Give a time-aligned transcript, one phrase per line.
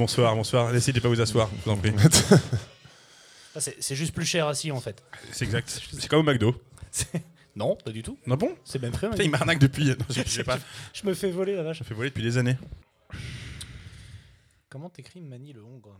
[0.00, 0.74] Bonsoir, bonsoir.
[0.74, 1.92] Essayez de pas vous asseoir, je vous en prie.
[3.54, 5.02] Ah, c'est juste plus cher assis en fait.
[5.32, 5.68] C'est exact.
[5.68, 6.54] C'est comme au McDo.
[7.56, 8.16] Non, pas du tout.
[8.26, 8.92] Non bon C'est même.
[8.92, 9.86] Putain, Il m'arnaque depuis.
[9.88, 10.58] Non, je, sais pas.
[10.94, 11.80] Je me fais voler la vache.
[11.80, 12.56] Je fais voler depuis des années.
[14.70, 15.98] Comment t'écris Mani le Hongre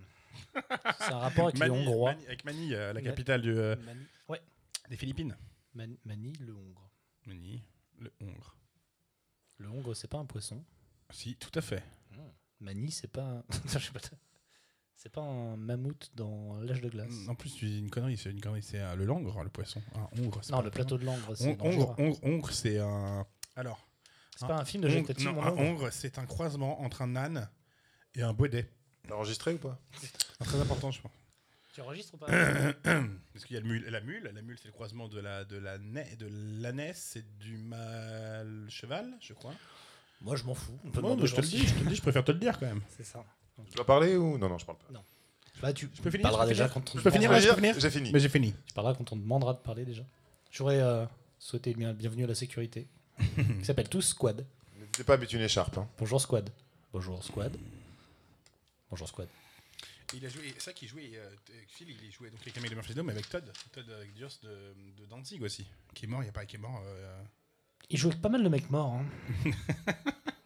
[0.54, 2.14] C'est un rapport avec les Manille, Hongrois.
[2.26, 4.00] Avec Manille, euh, la capitale du, euh, Mani...
[4.28, 4.40] Ouais.
[4.88, 5.36] des Philippines.
[5.74, 6.88] Man- Mani le Hongre.
[7.26, 7.62] Manille,
[7.98, 8.56] le Hongre.
[9.58, 10.64] Le Hongre, c'est pas un poisson.
[11.10, 11.82] Si, tout à fait.
[12.60, 13.44] Mani, c'est pas.
[14.96, 17.26] C'est pas un mammouth dans l'âge de glace.
[17.26, 18.18] En plus, tu dis une connerie.
[18.18, 18.62] C'est une connerie.
[18.62, 19.80] C'est le langre, le poisson.
[19.94, 20.40] Un hongre.
[20.42, 21.56] c'est Non, pas le plateau de poisson.
[21.58, 23.26] c'est Hongre, c'est un.
[23.56, 23.86] Alors.
[24.36, 27.02] C'est pas un film de Jacques Tati, non, mon un hongre c'est un croisement entre
[27.02, 27.50] un âne
[28.14, 28.70] et un baudet.
[29.10, 29.78] Enregistré ou pas?
[30.40, 31.12] Très important, je pense.
[31.74, 32.26] Tu enregistres ou pas?
[33.32, 34.30] Parce qu'il y a le mule, la mule.
[34.34, 36.26] La mule, c'est le croisement de la de la de
[36.60, 39.54] l'ânesse et du mâle cheval, je crois.
[40.20, 40.78] Moi, je m'en fous.
[40.84, 42.32] On peut demander bah, je te le dis, je te le dis, je préfère te
[42.32, 42.82] le dire quand même.
[42.96, 43.24] C'est ça.
[43.68, 44.86] Tu dois parler ou Non, non, je parle pas.
[45.62, 47.14] Bah, tu Je peux finir, parleras je peux déjà finir quand on Je peux te
[47.14, 48.12] finir, demandera- je peux finir J'ai fini.
[48.12, 48.54] Mais j'ai fini.
[48.66, 50.02] Tu parleras quand on te demandera de parler déjà.
[50.50, 51.04] J'aurais euh,
[51.38, 52.86] souhaité bien bienvenue à la sécurité.
[53.18, 54.46] qui s'appelle tous Squad.
[54.78, 55.76] N'hésitez pas à mettre une écharpe.
[55.76, 55.86] hein.
[55.98, 56.48] Bonjour Squad.
[56.92, 57.54] Bonjour Squad.
[58.90, 59.28] Bonjour Squad.
[60.14, 61.30] Il a joué, c'est ça qu'il jouait, euh,
[61.68, 64.48] Phil, il jouait donc avec Camille de Murphy mais avec Todd, Todd avec Dios de,
[65.00, 65.64] de Danzig aussi,
[65.94, 66.82] qui est mort, il y a pas qui est mort.
[66.84, 67.22] euh,
[67.90, 68.94] Il jouait avec pas mal de mecs morts.
[68.94, 69.04] hein.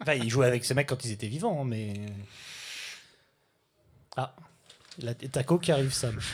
[0.01, 1.95] enfin, il jouait avec ces mecs quand ils étaient vivants, hein, mais.
[4.17, 4.35] Ah,
[4.99, 6.19] la taco qui arrive, Sam.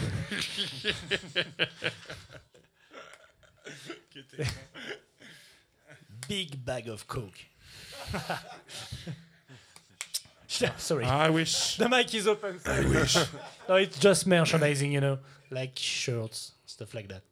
[6.28, 7.46] Big bag of coke.
[10.76, 11.04] Sorry.
[11.06, 11.76] I wish.
[11.76, 12.60] The mic is open.
[12.66, 13.16] I wish.
[13.68, 15.18] no, it's just merchandising, you know,
[15.50, 17.22] like shirts, stuff like that.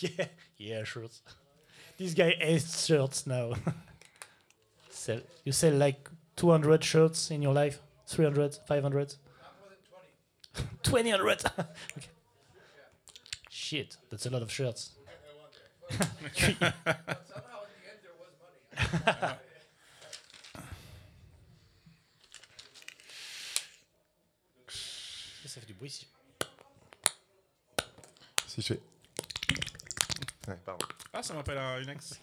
[0.00, 1.22] yeah, yeah, shirts.
[1.96, 3.52] This guy hates shirts now.
[4.90, 7.80] sell, you sell like 200 shirts in your life?
[8.08, 9.14] 300, 500?
[10.82, 11.46] 2000.
[11.96, 12.08] okay.
[13.48, 14.90] Shit, that's a lot of shirts.
[25.46, 26.08] Ça fait du bruit ici.
[28.48, 28.93] Si je fais.
[30.48, 30.86] Ouais, pardon.
[31.12, 32.20] Ah, ça m'appelle un- une ex.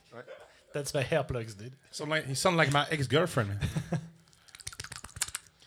[0.73, 1.73] That's my hair plugs, dude.
[1.91, 3.57] Sound like, he sound like my ex-girlfriend.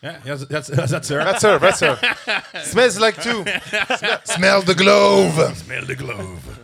[0.01, 1.23] yeah, yeah, that's, that's her.
[1.23, 1.97] That's her, that's her.
[2.63, 3.43] Smells like two.
[3.43, 5.57] Smell, smell the glove.
[5.57, 6.59] Smell the glove.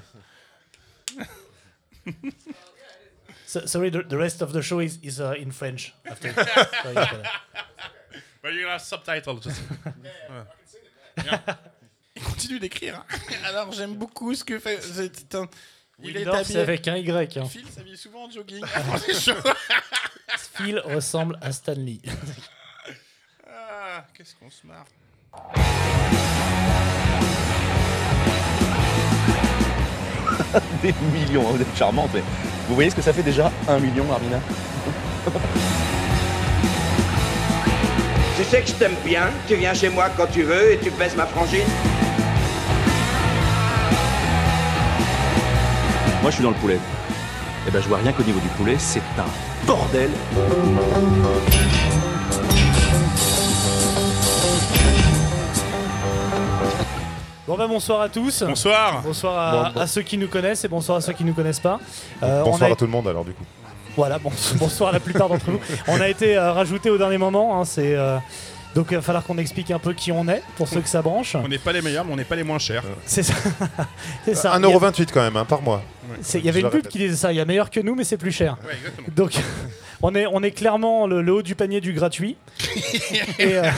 [3.46, 5.94] So, sorry, the, the rest of the show is, is uh, in French.
[6.06, 6.32] After.
[6.32, 7.26] That.
[8.42, 9.44] But you're gonna have subtitles.
[9.44, 9.62] Just...
[9.86, 10.46] Ouais.
[11.26, 11.40] Yeah.
[12.16, 12.96] Il continue d'écrire.
[12.96, 13.06] hein.
[13.46, 14.80] Alors, j'aime beaucoup ce que fait.
[16.04, 16.60] Il est habillé.
[16.60, 17.38] avec un Y.
[17.38, 17.46] Hein.
[17.46, 19.34] Phil s'habille souvent en jogging avant les shows.
[20.56, 22.00] Phil ressemble à Stanley.
[23.94, 24.86] Ah, qu'est-ce qu'on se marre.
[30.82, 32.24] Des millions, hein, vous êtes charmante, mais
[32.68, 34.40] vous voyez ce que ça fait déjà un million, Armina?
[38.38, 40.90] Tu sais que je t'aime bien, tu viens chez moi quand tu veux et tu
[40.92, 41.68] baisses ma frangine?
[46.22, 46.80] Moi, je suis dans le poulet.
[47.68, 50.10] Eh ben, je vois rien qu'au niveau du poulet, c'est un bordel.
[57.48, 58.44] Bon bah bonsoir à tous.
[58.44, 59.02] Bonsoir.
[59.04, 59.82] Bonsoir à, Bon, bon.
[59.82, 61.80] à ceux qui nous connaissent et bonsoir à ceux qui nous connaissent pas.
[62.24, 63.44] Euh, on Bonsoir a- à tout le monde alors du coup.
[63.98, 65.60] Voilà, bon, bonsoir à la plupart d'entre nous.
[65.88, 67.60] On a été euh, rajouté au dernier moment.
[67.60, 68.18] hein, c'est euh,
[68.76, 71.02] donc il va falloir qu'on explique un peu qui on est pour ceux que ça
[71.02, 71.36] branche.
[71.36, 72.84] On n'est pas les meilleurs, mais on n'est pas les moins chers.
[73.06, 73.34] C'est ça.
[74.26, 74.54] c'est ça.
[74.58, 75.84] Il y a- 1,28€ quand même, hein, par mois.
[76.36, 77.32] Il y avait une pub qui disait ça.
[77.34, 78.58] Il y a meilleur que nous, mais c'est plus cher.
[78.66, 78.78] Ouais.
[79.14, 79.34] Donc,
[80.02, 82.38] on est, on est clairement le, le haut du panier du gratuit.
[83.40, 83.70] Et euh,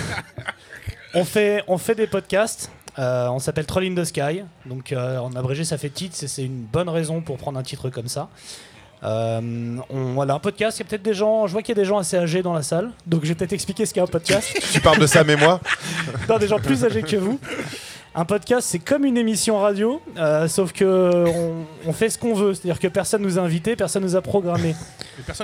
[1.14, 2.70] on, fait, on fait des podcasts.
[3.00, 4.44] Euh, on s'appelle Troll in the Sky.
[4.66, 6.16] Donc, euh, en abrégé, ça fait titre.
[6.16, 8.30] C'est une bonne raison pour prendre un titre comme ça.
[9.04, 10.78] Euh, on, voilà, un podcast.
[10.80, 11.48] Il y a peut-être des gens.
[11.48, 12.92] Je vois qu'il y a des gens assez âgés dans la salle.
[13.06, 14.48] Donc, je vais peut-être expliquer ce qu'est un podcast.
[14.72, 15.60] Tu parles de Sam et moi
[16.30, 17.40] non, des gens plus âgés que vous.
[18.16, 20.86] Un podcast, c'est comme une émission radio, euh, sauf que
[21.28, 22.54] on, on fait ce qu'on veut.
[22.54, 24.76] C'est-à-dire que personne nous a invités, personne nous a programmé.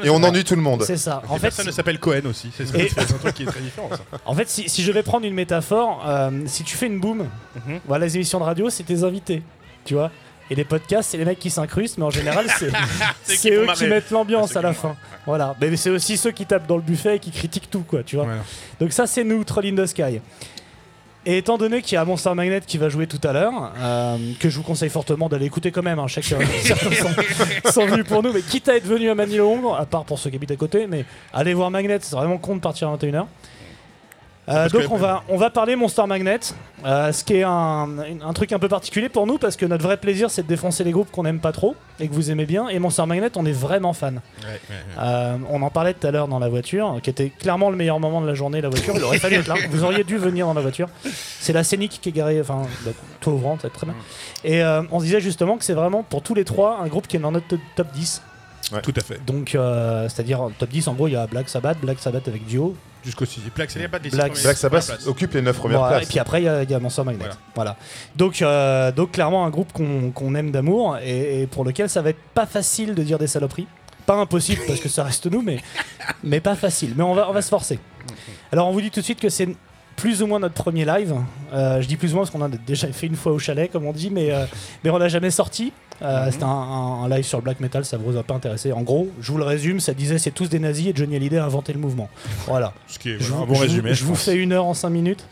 [0.03, 0.83] Et on ennuie tout le monde.
[0.83, 1.23] C'est ça.
[1.27, 2.51] En et fait, personne ne s'appelle Cohen aussi.
[2.55, 2.63] C'est
[2.99, 3.89] un truc qui est très différent.
[3.91, 3.97] Ça.
[4.25, 7.25] En fait, si, si je vais prendre une métaphore, euh, si tu fais une boom,
[7.65, 7.79] Mhm.
[7.87, 9.41] voilà, les émissions de radio, c'est tes invités,
[9.83, 10.11] tu vois.
[10.51, 12.71] Et les podcasts, c'est les mecs qui s'incrustent, mais en général, c'est
[13.23, 13.77] C'est c'est qui font eux marrer.
[13.77, 14.95] qui mettent l'ambiance à la fin.
[15.25, 15.55] Voilà.
[15.61, 18.15] Mais c'est aussi ceux qui tapent dans le buffet et qui critiquent tout, quoi, tu
[18.15, 18.27] vois.
[18.79, 20.19] Donc ça, c'est nous, Troll in the Sky.
[21.25, 24.17] Et étant donné qu'il y a Monster Magnet qui va jouer tout à l'heure, euh,
[24.39, 28.23] que je vous conseille fortement d'aller écouter quand même, hein, certains sont, sont venus pour
[28.23, 30.55] nous, mais quitte à être venu à Manille-Hongre, à part pour ceux qui habitent à
[30.55, 31.03] côté, mais
[31.33, 33.25] allez voir Magnet, c'est vraiment con de partir à 21h.
[34.49, 36.39] Euh, donc que- on va, on va parler Monster Magnet,
[36.85, 37.87] euh, ce qui est un,
[38.23, 40.83] un truc un peu particulier pour nous parce que notre vrai plaisir c'est de défoncer
[40.83, 42.67] les groupes qu'on n'aime pas trop et que vous aimez bien.
[42.69, 44.15] Et Monster Magnet, on est vraiment fan.
[44.41, 44.75] Ouais, ouais, ouais.
[44.99, 47.99] Euh, on en parlait tout à l'heure dans la voiture, qui était clairement le meilleur
[47.99, 48.93] moment de la journée, la voiture.
[48.95, 49.55] Il aurait fallu être là.
[49.69, 50.87] Vous auriez dû venir dans la voiture.
[51.39, 53.95] C'est la Scénic qui est garée, enfin, bah, toi ouvrant, c'est très bien.
[54.43, 57.07] Et euh, on se disait justement que c'est vraiment pour tous les trois un groupe
[57.07, 58.21] qui est dans notre top 10.
[58.83, 59.19] Tout à fait.
[59.25, 59.49] Donc,
[60.07, 62.75] c'est-à-dire top 10, en gros, il y a Black Sabbath, Black Sabbath avec Dio.
[63.05, 63.41] Jusqu'au 6.
[63.55, 66.07] Black, il n'y a pas de Black- Black Sabbath occupe les 9 premières Voilà, places.
[66.07, 67.19] Et puis après, il y, a- y a Monster Magnet.
[67.19, 67.37] Voilà.
[67.55, 67.77] Voilà.
[68.15, 72.01] Donc, euh, donc, clairement, un groupe qu'on qu'on aime d'amour et, et pour lequel ça
[72.01, 73.67] va être pas facile de dire des saloperies.
[74.05, 75.59] Pas impossible parce que ça reste nous, mais,
[76.23, 76.93] mais pas facile.
[76.97, 77.79] Mais on va, on va se forcer.
[78.51, 79.47] Alors, on vous dit tout de suite que c'est
[79.99, 81.13] plus ou moins notre premier live.
[81.53, 83.71] Euh, je dis plus ou moins parce qu'on a déjà fait une fois au chalet,
[83.71, 84.45] comme on dit, mais, euh,
[84.83, 85.71] mais on n'a jamais sorti.
[86.01, 88.71] Euh, C'était un, un- un live sur black metal, ça vous a pas intéressé.
[88.71, 91.37] En gros, je vous le résume, ça disait c'est tous des nazis et Johnny Hallyday
[91.37, 92.09] a inventé le mouvement.
[92.47, 92.73] Voilà.
[92.87, 93.93] Ce qui est Je un bon je résumé.
[93.93, 95.25] je vous fais une heure en 5 minutes.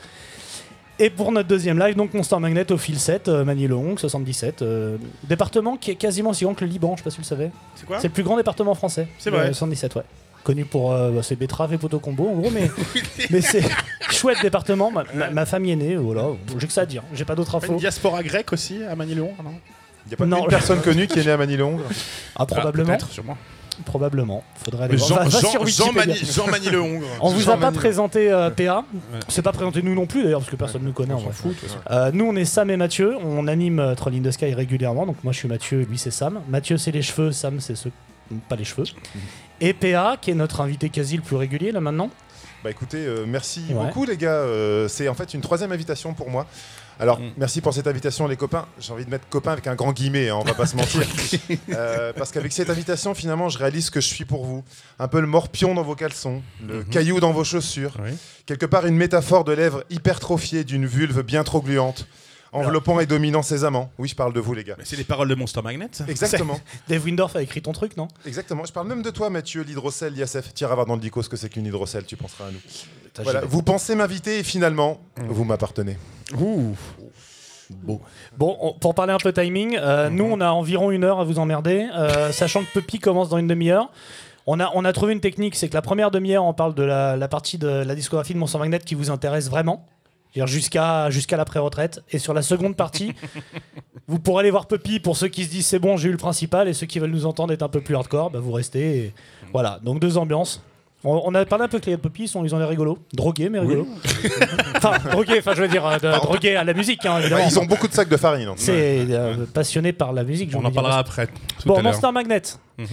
[0.99, 4.63] Et pour notre deuxième live, donc Monster Magnet au fil 7, euh, Manille-le-Hong, 77.
[4.63, 7.21] euh, département qui est quasiment aussi grand que le Liban, je sais pas si vous
[7.21, 7.51] le savez.
[7.75, 9.07] C'est quoi C'est le plus grand département français.
[9.19, 9.47] C'est vrai.
[9.49, 10.01] Le 77, ouais.
[10.47, 12.71] Connu pour euh, bah, ses betteraves et poteaux combo, en gros, mais,
[13.31, 13.63] mais c'est
[14.11, 14.89] chouette département.
[14.91, 16.23] Ma, ma- ma famille est née, voilà.
[16.57, 17.03] J'ai que ça à dire.
[17.13, 17.75] J'ai pas d'autres Une infos.
[17.75, 19.51] diaspora grecque aussi à Manille-le-Hong, non?
[20.05, 20.43] Il n'y a pas Non.
[20.43, 21.81] une personne connue qui est née à Manille-Longres
[22.37, 22.87] Ah, probablement.
[22.95, 23.37] peut-être, sûrement.
[23.85, 24.41] probablement.
[24.63, 25.09] Faudrait aller voir.
[25.09, 26.13] Jean, Va- va Jean, sur Jean, Wikipédia.
[26.15, 27.05] Mani- Jean Manille-le-Hongre.
[27.19, 28.85] On vous Jean a pas présenté euh, PA.
[29.27, 31.13] C'est pas présenté nous non plus d'ailleurs parce que personne ne nous connaît.
[31.13, 31.55] On en s'en fout.
[31.91, 33.17] Euh, nous, on est Sam et Mathieu.
[33.21, 35.05] On anime euh, Troll in the Sky régulièrement.
[35.05, 36.39] Donc, moi, je suis Mathieu, lui, c'est Sam.
[36.47, 37.33] Mathieu, c'est les cheveux.
[37.33, 37.91] Sam, c'est ceux.
[38.49, 38.85] Pas les cheveux.
[39.61, 42.09] Et PA, qui est notre invité quasi le plus régulier là maintenant.
[42.63, 43.85] Bah écoutez, euh, merci Ouais.
[43.85, 44.31] beaucoup les gars.
[44.31, 46.45] Euh, c'est en fait une troisième invitation pour moi.
[46.99, 47.29] Alors, Mm.
[47.37, 48.65] merci pour cette invitation les copains.
[48.79, 51.01] J'ai envie de mettre copain avec un grand guillemet, hein, on va pas se mentir.
[51.69, 54.63] Euh, parce qu'avec cette invitation, finalement, je réalise que je suis pour vous.
[54.97, 56.85] Un peu le morpion dans vos caleçons, le Mhm.
[56.85, 57.95] caillou dans vos chaussures.
[58.03, 58.17] Oui.
[58.47, 62.07] Quelque part une métaphore de lèvres hypertrophiées d'une vulve bien trop gluante,
[62.51, 63.91] enveloppant et dominant ses amants.
[63.97, 64.75] Oui, je parle de vous les gars.
[64.83, 65.89] C'est les paroles de Monster Magnet.
[66.07, 68.07] Exactement, Dave Windorf a écrit ton truc, non?
[68.25, 68.65] Exactement.
[68.65, 70.53] Je parle même de toi, Mathieu, l'hydrocèle, Yassef.
[70.53, 72.59] Tire à voir dans le dico ce que c'est qu'une hydrocèle, tu penseras à nous.
[73.23, 75.97] Voilà, vous pensez m'inviter et finalement, vous m'appartenez.
[76.39, 76.75] Ouh.
[78.37, 81.23] Bon, on- pour parler un peu timing, euh, nous, on a environ une heure à
[81.25, 83.91] vous emmerder, euh, sachant que Puppy commence dans une demi-heure.
[84.45, 86.83] On a, on a trouvé une technique, c'est que la première demi-heure, on parle de
[86.83, 89.85] la, la partie de la discographie de Monster Magnet qui vous intéresse vraiment.
[90.45, 92.01] Jusqu'à jusqu'à la pré-retraite.
[92.11, 93.13] Et sur la seconde partie,
[94.07, 96.17] vous pourrez aller voir Puppy pour ceux qui se disent c'est bon, j'ai eu le
[96.17, 98.97] principal, et ceux qui veulent nous entendre être un peu plus hardcore, bah, vous restez.
[98.97, 99.13] et
[99.51, 100.61] Voilà, donc deux ambiances.
[101.03, 102.97] On, on a parlé un peu que les Puppy, ils, sont, ils ont l'air rigolos.
[103.13, 103.87] Drogués, mais rigolos.
[104.75, 107.45] enfin, drogués, enfin je veux dire, euh, de- drogués à la musique, hein, évidemment.
[107.47, 108.49] Ils ont beaucoup de sacs de farine.
[108.57, 110.49] C'est euh, passionné par la musique.
[110.51, 110.81] j'ai On envie en de dire.
[110.81, 111.27] parlera après.
[111.27, 111.33] tout
[111.67, 111.83] Bon, l'heure.
[111.83, 112.41] Monster Magnet.
[112.79, 112.87] Mhm.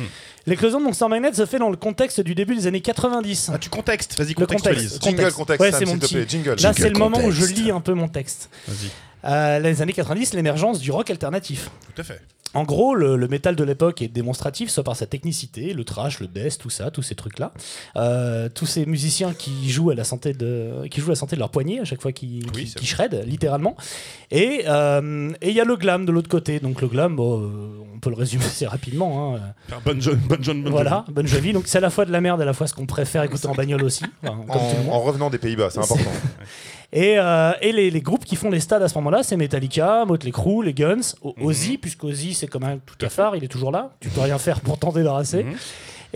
[0.46, 3.50] L'éclosion de Monster Magnet se fait dans le contexte du début des années 90.
[3.54, 4.16] Ah, tu contextes.
[4.18, 4.98] Vas-y, Le contextualise.
[4.98, 5.04] contexte.
[5.04, 6.24] Jingle contexte, Ouais, Sam, c'est mon s'il te petit- plaît.
[6.28, 6.56] Jingle.
[6.62, 8.50] Là, c'est le moment où je lis un peu mon texte.
[8.68, 8.90] Vas-y.
[9.24, 11.70] Euh, les années 90, l'émergence du rock alternatif.
[11.94, 12.20] Tout à fait.
[12.56, 16.20] En gros, le, le métal de l'époque est démonstratif, soit par sa technicité, le trash,
[16.20, 17.50] le death, tout ça, tous ces trucs-là.
[17.96, 21.34] Euh, tous ces musiciens qui jouent à la santé de, qui jouent à la santé
[21.34, 23.76] de leur poignet à chaque fois qu'ils Oui, shred, littéralement.
[24.30, 26.60] Et euh, et il y a le glam de l'autre côté.
[26.60, 27.50] Donc le glam, bon,
[27.92, 29.34] on peut le résumer assez rapidement.
[29.34, 29.40] hein.
[29.84, 31.52] Bon John, Bon John, Bon Voilà, bonne Jovi.
[31.52, 33.48] Donc c'est à la fois de la merde, à la fois ce qu'on préfère écouter
[33.48, 34.94] en bagnole aussi, enfin, comme tout le En, monde.
[34.94, 36.04] en revenant des Pays-Bas, c'est important.
[36.96, 40.04] Et, euh, et les, les groupes qui font les stades à ce moment-là, c'est Metallica,
[40.06, 41.44] Motley Crue, les Guns, O- Mhm.
[41.46, 43.90] Ozzy, puisque Ozzy c'est quand même tout cafard, il est toujours là.
[44.00, 45.42] Tu peux rien faire pour t'en débarrasser.
[45.42, 45.54] Mhm.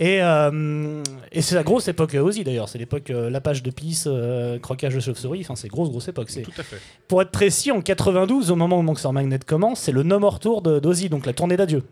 [0.01, 2.69] Et, euh, et c'est la grosse époque euh, Ozzy d'ailleurs.
[2.69, 5.41] C'est l'époque euh, lapage de pisse, euh, croquage de chauve-souris.
[5.41, 6.29] Enfin, c'est grosse grosse époque.
[6.31, 6.77] Tout à fait.
[7.09, 10.39] pour être précis, en 92, au moment où Monster Magnet commence, c'est le No More
[10.39, 11.83] Tour d'Ozzy, donc la tournée d'adieu.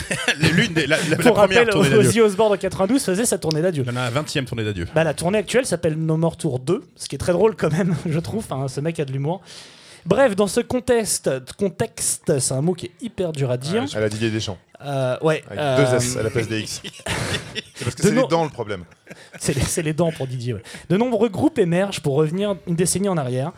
[0.56, 2.08] L'une des, la, la- la Pour première rappel, tournée d'adieu.
[2.08, 3.84] Ozzy Osbourne en 92 faisait sa tournée d'adieu.
[3.86, 4.86] Il y en a la 20 e tournée d'adieu.
[4.94, 7.70] Bah, la tournée actuelle s'appelle No More Tour 2, ce qui est très drôle quand
[7.70, 8.44] même, je trouve.
[8.50, 9.42] Enfin, ce mec a de l'humour.
[10.04, 13.84] Bref, dans ce contexte, contexte, c'est un mot qui est hyper dur à dire.
[13.94, 14.58] Elle a Didier Deschamps.
[14.84, 16.82] Euh, ouais, Avec euh, deux S à la place des X.
[17.74, 18.82] c'est parce que de c'est no- les dents le problème.
[19.38, 20.54] c'est les, c'est les dents pour Didier.
[20.54, 20.62] ouais.
[20.88, 23.52] De nombreux groupes émergent pour revenir une décennie en arrière.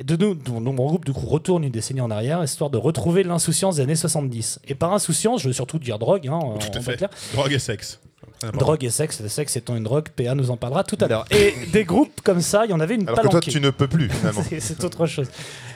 [0.00, 2.78] Et de, no- de nombreux groupes du coup retournent une décennie en arrière, histoire de
[2.78, 4.60] retrouver l'insouciance des années 70.
[4.68, 6.92] Et par insouciance, je veux surtout dire drogue, hein, Tout à va fait.
[6.92, 7.10] être clair.
[7.34, 7.98] Drogue et sexe.
[8.44, 8.58] Important.
[8.66, 11.24] Drogue et sexe, le sexe étant une drogue, PA nous en parlera tout à l'heure.
[11.32, 13.50] Et des groupes comme ça, il y en avait une Alors que toi, palanquée.
[13.50, 14.42] tu ne peux plus finalement.
[14.60, 15.26] C'est autre chose.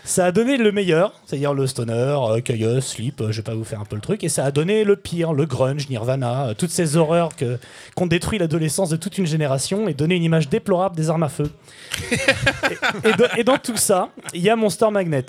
[0.04, 3.54] Ça a donné le meilleur, c'est-à-dire le stoner, euh, Chaos, Sleep, euh, je vais pas
[3.54, 6.48] vous faire un peu le truc, et ça a donné le pire, le grunge, Nirvana,
[6.48, 7.56] euh, toutes ces horreurs que-
[7.94, 11.28] qu'on détruit l'adolescence de toute une génération et donné une image déplorable des armes à
[11.28, 11.48] feu.
[12.12, 15.26] et, et de- et dans tout ça, il y a Monster Magnet,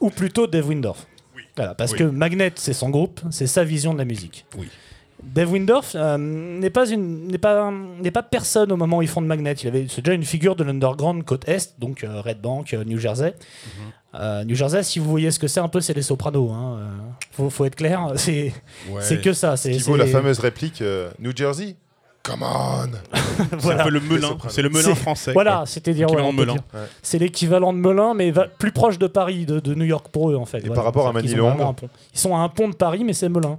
[0.00, 1.06] ou plutôt Dave Windorf.
[1.56, 1.98] Voilà, parce Oui.
[1.98, 4.46] que Magnet, c'est son groupe, c'est sa vision de la musique.
[4.56, 4.68] Oui.
[5.22, 7.70] Dave Windorf euh, n'est pas une n'est pas
[8.02, 9.52] n'est pas personne au moment où ils font de Magnet.
[9.54, 12.84] Il avait c'est déjà une figure de l'underground côte est, donc euh, Red Bank, euh,
[12.84, 13.34] New Jersey.
[14.14, 16.50] Euh, New Jersey, si vous voyez ce que c'est un peu, c'est les Sopranos.
[16.52, 16.76] Hein.
[16.78, 16.86] euh,
[17.32, 18.52] faut, faut être clair, c'est
[18.90, 19.00] Ouais.
[19.02, 19.56] c'est que ça.
[19.56, 21.76] C'est Qui vaut c'est- la fameuse réplique euh, New Jersey
[22.22, 22.86] Come on
[23.36, 23.84] C'est un voilà.
[23.84, 24.38] peu le melun.
[24.48, 25.32] C'est le melun C'est- français.
[25.34, 26.22] Voilà, c'est-à-dire ouais.
[27.02, 30.30] C'est l'équivalent de Melun, mais va- plus proche de Paris, de, de New York pour
[30.30, 30.64] eux en fait.
[30.64, 31.88] Et par rapport à un pont.
[32.14, 33.58] Ils sont à un pont de Paris, mais c'est Melun.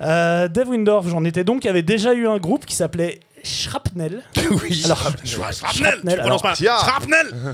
[0.00, 4.22] Euh, Dave Windorf, j'en étais donc, avait déjà eu un groupe qui s'appelait Shrapnel.
[4.50, 4.82] Oui.
[4.84, 5.12] Alors.
[5.24, 6.00] Shrapnel.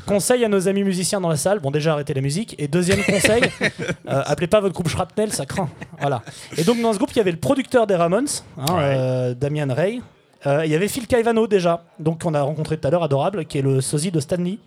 [0.06, 2.54] Conseil à nos amis musiciens dans la salle, bon déjà arrêtez la musique.
[2.58, 3.42] Et deuxième conseil,
[4.08, 5.68] euh, appelez pas votre groupe Shrapnel, ça craint.
[6.00, 6.22] Voilà.
[6.56, 8.26] Et donc dans ce groupe, il y avait le producteur des Ramones,
[8.58, 8.82] hein, Ouais.
[8.82, 10.02] euh, Damian Ray.
[10.46, 13.44] Euh, Il y avait Phil Caivano déjà, donc qu'on a rencontré tout à l'heure, adorable,
[13.44, 14.58] qui est le sosie de Stanley.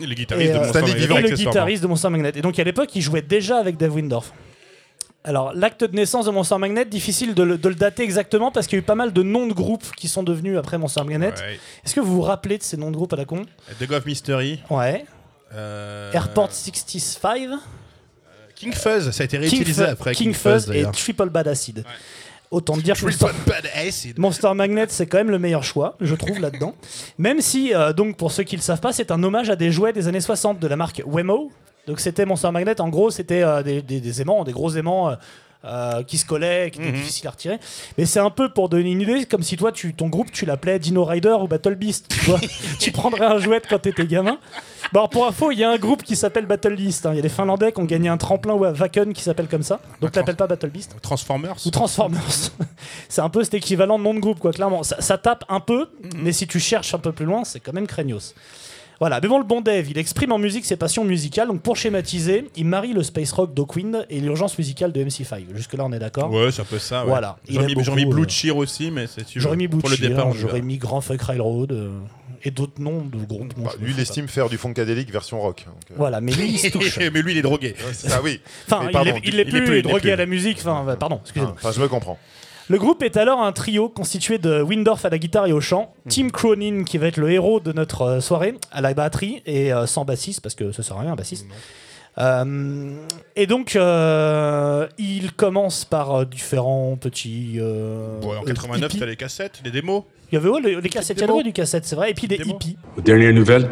[0.00, 2.32] Le guitariste Et, de Stanley Magnet, le guitariste de Monster Magnet.
[2.34, 4.32] Et donc à l'époque, il jouait déjà avec Dave Windorf.
[5.26, 8.68] Alors, l'acte de naissance de Monster Magnet, difficile de le, de le dater exactement parce
[8.68, 11.02] qu'il y a eu pas mal de noms de groupes qui sont devenus après Monster
[11.02, 11.32] Magnet.
[11.32, 11.58] Ouais.
[11.84, 13.42] Est-ce que vous vous rappelez de ces noms de groupes à la con?
[13.80, 14.62] The of Mystery.
[14.70, 15.04] Ouais.
[15.52, 17.58] euh, Airport 65,
[18.54, 20.14] King Fuzz, ça a été réutilisé après.
[20.14, 20.84] King Fuzz et.
[20.92, 21.84] Triple Bad Acid.
[22.52, 24.18] Autant te dire que Monster, Triple Bad Acid.
[24.20, 26.76] Monster Magnet, c'est quand même le meilleur choix, je trouve, là-dedans.
[27.18, 29.56] Même si, euh, donc, pour ceux qui ne le savent pas, c'est un hommage à
[29.56, 31.50] des jouets des années 60 de la marque Wemo.
[31.86, 35.10] Donc, c'était Monster Magnet, en gros, c'était euh, des, des- des aimants, des gros aimants.
[35.10, 35.14] euh,
[35.64, 36.94] euh, qui se collaient, qui étaient Mhm.
[36.96, 37.58] difficiles à retirer.
[37.98, 40.46] Mais c'est un peu pour donner une idée, comme si toi, tu, ton groupe, tu
[40.46, 42.06] l'appelais Dino Rider ou Battle Beast.
[42.08, 42.38] Tu, vois
[42.78, 44.38] tu prendrais un jouet quand t'étais gamin.
[44.92, 47.06] Bon, alors, pour info, il y a un groupe qui s'appelle Battle Beast.
[47.06, 47.10] hein.
[47.14, 49.48] Il y a des Finlandais qui ont gagné un tremplin ou à Wacken qui s'appelle
[49.48, 49.80] comme ça.
[50.00, 51.56] Donc, t'appelles pas Battle Beast Transformers.
[51.66, 52.20] ou Transformers.
[53.08, 54.84] c'est un peu cet équivalent de nom de groupe, quoi, clairement.
[54.84, 57.72] Ça, ça tape un peu, mais si tu cherches un peu plus loin, c'est quand
[57.72, 58.34] même craignos.
[58.98, 61.48] Voilà, mais bon, le bon Dave, il exprime en musique ses passions musicales.
[61.48, 65.44] Donc, pour schématiser, il marie le space rock d'Hawkwind et l'urgence musicale de MC5.
[65.54, 67.02] Jusque-là, on est d'accord Ouais, c'est un peu ça.
[67.02, 67.08] ouais.
[67.08, 67.36] Voilà.
[67.46, 70.32] Il J'aurais mis, Blue euh, Cheer aussi, mais c'est tu J'aurais mis Pour le départ,
[70.32, 71.90] j'aurais mis Grand Fuck Railroad euh,
[72.42, 73.52] et d'autres noms de groupes.
[73.58, 75.64] Bah, Lui, il estime faire du funkadélique version rock.
[75.66, 75.94] donc, euh.
[75.98, 76.98] Voilà, mais lui, il se touche.
[77.12, 77.74] mais lui, il est drogué.
[77.92, 78.40] ça, oui.
[78.66, 80.10] Enfin, Mais il pardon, est- il est il est plus, il est drogué plus.
[80.12, 80.58] à la musique.
[80.60, 81.54] Enfin, pardon, excusez-moi.
[81.56, 82.18] Enfin, je me comprends.
[82.68, 85.94] Le groupe est alors un trio constitué de Windorf à la guitare et au chant,
[86.08, 89.72] Tim Cronin qui va être le héros de notre euh, soirée à la batterie et
[89.72, 91.46] euh, sans bassiste parce que ça sert à rien un bassiste.
[92.18, 92.96] Euh,
[93.36, 97.58] et donc euh, il commence par euh, différents petits.
[97.60, 98.98] euh, Bon, en euh, 89, hippies.
[99.00, 100.02] t'as les cassettes, les démos.
[100.32, 102.10] Il y avait ouais, les, les cassettes, il y en avait du cassette, c'est vrai,
[102.10, 102.76] et puis des hippies.
[102.98, 103.68] Aux dernières nouvelles,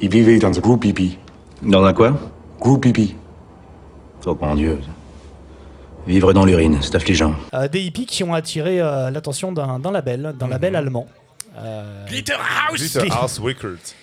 [0.00, 1.18] il vivait dans un groupe hippie.
[1.60, 2.16] Dans un quoi?
[2.60, 3.14] Groupe hippie.
[4.24, 4.78] Oh mon dieu.
[6.08, 7.34] Vivre dans l'urine, c'est affligeant.
[7.52, 11.06] Euh, des hippies qui ont attiré euh, l'attention d'un d'un label, d'un label allemand.
[11.58, 13.94] Euh, Glitter House Glitter House Records.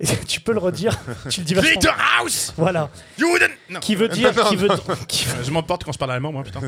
[0.28, 0.96] tu peux le redire?
[1.28, 1.72] Tu le dis vachement.
[1.72, 2.88] Glitter House Voilà.
[3.18, 3.80] Juden Non.
[3.80, 4.30] Qui veut dire.
[4.48, 4.68] qui veut,
[5.08, 6.60] qui veut- Euh, Je m'emporte quand je parle allemand, moi, putain.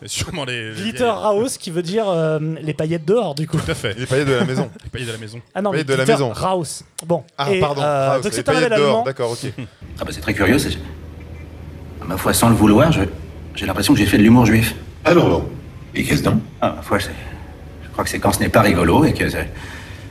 [0.00, 0.68] C'est sûrement les.
[0.74, 3.56] les Glitter vieilles- House qui veut dire euh, les paillettes dehors du coup.
[3.58, 4.00] Tout à fait.
[4.00, 4.70] Est payé de la maison.
[4.84, 5.40] Les paillettes de la maison.
[5.56, 6.32] Ah non, mais Paillettes de la maison.
[6.32, 6.84] House.
[7.04, 7.24] Bon.
[7.36, 7.82] Ah, Et, pardon.
[7.82, 9.04] euh, House, donc les c'est un label paillettes dehors, allemand.
[9.04, 9.52] D'accord, ok.
[9.98, 10.78] Ah bah c'est très curieux, c'est...
[12.06, 13.00] Ma foi, sans le vouloir, je-
[13.58, 14.74] j'ai l'impression que j'ai fait de l'humour juif.
[15.04, 15.48] Alors bon.
[15.94, 16.40] Et qu'est-ce donc?
[16.60, 16.98] Ah, ma foi.
[16.98, 17.08] Je
[17.92, 19.38] crois que c'est quand ce n'est pas rigolo et que ça,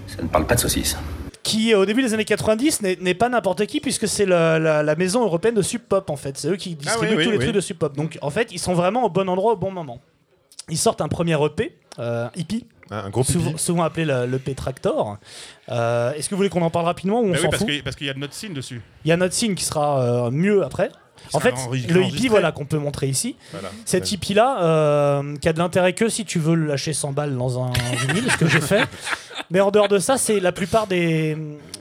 [0.08, 0.98] ça ne parle pas de saucisses.
[1.44, 4.96] Qui au début des années 90 n'est pas n'importe qui puisque c'est la, la- la
[4.96, 6.38] maison européenne de Sub Pop en fait.
[6.38, 7.44] C'est eux qui distribuent oui, tous oui, les oui.
[7.46, 7.96] trucs de Sub Pop.
[7.96, 10.02] Donc en fait ils sont vraiment au bon endroit au bon moment.
[10.70, 13.32] Ils sortent un premier EP, euh, hippie, un gros pipi.
[13.34, 15.18] souvent, souvent appelé le- l'EP Tractor.
[15.70, 17.62] Euh, Est-ce que vous voulez qu'on en parle rapidement ou on Bah oui, s'en parce
[17.64, 18.82] fout que- parce qu'il y a notre signe dessus.
[19.06, 20.90] Il y a notre signe qui sera euh, mieux après.
[21.34, 21.54] En fait,
[21.90, 23.70] le hippie voilà, qu'on peut montrer ici, Voilà.
[23.86, 27.38] Cet hippie-là, euh, qui a de l'intérêt que si tu veux le lâcher 100 balles
[27.38, 27.72] dans un
[28.08, 28.88] vinyle, ce que j'ai fait.
[29.50, 31.38] Mais en dehors de ça, c'est la plupart des,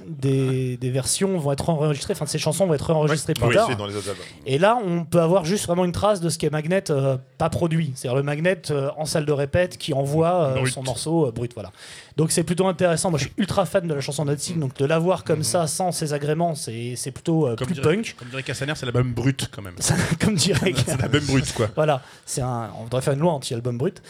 [0.06, 3.66] des, des versions vont être enregistrées, enfin ces chansons vont être enregistrées plus tard.
[3.68, 4.25] c'est dans les autres albums.
[4.46, 7.50] Et là, on peut avoir juste vraiment une trace de ce qu'est Magnet euh, pas
[7.50, 7.92] produit.
[7.94, 11.52] C'est-à-dire le Magnet euh, en salle de répète qui envoie euh, son morceau euh, brut.
[11.54, 11.70] Voilà.
[12.16, 13.10] Donc c'est plutôt intéressant.
[13.10, 15.92] Moi, je suis ultra fan de la chanson Nothing, donc de l'avoir comme ça, sans
[15.92, 18.14] ses agréments, c'est plutôt Comme plus dirait, punk.
[18.18, 19.75] comme dirait Cassaner, c'est l'album brut quand même.
[20.20, 21.68] comme dirait C'est l'album brut, quoi.
[21.75, 24.02] voilà, c'est un, on devrait faire une loi anti-album brut.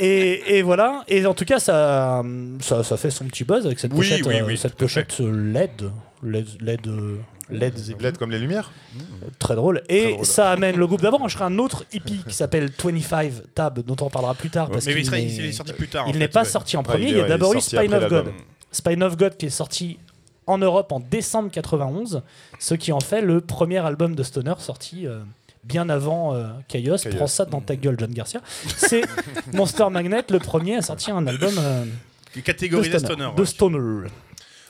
[0.00, 2.22] et, et voilà, et en tout cas, ça,
[2.66, 5.20] ça, ça fait son petit buzz avec cette Oui, pochette, oui, euh, oui, cette pochette
[5.20, 5.90] euh, LED,
[6.22, 7.18] LED, LED, euh,
[7.50, 8.02] LED, zébré.
[8.04, 8.72] LED comme les lumières
[9.38, 9.82] très drôle.
[9.88, 10.26] Et drôle.
[10.26, 11.20] ça amène le groupe d'abord.
[11.22, 15.00] On un autre hippie qui s'appelle 25 Tab, dont on parlera plus tard parce Mais
[15.00, 16.06] il est sorti plus tard.
[16.08, 16.48] il n'est pas ouais.
[16.48, 17.08] sorti en Ouais, premier.
[17.10, 18.32] il y a ouais, d'abord eu Spine of God.
[18.72, 19.98] Spine of God qui est sorti
[20.46, 22.22] en Europe en décembre 91,
[22.58, 25.18] ce qui en fait le premier album de Stoner sorti euh,
[25.64, 26.96] bien avant euh, Chaos.
[27.02, 27.16] Chaos.
[27.16, 28.40] Prends ça dans ta gueule, John Garcia.
[28.76, 29.02] C'est
[29.52, 31.84] Monster Magnet, le premier à sortir un album euh,
[32.36, 33.14] de Catégorie des Stoner.
[33.14, 33.34] stoners.
[33.34, 33.46] de ouais.
[33.46, 34.08] Stoner.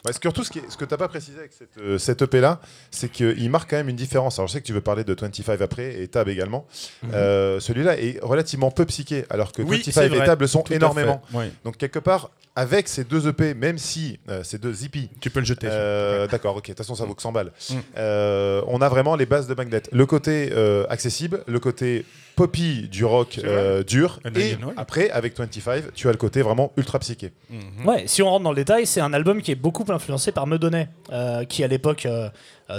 [0.04, 2.22] Bah, surtout, ce, qui est- ce que tu n'as pas précisé avec cette, euh, cette
[2.22, 2.60] EP-là,
[2.92, 4.38] c'est qu'il marque quand même une différence.
[4.38, 6.64] Alors, je sais que tu veux parler de 25 après et Tab également.
[7.12, 9.68] Euh, Celui-là est relativement peu psyché, alors que Mhm.
[9.68, 10.24] Oui, 25 c'est et.
[10.24, 11.22] Tab le sont Tout énormément.
[11.32, 11.50] Ouais.
[11.64, 15.40] Donc, quelque part, avec ces deux EP, même si euh, ces deux EP, Tu peux
[15.40, 15.66] le jeter.
[15.68, 16.62] euh, D'accord, ok.
[16.62, 17.50] De toute façon, ça vaut que 100 balles.
[17.70, 17.74] Mm.
[17.98, 19.82] Euh, on a vraiment les bases de Magnet.
[19.90, 22.04] Le côté euh, accessible, le côté
[22.36, 24.20] poppy du rock euh, dur.
[24.24, 24.74] Et alien, ouais.
[24.76, 27.32] après, avec 25, tu as le côté vraiment ultra psyché.
[27.50, 27.86] Mhm.
[27.86, 30.46] Ouais, si on rentre dans le détail, c'est un album qui est beaucoup influencé par
[30.46, 32.28] Medonnet, euh, qui à l'époque euh,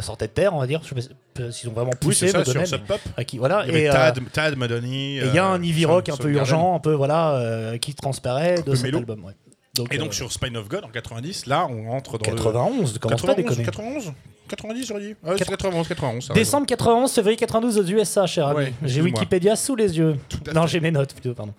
[0.02, 0.82] sortait de terre, on va dire.
[0.84, 3.00] Je sais pas s'ils ont vraiment Oui, poussé c'est ça, Medonnet, sur Sub Pop.
[3.18, 3.64] mais- qui, voilà.
[3.66, 5.18] Il y avait Et, euh, Tad, Tad, Madoni.
[5.18, 7.78] et il y a un Ivy Son- Rock un peu urgent, un peu voilà, euh,
[7.78, 9.00] qui transparaît de cet mélo.
[9.00, 9.24] album.
[9.26, 9.34] Ouais.
[9.92, 13.22] Et donc euh, sur Spine of God en 90, là on rentre dans 91, commence
[13.22, 13.26] le...
[13.28, 13.64] pas à déconner?
[13.64, 14.12] 91
[14.48, 15.16] 90 j'aurais dit.
[15.24, 16.28] Ah, ouais, c'est 91, 91.
[16.28, 18.58] ça Décembre 91, février 92 aux USA, cher ami.
[18.60, 19.02] Ouais, J'ai.
[19.02, 20.18] Wikipédia sous les yeux.
[20.54, 21.54] Non, j'ai mes notes plutôt, pardon.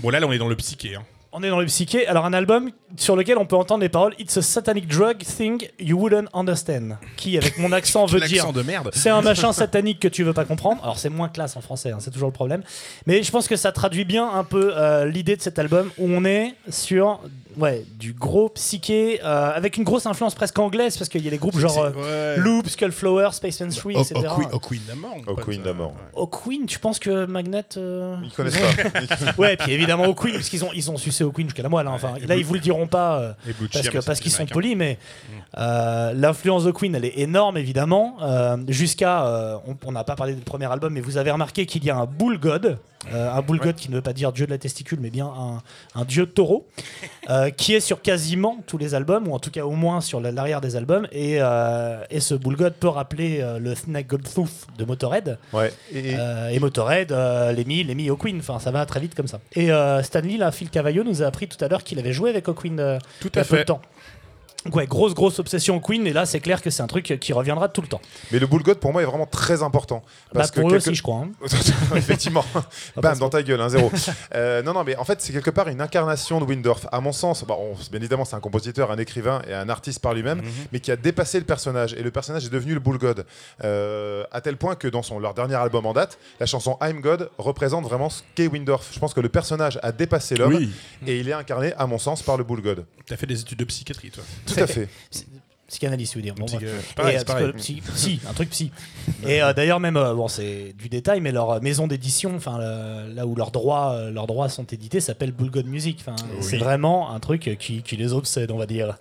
[0.00, 0.94] Bon là, là on est dans le psyché.
[0.94, 1.02] Hein.
[1.38, 2.06] On est dans le psyché.
[2.06, 5.68] Alors, un album sur lequel on peut entendre les paroles It's a satanic drug thing
[5.78, 6.96] you wouldn't understand.
[7.18, 8.90] Qui, avec mon accent, veut dire de merde.
[8.94, 10.82] c'est un machin satanique que tu veux pas comprendre.
[10.82, 12.62] Alors, c'est moins classe en français, hein, c'est toujours le problème.
[13.06, 16.08] Mais je pense que ça traduit bien un peu euh, l'idée de cet album où
[16.08, 17.20] on est sur
[17.58, 21.30] ouais, du gros psyché euh, avec une grosse influence presque anglaise parce qu'il y a
[21.30, 22.40] les groupes genre euh, Ouais.
[22.40, 24.20] Loop, Skullflower, Space and Tree, Au, etc.
[24.52, 25.16] au Queen, d'Amour.
[25.26, 25.94] Au Queen d'Amour.
[26.14, 27.64] Au Queen, tu penses que Magnet.
[27.76, 29.32] euh, Ils connaissent pas.
[29.38, 31.68] Ouais, puis évidemment au Queen, parce qu'ils ont, ils ont sucé au Queen jusqu'à la
[31.68, 31.86] moelle.
[31.86, 31.92] hein.
[31.94, 33.32] Enfin, là, ils vous le diront pas euh,
[33.72, 34.98] parce que parce qu'ils sont polis, mais
[35.58, 38.16] euh, l'influence de Queen, elle est énorme évidemment.
[38.22, 41.84] euh, Jusqu'à, euh, on- n'a pas parlé du premier album, mais vous avez remarqué qu'il
[41.84, 42.78] y a un bull god,
[43.12, 45.62] un bull god qui ne veut pas dire dieu de la testicule, mais bien un,
[45.94, 46.66] un dieu de taureau,
[47.30, 50.20] euh, qui est sur quasiment tous les albums, ou en tout cas au moins sur
[50.20, 51.06] la- l'arrière des albums.
[51.12, 55.38] Et, euh, et ce bull god peut rappeler euh, le Snake Godtooth de Motorhead.
[55.52, 55.72] Ouais.
[55.92, 58.38] Et, et- Euh, et Motorhead, euh, mis au Queen.
[58.38, 59.40] Enfin, ça va très vite comme ça.
[59.54, 62.30] Et euh, Stanley, là, Phil Cavallo, nous a appris tout à l'heure qu'il avait joué
[62.30, 63.64] avec O'Queen euh, Tout à peu de fait.
[63.66, 63.80] temps.
[64.66, 66.06] Donc ouais, grosse, grosse obsession Queen.
[66.06, 68.00] Et là, c'est clair que c'est un truc qui reviendra tout le temps.
[68.32, 70.02] mais le Bull God, pour moi, est vraiment très important.
[70.32, 71.18] Parce bah, pour que eux quelque- aussi, je crois.
[71.24, 71.30] hein.
[71.96, 72.44] Effectivement.
[72.52, 72.66] pas
[73.00, 73.90] Bam, dans ta gueule, un zéro.
[74.34, 76.86] Euh, non, non, mais en fait, c'est quelque part une incarnation de Windorf.
[76.92, 80.00] À mon sens, bon, on- bien évidemment, c'est un compositeur, un écrivain et un artiste
[80.00, 80.50] par lui-même, Mhm.
[80.72, 81.94] mais qui a dépassé le personnage.
[81.94, 83.24] Et le personnage est devenu le Bull God.
[83.64, 87.00] Euh, à tel point que dans son, leur dernier album en date, la chanson I'm
[87.00, 88.88] God représente vraiment ce qu'est Windorf.
[88.92, 90.70] Je pense que le personnage a dépassé l'homme Oui,
[91.06, 92.84] et il est incarné, à mon sens, par le Bull God.
[93.06, 94.24] t'as fait des études de psychiatrie toi.
[94.46, 94.88] Tout à fait.
[95.68, 96.34] Psychanalyse, tu veux dire.
[96.36, 97.52] Bon, Psy- euh, pareil, Et, euh, pareil.
[97.56, 98.70] psy, psy, un truc psy.
[99.26, 103.26] Et euh, d'ailleurs, même, euh, bon, c'est du détail, mais leur maison d'édition, enfin, là
[103.26, 105.98] où leurs droits, leurs droits sont édités, s'appelle Bull God Music.
[106.06, 108.96] Enfin, c'est vraiment un truc qui, qui les obsède, on va dire.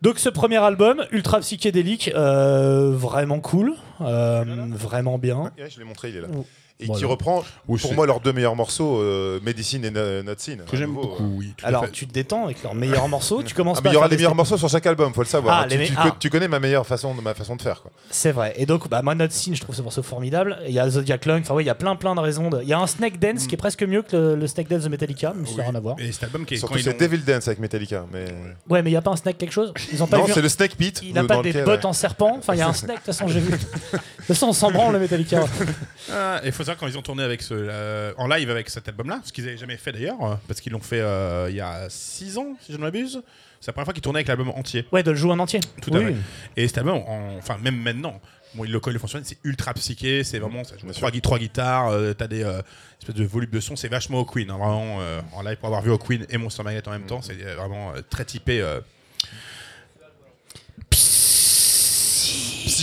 [0.00, 5.52] Donc, ce premier album, ultra psychédélique, euh, vraiment cool, euh, vraiment bien.
[5.58, 6.28] Ouais, je l'ai montré, il est là.
[6.28, 6.44] Ouh.
[6.80, 6.98] Et Voilà.
[6.98, 10.56] qui reprend, Oui, pour moi, leurs deux meilleurs morceaux, euh, Medicine et No- Not Sin.
[10.68, 11.36] Que j'aime beaucoup, euh.
[11.36, 11.54] oui.
[11.56, 13.44] tout Alors, tu te détends avec leurs meilleurs morceaux.
[13.44, 14.68] Tu commences Ah, pas mais il y à aura faire les des meilleurs morceaux sur
[14.68, 15.54] chaque album, faut le savoir.
[15.60, 15.68] Ah, hein.
[15.70, 16.16] tu, tu- ah.
[16.18, 17.84] tu connais ma meilleure façon, ma façon de faire.
[18.10, 18.54] C'est vrai.
[18.56, 20.58] Et donc, bah, moi, Not Scene, je trouve ce morceau formidable.
[20.66, 21.42] Il y a Zodiac Lung.
[21.42, 22.50] Enfin, ouais, il y a plein, plein de raisons.
[22.50, 22.60] De...
[22.60, 24.82] Il y a un Snake Dance qui est presque mieux que le, le Snake Dance
[24.82, 25.68] de Metallica, si ça n'a Oui.
[25.70, 25.94] rien à voir.
[26.00, 28.04] Et cet album qui est Surtout c'est ont- Devil Dance avec Metallica.
[28.12, 28.24] Mais...
[28.68, 29.72] Ouais, mais il y a pas un Snake quelque chose?
[29.92, 30.32] Ils ont pas Non, vu.
[30.32, 31.00] c'est le Snake Pit.
[31.04, 32.34] Il a dans pas des bottes en serpent?
[32.36, 32.96] Enfin, il y a un Snake.
[32.96, 33.54] De toute façon, j'ai vu.
[33.92, 35.44] De toute façon, on s'en branle le Metallica.
[36.12, 38.88] Ah, il faut savoir quand ils ont tourné avec ce, euh, en live avec cet
[38.88, 41.60] album-là, ce qu'ils n'avaient jamais fait d'ailleurs, euh, parce qu'ils l'ont fait euh, il y
[41.60, 43.22] a 6 ans, si je ne m'abuse.
[43.60, 44.86] C'est la première fois qu'ils tournaient avec l'album entier.
[44.92, 45.60] Ouais, de le jouer en entier.
[45.80, 46.14] Tout à Oui.
[46.54, 46.62] fait.
[46.62, 48.20] Et cet album, en- enfin même maintenant,
[48.54, 51.22] bon, il le colle, le fonctionne, c'est ultra psyché, c'est vraiment ça joue trois, gui-
[51.22, 52.60] trois guitares, euh, t'as des euh,
[53.00, 55.66] espèces de volumes de son, c'est vachement au Queen, hein, vraiment euh, en live pour
[55.68, 58.60] avoir vu au Queen et Monster Magnet en même temps, c'est vraiment euh, très typé.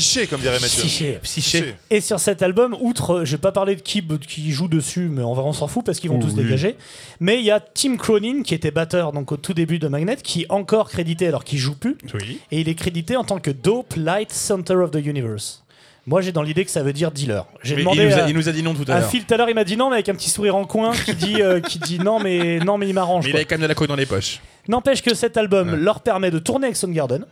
[0.01, 0.81] Psyché, comme dirait Mathieu.
[0.83, 1.19] Psyché.
[1.23, 1.75] Psyché.
[1.89, 5.31] Et sur cet album, outre, vais pas parler de qui, qui joue dessus, mais on
[5.33, 6.43] on s'en fout parce qu'ils vont tous Oui.
[6.43, 6.75] dégager.
[7.19, 10.17] Mais il y a Tim Cronin qui était batteur donc au tout début de Magnet,
[10.17, 12.39] qui est encore crédité alors qu'il joue plus, Oui.
[12.51, 15.63] et il est crédité en tant que Dope Light Center of the Universe.
[16.07, 17.45] Moi, j'ai dans l'idée que ça veut dire dealer.
[17.61, 19.09] J'ai demandé il, nous a, à, il nous a dit non tout à l'heure.
[19.09, 20.93] Phil tout à l'heure, il m'a dit non, mais avec un petit sourire en coin
[20.93, 23.25] qui dit, euh, qui dit non, mais non, mais il m'arrange.
[23.25, 24.39] Mais il avait quand même de la coke dans les poches.
[24.67, 25.77] N'empêche que cet album Ouais.
[25.77, 27.23] leur permet de tourner avec Soundgarden.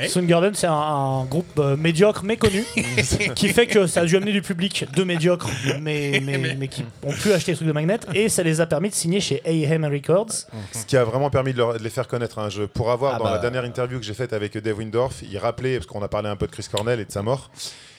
[0.00, 0.08] Ouais.
[0.08, 2.64] Soundgarden, c'est un, un groupe euh, médiocre mais connu,
[3.34, 5.48] qui fait que ça a dû amener du public de médiocres,
[5.80, 8.66] mais, mais, mais qui ont pu acheter les trucs de Magnet, et ça les a
[8.66, 10.32] permis de signer chez A&M Records.
[10.72, 12.38] Ce qui a vraiment permis de, leur- de les faire connaître.
[12.38, 12.48] hein.
[12.48, 13.32] Je, pour avoir, Ah dans bah.
[13.32, 16.28] la dernière interview que j'ai faite avec Dave Windorf, il rappelait, parce qu'on a parlé
[16.28, 17.50] un peu de Chris Cornell et de sa mort,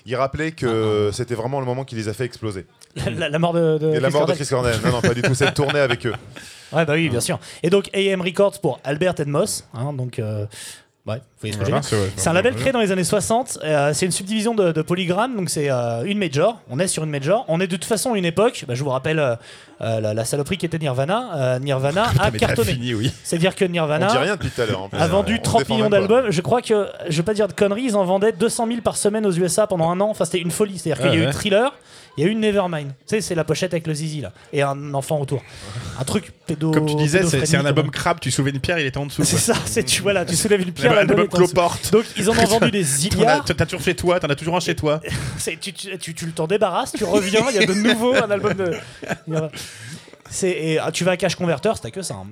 [0.06, 2.66] il rappelait que Ah, c'était vraiment le moment qui les a fait exploser.
[2.96, 4.36] La, la- la mort de, de et la Chris mort de Cornell.
[4.38, 4.76] Chris Cornell.
[4.84, 5.34] Non, non, pas du tout.
[5.36, 6.14] Cette tournée avec eux.
[6.74, 7.38] Ouais, bah oui, bien sûr.
[7.62, 10.48] Et donc A&M Records pour Albert and Moss, hein, donc euh,
[11.06, 12.94] Ouais, vous voyez ce que je veux Voilà, dire c'est un label créé dans les
[12.94, 13.60] années 60.
[13.66, 16.62] euh, c'est une subdivision de, de Polygram, donc c'est euh, une major.
[16.70, 17.44] On est sur une major.
[17.50, 18.64] On est de toute façon à une époque.
[18.70, 19.36] bah, je vous rappelle euh,
[19.82, 21.32] la, la saloperie qui était Nirvana.
[21.36, 22.72] Euh, Nirvana a mais t'as cartonné.
[22.72, 23.12] fini, oui.
[23.26, 24.84] C'est-à-dire que On Nirvana dit rien depuis tout à l'heure.
[24.84, 24.98] en plus.
[24.98, 26.08] a vendu On 30 défend millions même pas.
[26.16, 26.32] d'albums.
[26.32, 28.96] Je crois que, je vais pas dire de conneries, ils en vendaient 200 000 par
[28.96, 30.08] semaine aux USA pendant un an.
[30.10, 30.80] Enfin, c'était une folie.
[30.80, 31.34] C'est-à-dire qu'il y a eu.
[31.34, 31.74] Thriller,
[32.16, 32.88] il y a eu Nevermind.
[32.90, 34.32] Tu sais, c'est la pochette avec le zizi là.
[34.54, 35.42] Et un enfant autour.
[36.00, 36.72] Un truc pédo.
[36.72, 39.08] Comme tu disais, c'est- c'est un album crabe, tu soulevais une pierre, il était en
[39.08, 39.24] dessous.
[39.26, 40.93] C'est ça, c'est tu voilà, tu soulèves une pierre,
[41.32, 41.92] Cloporte.
[41.92, 44.60] Donc ils en ont vendu des T'en as toujours chez toi, t'en as toujours un
[44.60, 45.00] chez toi.
[45.62, 48.54] Tu, tu, tu, tu t'en débarrasses, tu reviens, il y a de nouveau un album
[48.54, 48.72] de.
[50.30, 52.16] C'est, et, ah, tu vas à Cash Converter, c'était que ça.
[52.16, 52.28] hein.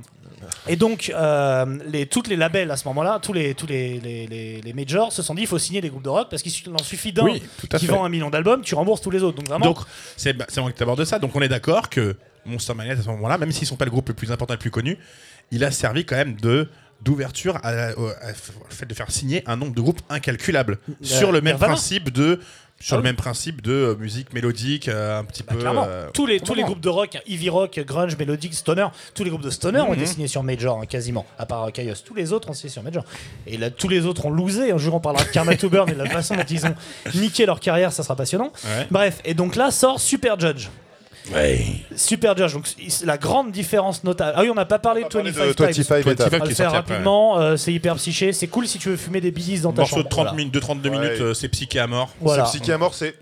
[0.68, 4.26] Et donc, euh, les, toutes les labels à ce moment-là, tous les, tous les, les,
[4.28, 6.74] les- les majors se sont dit il faut signer des groupes de rock parce qu'il
[6.74, 7.92] en suffit d'un Oui, qui fait.
[7.92, 9.38] vend un million d'albums, tu rembourses tous les autres.
[9.38, 9.78] Donc vraiment, Donc,
[10.18, 11.20] c'est bah, vrai que tu abordes ça.
[11.20, 13.92] Donc, on est d'accord que Monster Magnet, à ce moment-là, même s'ils sont pas le
[13.92, 14.98] groupe le plus important et le plus connu,
[15.52, 16.68] il a servi quand même de
[17.04, 17.90] d'ouverture à-
[18.70, 21.74] fait de faire signer un nombre de groupes incalculable sur le même Nirvana.
[21.74, 22.40] principe de
[22.80, 25.86] sur Ah le même principe de euh, musique mélodique euh, un petit Bah, peu clairement,
[25.88, 29.30] euh, tous les, tous les groupes de rock, heavy rock, grunge, mélodique, stoner, tous les
[29.30, 30.08] groupes de stoner ont été Mhm.
[30.08, 31.94] signés sur Major, hein, quasiment, à part Chaos.
[32.04, 33.04] Tous les autres ont signé sur Major.
[33.46, 34.72] Et là, tous les autres ont losé.
[34.72, 36.74] Un jour, on parlera de Karma to Burn et de la façon dont ils ont
[37.14, 38.52] niqué leur carrière, ça sera passionnant.
[38.64, 38.88] Ouais.
[38.90, 40.70] Bref, et donc là sort Super Judge.
[41.34, 41.66] Ouais.
[41.96, 44.34] Super Judge, donc c'est la grande différence notable.
[44.36, 45.88] Ah oui, on n'a pas parlé de On va parler 25 de Types.
[45.88, 46.20] 25 étapes.
[46.20, 48.80] 25 On va qui le est faire rapidement, euh, c'est hyper psyché, c'est cool si
[48.80, 50.04] tu veux fumer des billys dans ta morceau chambre.
[50.06, 50.38] de 30 Voilà.
[50.38, 50.98] minutes de 32 Ouais.
[51.00, 52.46] minutes euh, c'est psyché à mort Voilà.
[52.46, 53.16] C'est psyché à mort, c'est.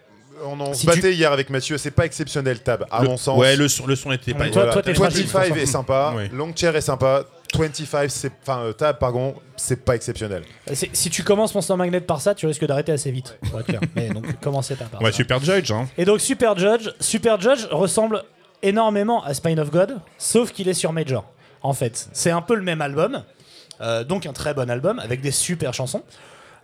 [0.45, 3.17] On en Si se battait hier avec Mathieu, c'est pas exceptionnel, Tab, à Le- mon
[3.17, 3.37] sens.
[3.37, 4.71] ouais le son, le son était pas toi- Voilà.
[4.73, 5.57] toi, t'es fragile, 25 François.
[5.61, 6.23] est sympa, Oui.
[6.31, 7.23] Long Chair est sympa,
[7.57, 8.31] 25, c'est.
[8.41, 10.43] Enfin, euh, Tab, pardon, c'est pas exceptionnel.
[10.73, 13.37] C'est- Si tu commences Monster Magnet par ça, tu risques d'arrêter assez vite.
[13.49, 13.81] pour être clair.
[13.95, 15.17] Mais donc commencez pas par ouais ça.
[15.17, 15.87] super judge hein.
[15.97, 18.23] Et donc Super Judge, Super Judge ressemble
[18.61, 21.25] énormément à Spine of God, sauf qu'il est sur Major.
[21.61, 23.23] En fait, c'est un peu le même album,
[23.81, 26.03] euh, donc un très bon album avec des super chansons,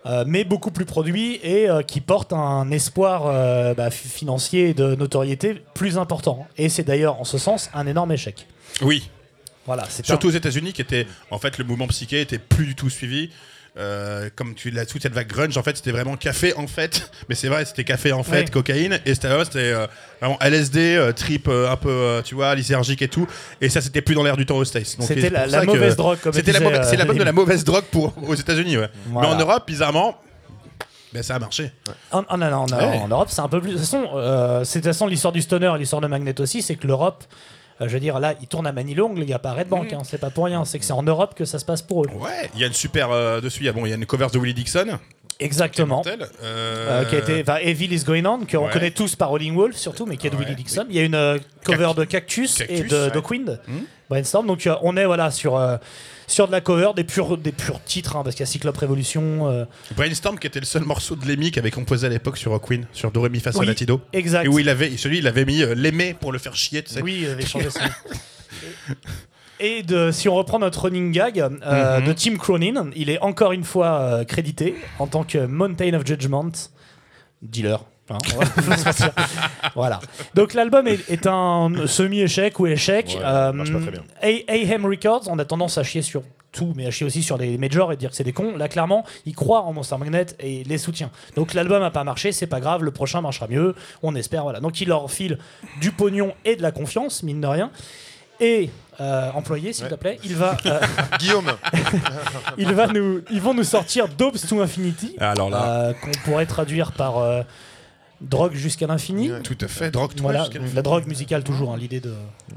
[0.06, 4.70] euh, mais beaucoup plus produit et euh, qui porte un espoir euh, bah, fi- financier
[4.70, 6.46] et de notoriété plus important.
[6.58, 8.48] Et c'est d'ailleurs en ce sens un énorme échec.
[8.82, 9.10] oui
[9.66, 12.90] Voilà, Surtout aux États-Unis, qui était en fait le mouvement psyché était plus du tout
[12.90, 13.30] suivi.
[13.78, 17.12] Euh, comme tu l'as toute cette vague grunge, en fait, c'était vraiment café en fait,
[17.28, 19.88] mais c'est vrai, c'était café en fait, cocaïne, et c'était euh,
[20.22, 23.28] vraiment LSD, euh, trip euh, un peu, euh, tu vois, lysergique et tout,
[23.60, 24.96] et ça c'était plus dans l'air du temps aux States.
[25.02, 28.36] C'était la, mauvaise drogue, comme C'était la c'est l'album de la mauvaise drogue pour aux
[28.36, 28.88] États-Unis, ouais.
[29.08, 29.28] Voilà.
[29.28, 30.16] Mais en Europe, bizarrement,
[31.14, 31.70] ben, ça a marché.
[32.12, 32.98] En, en- en- en- Ouais.
[33.00, 33.72] en Europe, c'est un peu plus.
[33.72, 36.40] De toute façon, euh, c'est de toute façon l'histoire du stoner et l'histoire de Magnet
[36.40, 37.26] aussi, c'est que l'Europe,
[37.80, 40.02] je veux dire, là, ils tournent à Manilongue, les gars, pas à Red Bank, hein,
[40.04, 42.08] c'est pas pour rien, c'est que c'est en Europe que ça se passe pour eux.
[42.20, 43.96] Ouais, il y a une super euh, dessus, il y a bon, il y a
[43.96, 44.98] une cover de Willie Dixon,
[45.40, 45.96] Exactement.
[45.98, 48.72] mortelle, euh, Euh, qui a été enfin, Evil is Going On, qu'on Ouais.
[48.72, 50.44] connaît tous par Rolling Wolf surtout, mais qui est de Ouais.
[50.46, 50.86] Willie Dixon.
[50.90, 53.12] Il y a une euh, cover de Cactus, et de ouais.
[53.12, 53.80] Dockwind, Hmm.
[54.10, 54.48] Brainstorm.
[54.48, 55.78] Donc euh, on est voilà sur euh,
[56.28, 58.78] sur de la cover, des purs des purs titres, hein, parce qu'il y a Cyclope
[58.78, 59.50] Révolution.
[59.50, 59.66] euh,
[59.96, 62.86] Brainstorm qui était le seul morceau de Lemmy qui avait composé à l'époque sur Queen,
[62.94, 64.02] sur Do Re Mi Fa Sol Oui, Ti Do.
[64.14, 64.46] exact.
[64.46, 66.94] Et où il avait, celui, il avait mis euh, l'aimé pour le faire chier, tu
[66.94, 67.02] sais.
[67.02, 67.80] Oui, il avait changé son.
[69.60, 72.08] Et de, si on reprend notre running gag euh, Mhm.
[72.08, 76.06] de Tim Cronin, il est encore une fois euh, crédité en tant que Mountain of
[76.06, 76.52] Judgment
[77.42, 77.86] dealer.
[78.10, 79.12] Hein, on va pas se mentir.
[79.76, 80.00] voilà.
[80.34, 83.16] Donc l'album est, est un semi-échec ou échec.
[83.18, 84.04] Ouais, Euh, marche pas très bien.
[84.22, 87.38] A- Aham Records, on a tendance à chier sur tout, mais à chier aussi sur
[87.38, 88.56] les majors et dire que c'est des cons.
[88.56, 91.10] Là, clairement, ils croient en Monster Magnet et les soutient.
[91.36, 94.44] Donc l'album a pas marché, c'est pas grave, le prochain marchera mieux, on espère.
[94.44, 94.62] Voilà.
[94.62, 95.38] Donc il leur file
[95.82, 97.72] du pognon et de la confiance, mine de rien.
[98.40, 98.70] Et
[99.02, 99.90] euh, employé, s'il Ouais.
[99.92, 100.80] te plaît, il va, euh,
[101.20, 101.52] Guillaume,
[102.58, 106.46] il va nous, ils vont nous sortir Dopes to Infinity, Alors là, euh, qu'on pourrait
[106.46, 107.18] traduire par
[108.22, 109.30] drogue jusqu'à l'infini.
[109.44, 112.12] Tout à fait, Drogue tout Voilà, la drogue musicale toujours, hein, l'idée de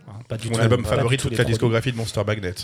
[0.09, 1.55] hein, pas du Mon tout- album pas favori de tout toute la produits.
[1.55, 2.55] discographie de Monster Magnet.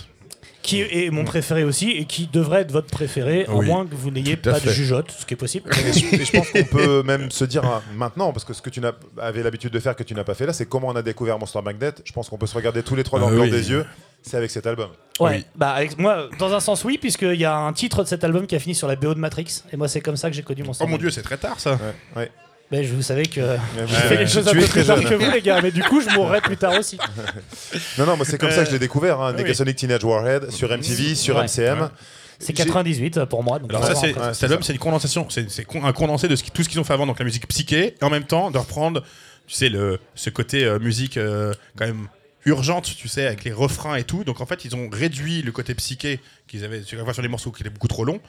[0.62, 3.94] qui est mon préféré aussi et qui devrait être votre préféré, à Oui, moins que
[3.94, 5.68] vous n'ayez à pas de jugeote, ce qui est possible.
[5.70, 8.62] et je et je pense qu'on peut même se dire hein, maintenant, parce que ce
[8.62, 8.80] que tu
[9.20, 11.38] avais l'habitude de faire que tu n'as pas fait là, c'est comment on a découvert
[11.38, 11.92] Monster Magnet.
[12.06, 13.50] Je pense qu'on peut se regarder tous les trois dans Ah le blanc oui.
[13.50, 13.84] des yeux.
[14.22, 14.88] C'est avec cet album.
[15.20, 15.44] Ouais, Oui.
[15.54, 18.46] bah avec moi, dans un sens oui, puisqu'il y a un titre de cet album
[18.46, 20.42] qui a fini sur la BO de Matrix, et moi c'est comme ça que j'ai
[20.42, 21.72] connu mon Oh mon dieu, c'est très tard ça.
[21.72, 22.32] Ouais, ouais.
[22.70, 25.00] Mais je vous savais que Mais je vous- fais les choses un peu plus tard
[25.00, 26.98] que vous les gars, mais du coup je mourrai plus tard aussi.
[27.98, 29.20] Non, non, moi c'est comme ça que je l'ai découvert.
[29.20, 29.32] Hein.
[29.34, 31.44] Negasonic Teenage Warhead sur MTV, sur Ouais.
[31.44, 31.90] MCM.
[32.38, 33.58] C'est J'ai- 98 pour moi.
[33.60, 35.46] Donc Alors ça, c'est, cet album, c'est une condensation, c'est,
[35.82, 37.94] un condensé de ce qui- tout ce qu'ils ont fait avant, donc la musique psyché,
[38.00, 39.02] et en même temps de reprendre,
[39.46, 42.08] tu sais, le, ce côté euh, musique euh, quand même
[42.44, 44.24] urgente, tu sais, avec les refrains et tout.
[44.24, 47.52] Donc en fait, ils ont réduit le côté psyché qu'ils avaient sur, sur les morceaux
[47.52, 48.20] qui étaient beaucoup trop longs.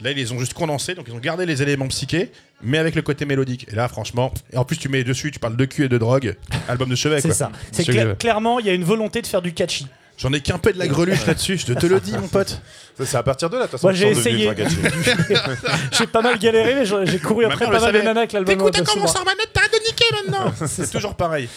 [0.00, 2.30] Là, ils les ont juste condensés, donc ils ont gardé les éléments psychés,
[2.62, 3.66] mais avec le côté mélodique.
[3.70, 5.98] Et là, franchement, et en plus, tu mets dessus, tu parles de cul et de
[5.98, 6.36] drogue,
[6.68, 7.20] album de chevet.
[7.20, 7.50] C'est ça.
[7.72, 9.86] C'est Ce cla- que- clairement, il y a une volonté de faire du catchy.
[10.16, 12.60] J'en ai qu'un peu de la greluche là-dessus, je te, te le dis, mon pote.
[12.98, 13.86] Ça, C'est à partir de là, de toute façon.
[13.86, 14.50] Moi, j'ai essayé.
[15.92, 18.70] J'ai pas mal galéré, mais j'ai couru après pas mal de nanas avec l'album.
[18.70, 21.48] T'écoutes comment sous ça manette, t'arrêtes de niquer maintenant C'est toujours pareil.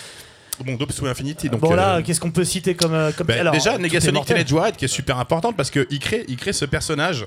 [0.64, 1.60] Bon, Dope to Infinity, donc.
[1.62, 4.26] Bon là, euh, qu'est-ce qu'on peut citer comme, euh, comme bah, alors, déjà, Negasonic.
[4.26, 7.26] Teenage Warhead qui est super importante parce qu'il crée, il crée ce personnage.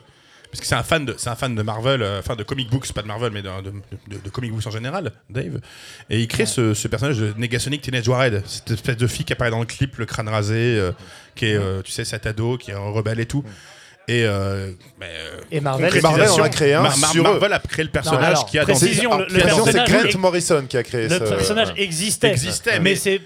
[0.54, 2.70] Parce que c'est un fan de, c'est un fan de Marvel, euh, enfin de comic
[2.70, 3.70] books, pas de Marvel, mais de, de,
[4.06, 5.58] de- de comic books en général, Dave.
[6.10, 9.32] Et il crée ce, ce personnage de Negasonic Teenage Warhead, cette espèce de fille qui
[9.32, 10.92] apparaît dans le clip, le crâne rasé, euh,
[11.34, 13.42] qui est, euh, tu sais, cet ado, qui est un rebelle et tout.
[14.06, 17.20] Et, euh, bah, euh, Et Marvel, concrétisation, Marvel en a créé un Mar- Mar- sur
[17.26, 17.30] eux.
[17.32, 19.72] Marvel a créé le personnage Non, alors, qui a dans précision, le- le Attention, c'est
[19.72, 21.24] personnage- Grant Morrison qui a créé Le ce.
[21.24, 23.20] personnage existait, Existait, mais, mais- c'est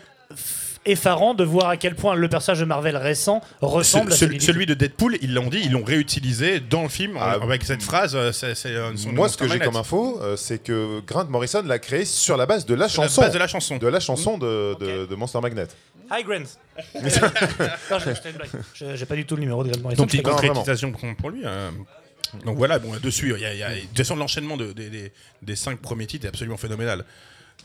[0.87, 4.67] effarant de voir à quel point le personnage de Marvel récent ressemble Ce- à celui,
[4.67, 8.15] de Deadpool, ils l'ont dit, ils l'ont réutilisé dans le film Ah, avec cette phrase.
[8.17, 11.63] euh, c'est- euh, son- Moi, ce que j'ai comme info, euh, c'est que Grant Morrison
[11.65, 13.21] l'a créé sur la base de la Sur la chanson.
[13.23, 13.77] base de la chanson.
[13.79, 15.67] De la chanson de, de- de Monster Magnet.
[16.11, 16.45] Hi Grant.
[18.75, 20.03] j'ai pas du tout le numéro de Grant Morrison.
[20.03, 21.43] Donc une concrétisation pour, pour lui.
[21.45, 21.71] euh.
[22.45, 24.73] Donc voilà, bon, dessus, il y a, il y a- de toute façon, l'enchaînement de-
[24.73, 25.13] des- des-
[25.43, 27.05] des cinq premiers titres est absolument phénoménal.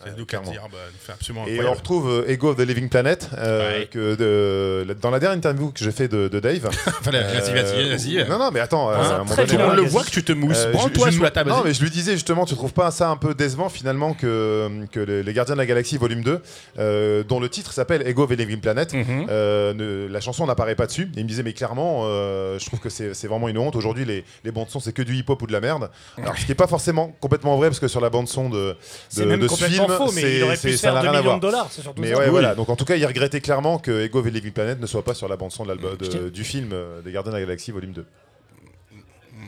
[0.06, 0.52] C'est nous qu'à clairement.
[0.52, 3.86] dire, bah, absolument Et on retrouve euh, Ego of the Living Planet euh, Ouais.
[3.86, 6.70] que de- dans la dernière interview que j'ai fait de, de Dave.
[7.04, 8.18] Vas-y, vas-y, vas-y.
[8.20, 8.92] Euh, Non, non, mais attends.
[8.92, 9.26] donné, long On
[9.66, 9.74] voilà.
[9.76, 10.68] le voit que tu te mousses.
[10.74, 11.50] Je- sous la table.
[11.50, 11.68] Non, vas-y.
[11.68, 15.00] mais je lui disais justement, tu trouves pas ça un peu décevant finalement que, que
[15.00, 16.42] les, Gardiens de la Galaxie volume 2,
[16.80, 19.28] euh, dont le titre s'appelle Ego of the Living Planet, Mhm.
[20.10, 21.10] la chanson n'apparaît pas dessus.
[21.16, 22.04] Il me disait, mais clairement,
[22.58, 23.76] je trouve que c'est vraiment une honte.
[23.76, 25.90] Aujourd'hui, les, les bandes son, c'est que du hip-hop ou de la merde.
[26.18, 28.76] Alors, ce qui est pas forcément complètement vrai, parce que sur la bande son de,
[29.18, 31.22] de, de ce film, faux, mais c'est- il aurait pu faire n'a 2 rien à
[31.22, 31.36] millions voir.
[31.38, 31.68] de dollars.
[31.72, 32.18] C'est surtout Mais ça.
[32.18, 32.30] ouais, Oui.
[32.32, 32.56] voilà.
[32.56, 35.04] Donc en tout cas, il regrettait clairement que Ego of the Living Planet ne soit
[35.04, 37.44] pas sur la bande son de l'album de- du film euh, des Gardiens de la
[37.44, 38.06] Galaxie volume 2.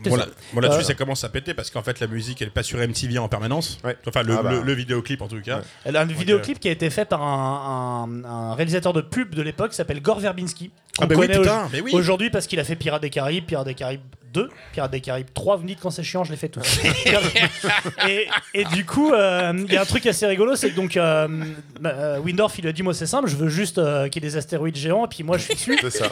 [0.03, 0.29] C'est Bon, là- ça.
[0.53, 2.79] bon, là-dessus, Euh, ça commence à péter parce qu'en fait, la musique, elle passe sur
[2.79, 3.79] MTV en permanence.
[3.83, 3.97] Ouais.
[4.07, 4.51] Enfin, le, Ah bah.
[4.51, 5.57] le- le vidéoclip en tout cas.
[5.57, 5.63] Ouais.
[5.85, 9.33] Elle a un vidéoclip qui a été fait par un, un- un réalisateur de pub
[9.33, 10.69] de l'époque qui s'appelle Gore Verbinski.
[11.01, 11.91] Ah bah oui, putain, mais oui.
[11.93, 14.01] Aujourd'hui parce qu'il a fait Pirates des Caraïbes, Pirates des Caraïbes
[14.35, 15.55] 2, Pirates des Caraïbes 3.
[15.55, 16.59] Vous me dites quand c'est chiant, je l'ai fait tout.
[18.07, 20.97] et, et du coup, euh, il y a un truc assez rigolo, c'est que donc
[20.97, 21.27] euh,
[21.79, 24.27] bah, euh, Windorf il a dit moi c'est simple, je veux juste euh, qu'il y
[24.27, 25.79] ait des astéroïdes géants et puis moi je suis dessus.
[25.89, 26.11] C'est ça.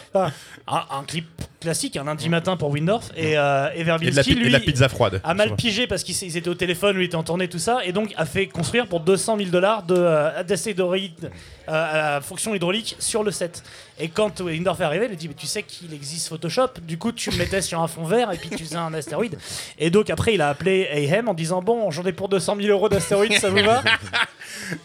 [0.68, 1.26] Un, un clip
[1.60, 4.52] classique, un lundi matin pour Windorf et, et Et de, la, Verbinski et lui de
[4.52, 5.22] la pizza froide.
[5.24, 7.92] a mal pigé parce qu'ils étaient au téléphone, lui était en tournée, tout ça, et
[7.92, 11.32] donc a fait construire pour 200 000 dollars de d'astéroïdes
[11.68, 13.64] à fonction hydraulique sur le set.
[14.00, 16.98] Et quand Windorf est arrivé, il a dit mais tu sais qu'il existe Photoshop, du
[16.98, 19.38] coup tu me mettais sur un fond vert et puis tu faisais un astéroïde.
[19.78, 22.68] Et donc après il a appelé Ayhem en disant bon j'en ai pour 200 000
[22.70, 23.84] euros d'astéroïdes, ça vous va?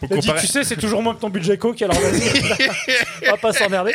[0.02, 2.32] Il a dit tu sais c'est toujours moins que ton budget coke alors vas-y,
[3.26, 3.94] on va pas s'emmerder.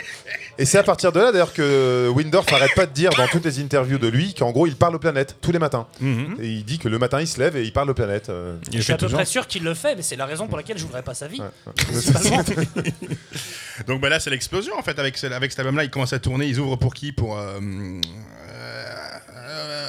[0.57, 3.45] Et c'est à partir de là d'ailleurs que Windorf arrête pas de dire dans toutes
[3.45, 5.87] les interviews de lui qu'en gros il parle aux planètes tous les matins.
[5.99, 6.37] Mhm.
[6.41, 8.29] Et il dit que le matin il se lève et il parle aux planètes.
[8.29, 8.55] euh.
[8.71, 10.77] Je suis à peu près sûr qu'il le fait, mais c'est la raison pour laquelle
[10.77, 11.39] je voudrais pas sa vie.
[11.41, 11.73] Ouais.
[11.75, 12.43] Principalement.
[13.87, 14.99] Donc bah là, c'est l'explosion en fait.
[14.99, 16.45] Avec, avec cet album-là, ils commencent à tourner.
[16.45, 17.11] Ils ouvrent pour qui?
[17.11, 17.37] Pour.
[17.39, 17.59] Euh,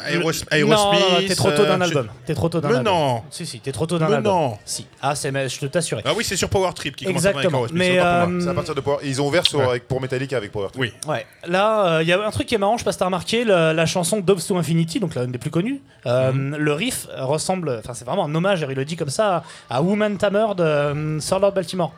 [0.06, 0.50] Aerosmith.
[0.52, 2.08] Non, t'es trop tôt d'un euh, album.
[2.26, 2.92] T'es trop tôt d'un Mais album.
[2.92, 3.22] non.
[3.30, 4.32] Si, si, t'es trop tôt d'un Mais album.
[4.32, 4.58] non.
[4.64, 4.86] Si.
[5.02, 6.02] Ah, c'est, mais je te t'assurais.
[6.04, 7.58] Ah oui, c'est sur Power Trip qui commence avec Exactement.
[7.58, 8.38] Aerosmith, Mais, c'est pas pour moi.
[8.38, 9.64] euh, C'est à partir de Power- Ils ont ouvert sur- Ouais.
[9.66, 10.80] avec, pour Metallica avec Power Trip.
[10.80, 10.92] Oui.
[11.08, 11.26] Ouais.
[11.46, 13.44] Là, il y a un truc qui est marrant, je sais pas si t'as remarqué,
[13.44, 15.80] la chanson Doves to Infinity, donc l'une des plus connues.
[16.06, 16.56] euh, Mhm.
[16.56, 20.16] Le riff ressemble, enfin c'est vraiment un hommage, il le dit comme ça, à Woman
[20.18, 21.92] Tamer de euh, Sir Lord Baltimore.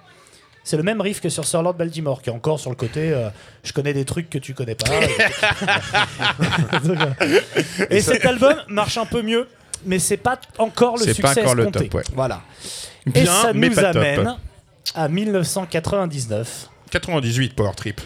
[0.66, 3.12] C'est le même riff que sur Sir Lord Baltimore, qui est encore sur le côté
[3.12, 3.29] euh,
[3.62, 4.90] je connais des trucs que tu connais pas.
[6.85, 7.40] Donc, euh,
[7.88, 9.46] et cet album marche un peu mieux,
[9.85, 12.02] mais c'est pas encore le C'est pas succès encore le top, ouais.
[12.14, 12.42] Voilà.
[13.14, 14.02] Et ça mais nous pas top.
[14.02, 14.37] amène
[14.96, 16.68] à 1999.
[16.90, 18.00] 98 Power Trip.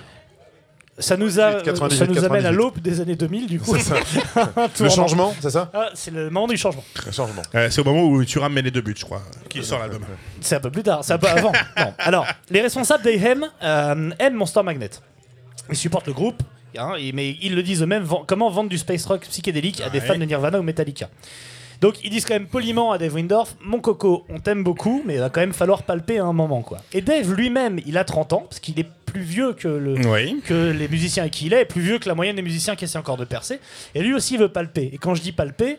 [1.00, 2.56] Ça nous, a, 98, ça nous amène à 98.
[2.56, 3.74] l'aube des années 2000, du coup.
[3.74, 6.84] Un Le changement, c'est ça Ah, c'est le moment du changement.
[7.06, 7.42] Le changement.
[7.54, 10.02] Euh, c'est au moment où tu ramènes les deux buts, je crois, qui sort l'album.
[10.40, 11.52] C'est un peu plus tard, c'est un peu avant.
[11.78, 11.94] Non.
[11.98, 14.90] Alors, les responsables d'Ayhem euh, aiment Monster Magnet.
[15.70, 16.42] Ils supportent le groupe,
[16.76, 20.18] hein, mais ils le disent eux-mêmes comment vendre du space rock psychédélique à des fans
[20.18, 21.08] de Nirvana ou Metallica.
[21.80, 25.14] Donc ils disent quand même poliment à Dave Windorf Mon coco, on t'aime beaucoup, mais
[25.14, 26.60] il va quand même falloir palper à un moment.
[26.60, 26.78] quoi.
[26.92, 30.40] Et Dave lui-même, il a 30 ans, parce qu'il est plus vieux que le, Oui.
[30.46, 32.84] que les musiciens avec qui il est, plus vieux que la moyenne des musiciens qui
[32.84, 33.58] essaient encore de percer.
[33.94, 34.90] Et lui aussi veut palper.
[34.92, 35.78] Et quand je dis palper,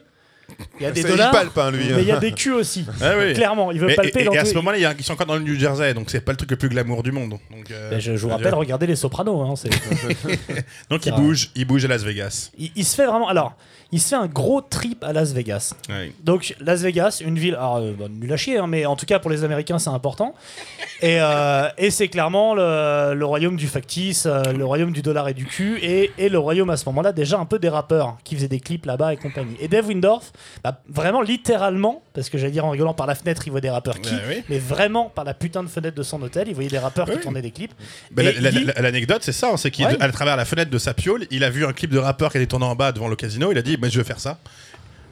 [0.79, 1.85] il y a des dollars, palpe, hein, lui.
[1.95, 2.85] mais il y a des culs aussi.
[3.01, 3.33] Ah oui.
[3.33, 5.13] Clairement, il veut palper et- dans et à ce moment-là, il y a- ils sont
[5.13, 7.29] encore dans le New Jersey, donc c'est pas le truc le plus glamour du monde.
[7.29, 9.41] Donc, euh, Mais je, je vous rappelle, regardez les Sopranos.
[9.41, 9.53] hein,
[10.89, 12.51] Donc il bouge, il bouge à Las Vegas.
[12.59, 13.29] il, il se fait vraiment.
[13.29, 13.55] Alors,
[13.91, 15.73] il se fait un gros trip à Las Vegas.
[15.89, 16.13] Ouais.
[16.23, 17.55] Donc, Las Vegas, une ville.
[17.55, 19.89] Alors, euh, bon, nul à chier, hein, mais en tout cas pour les Américains, c'est
[19.89, 20.33] important.
[21.01, 25.27] Et, euh, et c'est clairement le, le royaume du factice, euh, le royaume du dollar
[25.27, 28.17] et du cul, et, et le royaume à ce moment-là, déjà un peu des rappeurs
[28.23, 29.55] qui faisaient des clips là-bas et compagnie.
[29.59, 30.31] Et Dave Windorf
[30.63, 33.69] bah, vraiment littéralement, parce que j'allais dire en rigolant par la fenêtre, il voit des
[33.69, 34.43] rappeurs qui, oui.
[34.49, 37.17] mais vraiment par la putain de fenêtre de son hôtel, il voyait des rappeurs qui
[37.19, 37.73] tournaient des clips.
[38.11, 40.11] Bah, la- il la- L'anecdote, c'est ça, hein, c'est qu'à Ouais.
[40.11, 42.47] travers la fenêtre de sa piole, il a vu un clip de rappeur qui était
[42.47, 43.51] tourné en bas devant le casino.
[43.51, 44.39] Il a dit, bah, je veux faire ça.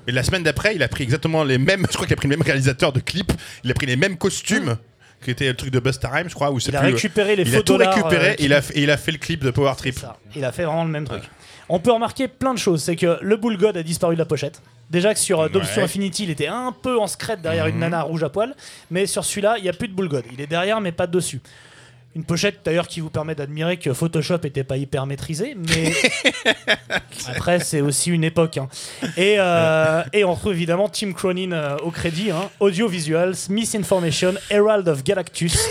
[0.08, 1.86] Et la semaine d'après, il a pris exactement les mêmes.
[1.90, 3.32] Je crois qu'il a pris le même réalisateur de clips.
[3.64, 4.78] Il a pris les mêmes costumes.
[5.24, 6.50] Qui était le truc de Busta Rhymes, je crois.
[6.62, 8.90] C'est il a plus, récupéré les il faux a tout récupéré euh, il a, il
[8.90, 10.00] a fait le clip de Power Trip.
[10.00, 10.16] Ça.
[10.34, 11.24] Il a fait vraiment le même truc.
[11.68, 12.82] On peut remarquer plein de choses.
[12.84, 14.62] C'est que le Bull God a disparu de la pochette.
[14.90, 15.66] Déjà que sur euh, Ouais.
[15.66, 18.56] sur Infinity, il était un peu en secrète derrière une nana rouge à poil.
[18.90, 20.24] Mais sur celui-là, il n'y a plus de Bull God.
[20.34, 21.42] Il est derrière, mais pas dessus.
[22.16, 25.94] Une pochette d'ailleurs qui vous permet d'admirer que Photoshop était pas hyper maîtrisé, mais
[27.28, 28.58] après c'est aussi une époque.
[28.58, 28.68] hein.
[29.16, 32.50] Et, euh, et on retrouve évidemment Tim Cronin euh, au crédit, hein.
[32.60, 35.56] Audiovisuals, Misinformation, Herald of Galactus.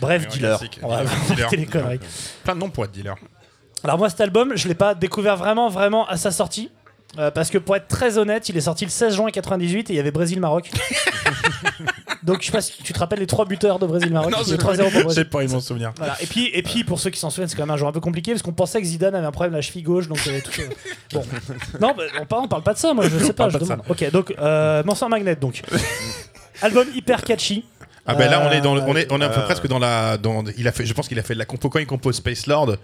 [0.00, 0.58] Bref, dealer.
[0.82, 1.12] On va Dealer.
[1.38, 2.00] inventer les conneries.
[2.44, 3.14] Plein de noms pour être dealer.
[3.82, 6.70] Alors moi cet album, je l'ai pas découvert vraiment vraiment à sa sortie.
[7.18, 9.92] Euh, parce que pour être très honnête, il est sorti le 16 juin 98 et
[9.92, 10.70] il y avait Brésil-Maroc.
[12.22, 14.30] Donc je sais pas si tu te rappelles les trois buteurs de Brésil-Maroc.
[14.32, 15.24] Non, Il y j'ai a 3-0 pour J'ai Brésil.
[15.28, 15.92] pas eu mon souvenir.
[15.98, 16.16] Voilà.
[16.22, 17.92] Et puis et puis pour ceux qui s'en souviennent, c'est quand même un jour un
[17.92, 20.18] peu compliqué parce qu'on pensait que Zidane avait un problème à la cheville gauche, donc
[20.26, 20.62] euh, tout.
[21.12, 21.22] Bon,
[21.80, 22.94] non, bah, on, parle, on parle pas de ça.
[22.94, 23.48] Moi, je sais pas.
[23.50, 23.82] Je demande.
[23.88, 25.60] Ok, donc euh, en magnet donc.
[26.62, 27.64] Album hyper catchy.
[28.06, 29.66] Ah ben là on est dans le- on est on est un peu Euh, presque
[29.66, 31.78] dans la dans il a fait je pense qu'il a fait de la compo quand
[31.78, 32.76] il compose Space Lord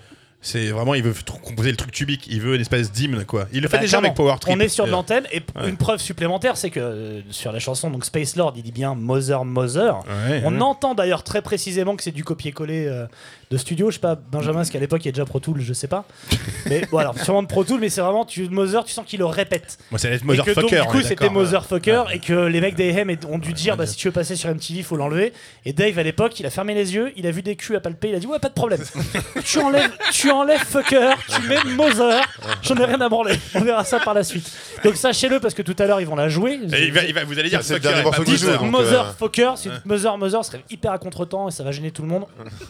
[0.43, 3.61] c'est vraiment il veut composer le truc tubique il veut une espèce d'hymne quoi il
[3.63, 4.15] le fait Bah, déjà avec.
[4.15, 7.53] Power Trip On est sur de l'antenne et une preuve supplémentaire, c'est que euh, sur
[7.53, 9.99] la chanson donc Space Lord, il dit bien Mother Mother.
[10.29, 10.61] ouais, On ouais.
[10.63, 13.07] entend d'ailleurs très précisément que c'est du copier-coller euh,
[13.51, 13.91] de studio.
[13.91, 15.89] Je sais pas, Benjamin, parce qu'à l'époque il y a déjà Pro Tools, je sais
[15.89, 16.05] pas.
[16.67, 19.27] Mais voilà, sûrement de Pro Tools, mais c'est vraiment tu, Mother, tu sens qu'il le
[19.27, 19.79] répète.
[19.91, 21.29] moi que donc Motherfucker du coup c'était.
[21.29, 24.49] Motherfucker et que les mecs d'Ayhem ont dû dire bah, si tu veux passer sur
[24.51, 25.33] MTV, faut l'enlever.
[25.65, 27.81] Et Dave à l'époque, il a fermé les yeux, il a vu des culs à
[27.81, 28.81] palper, il a dit ouais pas de problème.
[29.45, 32.23] tu enlèves, tu enlèves fucker, tu mets Mother,
[32.63, 33.39] j'en ai rien à branler.
[33.55, 34.51] On verra ça par la suite.
[34.85, 36.59] Donc sachez-le parce que tout à l'heure ils vont la jouer.
[36.73, 38.49] Et il va, il va- vous allez dire C'est le fucker dernier morceau qui Mother.
[38.63, 42.09] euh, Motherfucker, c'est Mother Mother serait hyper à contre-temps et ça va gêner tout le
[42.09, 42.25] monde.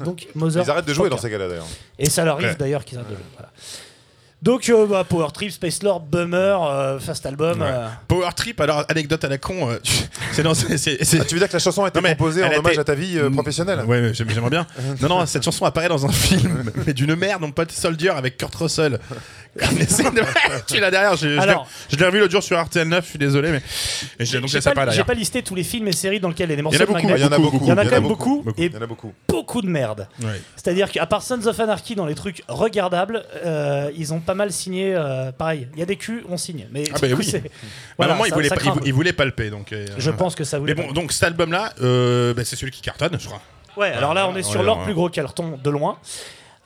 [0.05, 0.63] Donc Mother.
[0.65, 1.29] Ils arrêtent de jouer dans fucker.
[1.29, 1.67] ces cas-là d'ailleurs.
[1.99, 2.55] Et ça leur arrive Ouais.
[2.57, 3.25] d'ailleurs qu'ils arrêtent de jouer.
[3.37, 3.51] Voilà.
[4.43, 7.61] Donc euh, bah, Power Trip, Space Lord, Bummer, euh, Fast Album.
[7.61, 7.67] Ouais.
[7.71, 9.79] euh, Power Trip alors anecdote à la con euh,
[10.33, 12.03] c'est dans c'est c'est- c'est- Ah, tu veux dire que la chanson a été Non,
[12.03, 14.31] mais composée en elle a hommage été- à ta vie euh, professionnelle Ouais, mais j'aime-
[14.31, 14.67] j'aimerais bien.
[15.03, 18.39] Non, non, cette chanson apparaît dans un film, mais d'une merde, mon pote Soldier avec
[18.39, 18.99] Kurt Russell.
[20.67, 23.05] Tu là derrière, j'ai- je l'ai Alors- je l'ai revu l'autre jour sur RTL 9,
[23.05, 23.63] je suis désolé, mais.
[24.19, 26.49] et j'ai- donc J'ai ça pas, j'ai listé tous les films et séries dans lesquels
[26.49, 27.09] il y a des morceaux Il y en a beaucoup.
[27.17, 27.59] Il y en a beaucoup.
[27.63, 28.61] Il y en a quand même beaucoup, beaucoup.
[28.61, 29.13] et Il y en a beaucoup.
[29.29, 30.09] beaucoup de merde.
[30.57, 34.53] C'est-à-dire qu'à part Sons of Anarchy dans les trucs regardables, euh, ils ont pas mal
[34.53, 34.95] signé.
[34.95, 36.67] euh, pareil, il y a des culs, on signe.
[36.73, 37.27] Mais Ah bah du coup, oui.
[37.29, 37.43] c'est- À un
[37.99, 38.87] voilà, moment, il ça- voulait, ça pas- craint il, un peu.
[38.87, 39.73] il voulait palper, donc.
[39.73, 40.75] euh, Je pense que ça voulait.
[40.75, 43.43] Mais bon, donc cet album-là, bah, c'est celui qui cartonne, je crois.
[43.77, 45.99] Ouais, alors là, on est sur leur plus gros carton de loin.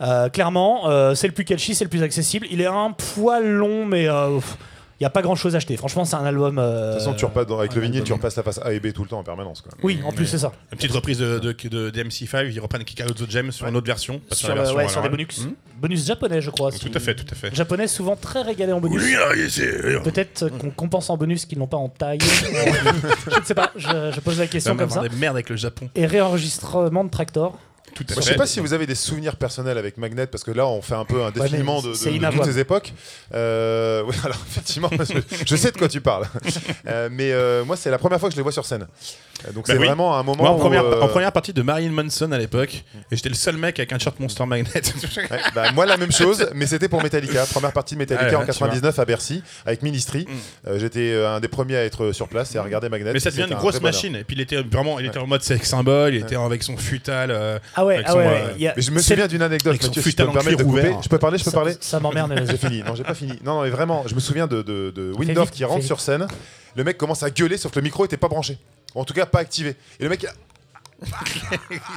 [0.05, 2.47] Euh, clairement, euh, c'est le plus catchy, c'est le plus accessible.
[2.51, 5.77] Il est un poil long, mais il n'y a pas grand chose à acheter.
[5.77, 6.59] Franchement, c'est un album.
[6.59, 8.73] euh, De toute façon, tu repasses dans- avec le vinyle, tu repasses la face A
[8.73, 9.61] et B tout le temps en permanence.
[9.63, 9.73] Quoi.
[9.83, 10.53] Oui, en plus, c'est ça.
[10.73, 13.67] Une petite reprise de, de, de, de MC5, ils reprennent Kick Out the Gem sur
[13.67, 14.21] une autre version.
[14.29, 15.47] pas Sur, la le- version ouais, sur des bonus.
[15.47, 15.53] Hmm.
[15.81, 16.71] Bonus japonais, je crois.
[16.71, 17.55] Tout à fait, tout à fait.
[17.55, 19.03] Japonais souvent très régalés en bonus.
[19.03, 19.15] Oui.
[20.05, 22.19] Peut-être qu'on compense en bonus qu'ils n'ont pas en taille.
[23.31, 25.01] je ne sais pas, je, je pose la question comme ça.
[25.01, 25.89] des merdes avec le Japon.
[25.95, 27.59] Et réenregistrement de Tractor.
[27.95, 30.43] Tout à Moi, je sais pas si vous avez des souvenirs personnels avec Magnet, parce
[30.45, 32.93] que là, on fait un peu un défilement de, de- c'est de toutes ces époques.
[33.35, 34.91] Euh, oui, alors effectivement,
[35.47, 36.27] je sais de quoi tu parles.
[36.87, 38.87] Euh, mais euh, moi, c'est la première fois que je les vois sur scène.
[39.55, 39.87] Donc Bah c'est oui.
[39.87, 40.43] vraiment un moment.
[40.43, 43.29] Moi, en où, première, euh, en première partie de Marilyn Manson à l'époque, et j'étais
[43.31, 44.69] le seul mec avec un shirt Monster Magnet.
[45.31, 47.45] ouais, bah, moi, la même chose, mais c'était pour Metallica.
[47.47, 50.27] Première partie de Metallica Ah en tu 99 à Bercy, avec Ministry.
[50.67, 53.13] Euh, J'étais un des premiers à être sur place et à regarder Magnet.
[53.13, 54.17] Mais ça devient une un grosse machine.
[54.17, 56.77] Et puis il était vraiment, il était en mode sex symbole, il était avec son
[56.77, 57.31] futal.
[57.31, 58.27] euh, Ah ouais, ah ouais.
[58.27, 60.33] euh, il y a- Mais je me souviens d'une anecdote, Mathieu, si je peux me
[60.33, 60.95] permettre de couper.
[61.03, 62.83] Je peux parler, je peux ça- parler Ça m'emmerde, mais J'ai fini.
[62.83, 63.33] Non, j'ai pas fini.
[63.45, 66.27] Non, non, mais vraiment, je me souviens de, de, de Windorf qui rentre sur scène.
[66.77, 68.59] Le mec commence à gueuler, sauf que le micro était pas branché.
[68.95, 69.77] En tout cas, pas activé.
[70.01, 70.27] Et le mec.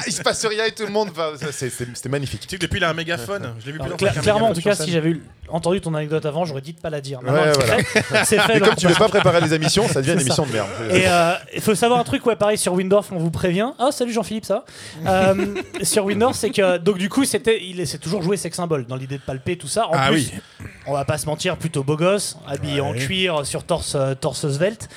[0.06, 1.10] Il se passe rien et tout le monde.
[1.12, 2.42] enfin, ça, c'est- c'est- C'était magnifique.
[2.42, 3.54] Tu sais que depuis il a un mégaphone.
[3.60, 4.86] Je l'ai vu Alors, plusieurs fois cla- avec un clairement, en tout mégaphone cas, sur
[4.86, 5.02] si scène.
[5.02, 7.22] j'avais eu- entendu ton anecdote avant, j'aurais dit de pas la dire.
[7.22, 7.84] Maintenant, Ouais, c'est voilà.
[7.84, 8.26] fait.
[8.26, 8.58] C'est fait.
[8.58, 10.46] Et donc comme tu on veux pas préparer les émissions, ça devient une C'est émission
[10.46, 10.68] de merde.
[10.92, 13.72] Et euh, il faut savoir un truc, ouais, pareil sur Windorf, on vous prévient.
[13.80, 14.66] Ah, salut Jean-Philippe, ça.
[15.04, 18.56] va Euh, sur Windorf, c'est que donc du coup, c'était, il s'est toujours joué sex
[18.58, 19.88] symbole dans l'idée de palper tout ça.
[19.88, 20.68] En Ah plus, oui.
[20.86, 22.98] on va pas se mentir, plutôt beau gosse, habillé en Ouais.
[23.00, 24.90] cuir, sur torse, euh, torse svelte.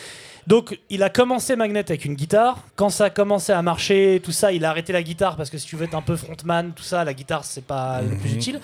[0.50, 2.58] Donc, il a commencé Magnet avec une guitare.
[2.74, 5.58] Quand ça a commencé à marcher, tout ça, il a arrêté la guitare parce que
[5.58, 8.32] si tu veux être un peu frontman, tout ça, la guitare, c'est pas le plus
[8.34, 8.60] utile.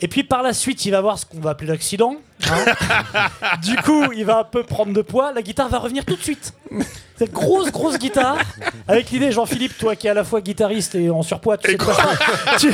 [0.00, 2.14] Et puis par la suite, il va voir ce qu'on va appeler l'accident.
[2.48, 3.28] hein.
[3.64, 5.32] du coup, il va un peu prendre de poids.
[5.32, 6.54] La guitare va revenir tout de suite.
[7.18, 8.38] Cette grosse, grosse guitare,
[8.88, 11.76] avec l'idée, Jean-Philippe, toi qui es à la fois guitariste et en surpoids, tu sais.
[12.58, 12.72] Tu-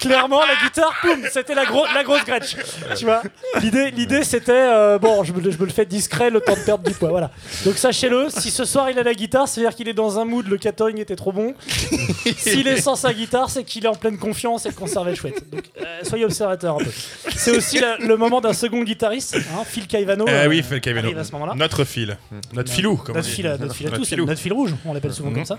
[0.00, 2.56] Clairement, la guitare, boum, c'était la, gro- la grosse Gretsch.
[2.96, 3.22] Tu vois
[3.62, 6.60] L'idée, l'idée c'était, euh, bon, je me, je me le fais discret, le temps de
[6.60, 7.30] perdre du poids, voilà.
[7.64, 10.46] Donc sachez-le, si ce soir il a la guitare, c'est-à-dire qu'il est dans un mood,
[10.48, 11.54] le catering était trop bon.
[12.36, 15.14] S'il est sans sa guitare, c'est qu'il est en pleine confiance et le conserve est
[15.14, 15.48] chouette.
[15.50, 16.90] Donc euh, soyez observateurs un peu.
[17.36, 20.24] C'est aussi la- le moment d'un second guitariste, hein, Phil Caivano.
[20.28, 21.06] Eh euh, oui, Phil Caivano.
[21.06, 21.54] arrive à ce moment-là.
[21.56, 22.18] Notre fil.
[22.52, 24.24] Notre filou, comme Notre fil, à- notre fil à tous, filou.
[24.26, 25.36] notre fil rouge, on l'appelle souvent Mhm.
[25.36, 25.58] comme ça.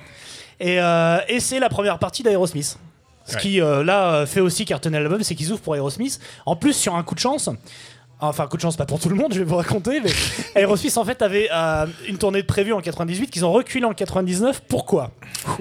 [0.59, 2.77] Et, euh, et c'est la première partie d'Aerosmith.
[3.25, 3.41] Ce Ouais.
[3.41, 6.19] qui, euh, là, fait aussi cartonner l'album, c'est qu'ils ouvrent pour Aerosmith.
[6.45, 7.49] En plus, sur un coup de chance.
[8.19, 10.09] Enfin, coup de chance, pas pour tout le monde, je vais vous raconter, mais
[10.55, 13.93] Aerosmith, en fait, avait euh, une tournée de prévue en 98 qu'ils ont reculé en
[13.93, 14.61] 99.
[14.67, 15.11] Pourquoi?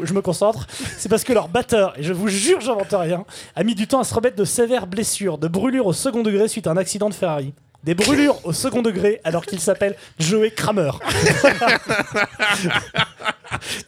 [0.03, 0.67] Je me concentre.
[0.99, 3.25] C'est parce que leur batteur, et je vous jure, j'invente rien,
[3.57, 6.47] a mis du temps à se remettre de sévères blessures, de brûlures au second degré
[6.47, 7.53] suite à un accident de Ferrari.
[7.85, 10.93] Des brûlures au second degré alors qu'il s'appelle Joey Kramer.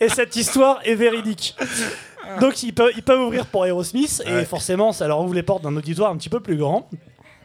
[0.01, 1.57] Et cette histoire est véridique.
[2.41, 4.45] Donc ils peuvent, ils peuvent ouvrir pour Aerosmith et Ouais.
[4.45, 6.89] forcément ça leur ouvre les portes d'un auditoire un petit peu plus grand.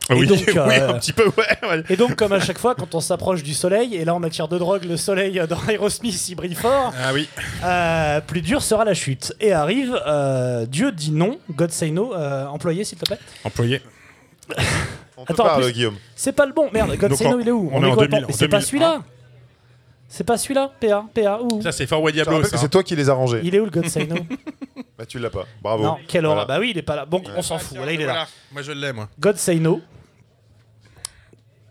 [0.09, 1.69] Ah Oui, Et donc, oui, euh, un petit peu, ouais.
[1.69, 1.83] ouais.
[1.89, 4.47] Et donc comme à chaque fois quand on s'approche du soleil, et là en matière
[4.47, 7.29] de drogue le soleil dans Aerosmith il brille fort, Ah oui.
[7.63, 9.33] euh, plus dur sera la chute.
[9.39, 13.19] Et arrive euh, Dieu dit non, God say no, employé s'il te plaît.
[13.43, 13.81] Employé.
[15.19, 15.95] On Attends, en plus- Guillaume.
[16.15, 18.09] C'est pas le bon, merde, God say no il est où on est en écoute
[18.09, 18.17] 2000, pas.
[18.17, 18.61] en Mais C'est pas 2001.
[18.67, 19.03] celui-là
[20.07, 22.35] C'est pas celui-là PA, PA, où Ça, c'est Fort Way Je te Diablo.
[22.37, 22.55] rappelle ça.
[22.55, 23.41] que c'est toi qui les as rangés.
[23.43, 24.15] Il est où le God say no
[24.97, 25.45] Bah, tu l'as pas.
[25.61, 25.83] Bravo.
[25.83, 26.45] Non, quelle horreur.
[26.45, 26.59] Voilà.
[26.59, 27.05] Bah oui, il est pas là.
[27.05, 27.77] Bon, on s'en fout.
[27.77, 28.11] Là, il est là.
[28.13, 28.27] Voilà.
[28.51, 29.07] Moi, je l'ai, moi.
[29.19, 29.81] God Say No,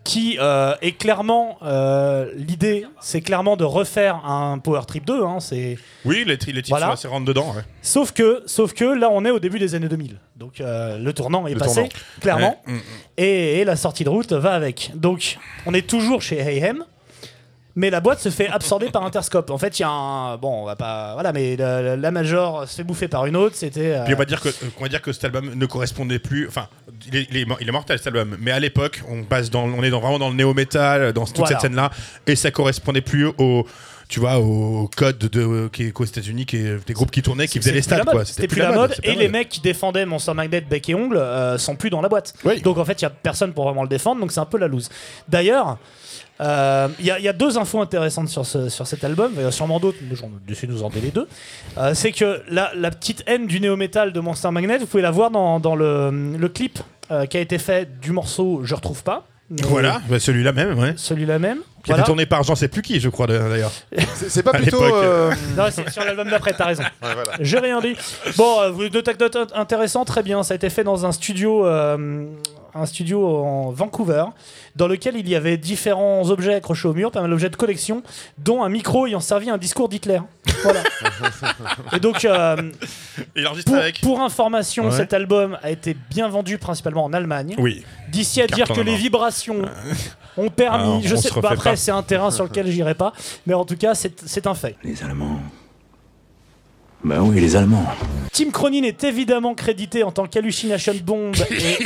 [0.09, 5.23] qui euh, est clairement euh, l'idée, c'est clairement de refaire un Power Trip 2.
[5.23, 6.87] Hein, c'est Oui, les, tri- les titres Voilà.
[6.87, 7.53] sont assez rentrent dedans.
[7.55, 7.61] ouais.
[7.81, 10.17] sauf que, sauf que là, on est au début des années 2000.
[10.35, 11.89] Donc euh, le tournant est Le passé, tournant.
[12.21, 12.73] clairement, Ouais.
[12.73, 12.81] Mm, mm.
[13.17, 14.91] et, et la sortie de route va avec.
[14.95, 16.83] Donc on est toujours chez Hayhem.
[17.79, 19.49] Mais la boîte se fait absorber par Interscope.
[19.51, 20.35] En fait, il y a un.
[20.35, 21.13] Bon, on va pas.
[21.13, 23.55] Voilà, mais la, Major se fait bouffer par une autre.
[23.55, 23.93] C'était.
[23.95, 26.45] euh, Puis on va dire que, on va dire que cet album ne correspondait plus.
[26.49, 26.67] Enfin,
[27.07, 28.35] il est, il est, il est mortel cet album.
[28.41, 31.25] Mais à l'époque, on passe dans, on est dans, vraiment dans le néo métal, dans
[31.25, 31.51] toute Voilà.
[31.53, 31.89] cette scène-là,
[32.27, 33.65] et ça correspondait plus au,
[34.09, 37.47] tu vois, au code de qui est qu'aux États-Unis, qui est des groupes qui tournaient,
[37.47, 38.03] qui faisaient les stats.
[38.25, 38.93] C'était plus la mode.
[39.03, 42.09] Et les mecs qui défendaient Monster Magnet bec et ongle euh, sont plus dans la
[42.09, 42.33] boîte.
[42.61, 44.19] Donc en fait, il y a personne pour vraiment le défendre.
[44.19, 44.89] Donc c'est un peu la loose.
[45.29, 45.77] D'ailleurs.
[46.41, 49.31] Euh, Il y, a- il y a deux infos intéressantes sur, ce- sur cet album,
[49.35, 51.27] il y en a sûrement d'autres, mais j'en essaie de nous en donner les deux.
[51.77, 55.11] Euh, c'est que la, la petite haine du néo-metal de Monster Magnet, vous pouvez la
[55.11, 56.79] voir dans, dans le, le clip
[57.11, 59.25] euh, qui a été fait du morceau Je retrouve pas.
[59.63, 60.93] Voilà, bah, celui-là même, ouais.
[60.95, 61.57] Celui-là même.
[61.83, 62.01] Qui a Voilà.
[62.01, 63.71] été tourné par je sais plus qui, je crois d'ailleurs.
[64.13, 64.83] C'est c'est pas plutôt.
[64.83, 66.83] euh, Non, c'est sur l'album d'après, t'as raison.
[66.83, 67.31] ouais, voilà.
[67.39, 67.95] J'ai rien dit.
[68.37, 70.43] Bon, euh, deux anecdotes int- intéressantes, très bien.
[70.43, 72.27] Ça a été fait dans un studio, euh,
[72.75, 74.25] un studio en Vancouver,
[74.75, 78.03] dans lequel il y avait différents objets accrochés au mur, pas mal d'objets de collection,
[78.37, 80.19] dont un micro ayant servi à un discours d'Hitler.
[80.63, 80.81] Voilà.
[81.93, 82.55] Et donc, euh,
[83.35, 84.01] Il enregistre pour, avec.
[84.01, 84.91] pour information, Ouais.
[84.95, 87.55] cet album a été bien vendu principalement en Allemagne.
[87.57, 87.83] Oui.
[88.09, 89.61] D'ici à dire que les vibrations
[90.37, 93.13] ont permis, Ah, je sais pas, après c'est un terrain sur lequel j'irai pas,
[93.45, 94.75] mais en tout cas c'est c'est un fait.
[94.83, 95.39] Les Allemands.
[97.03, 97.85] Ben oui, les Allemands.
[98.33, 101.77] Tim Cronin est évidemment crédité en tant qu'Hallucination Bomb et,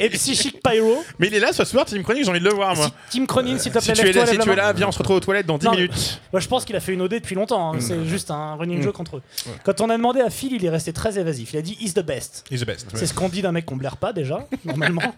[0.04, 1.04] et Psychic Pyro.
[1.18, 2.90] Mais il est là ce soir, Tim Chronique, j'ai envie de le voir, moi.
[3.08, 4.52] Si- Tim Cronin, s'il te Si plaît, tu es lève-toi, là, si lève tu la
[4.52, 4.62] es main.
[4.62, 6.20] là, viens, on se retrouve aux toilettes dans 10 Non, mais- minutes.
[6.32, 7.74] Moi, je pense qu'il a fait une OD depuis longtemps.
[7.74, 7.78] hein.
[7.80, 9.22] C'est juste un running joke entre eux.
[9.64, 11.52] Quand on a demandé à Phil, il est resté très évasif.
[11.52, 12.44] Il a dit He's the best.
[12.50, 12.86] He's the best.
[12.94, 15.02] C'est ce qu'on dit d'un mec qu'on blaire pas déjà, normalement.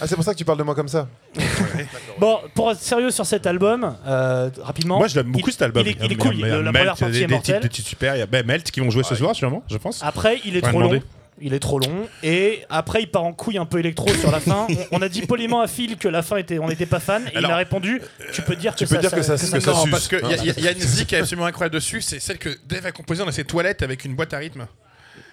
[0.00, 1.08] Ah, c'est pour ça que tu parles de moi comme ça.
[2.18, 4.98] bon, pour être sérieux sur cet album, euh, rapidement.
[4.98, 5.84] Moi, je l'aime beaucoup il- cet album.
[5.86, 6.34] Il est, il cool.
[6.34, 7.60] il y a Le- la Melt, première partie des, est des titres, mortelle.
[7.62, 8.16] des titres super.
[8.16, 10.02] Il y a ben, Melt qui vont jouer ce soir, sûrement, je pense.
[10.02, 11.00] Après, il est trop long.
[11.40, 12.06] Il est trop long.
[12.22, 14.68] Et après, il part en couille un peu électro sur la fin.
[14.70, 17.24] On, on a dit poliment à Phil que la fin était, on n'était pas fan.
[17.32, 18.00] Et Alors, il a répondu
[18.32, 19.90] Tu peux dire que tu peux ça, dire que ça- que ça non, suce.
[19.90, 22.02] parce qu'il y, a- y a- y a une zik qui est absolument incroyable dessus,
[22.02, 24.66] c'est celle que Dave a composée dans ses toilettes avec une boîte à rythme.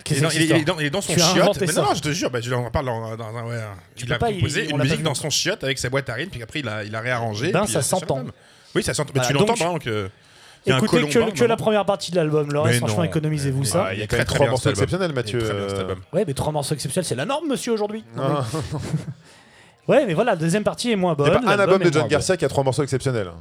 [0.09, 1.19] Il est, dans, que il, est- c'est il est dans, il est dans son Tu
[1.19, 1.57] chiotte.
[1.61, 1.81] Mais ça.
[1.81, 3.43] non, non, je te jure, bah, je en parle dans, dans un.
[3.45, 3.55] Ouais,
[3.97, 6.13] il a pas, il- composé on une musique dans son chiotte avec sa boîte à
[6.15, 7.51] rythme, puis après il a, il a réarrangé.
[7.51, 8.23] Ben, ça s'entend.
[8.75, 9.11] Oui, ça s'entend.
[9.13, 10.09] Mais Voilà, tu l'entends donc- vraiment que.
[10.65, 12.51] il y a un Écoutez que, hein, que la première partie de l'album.
[12.51, 13.83] Le reste, Mais franchement, économisez-vous ça.
[13.85, 15.39] Ouais, Il y a quand même trois morceaux exceptionnels, Mathieu.
[15.41, 16.15] Il.
[16.17, 18.03] Ouais, mais trois morceaux exceptionnels, c'est la norme, monsieur, aujourd'hui.
[18.15, 18.45] Non, Ah.
[18.53, 18.79] mais-
[19.87, 21.47] Ouais, mais voilà, la deuxième partie est moins Il bonne.
[21.47, 23.31] a un album de John Garcia qui a trois morceaux exceptionnels.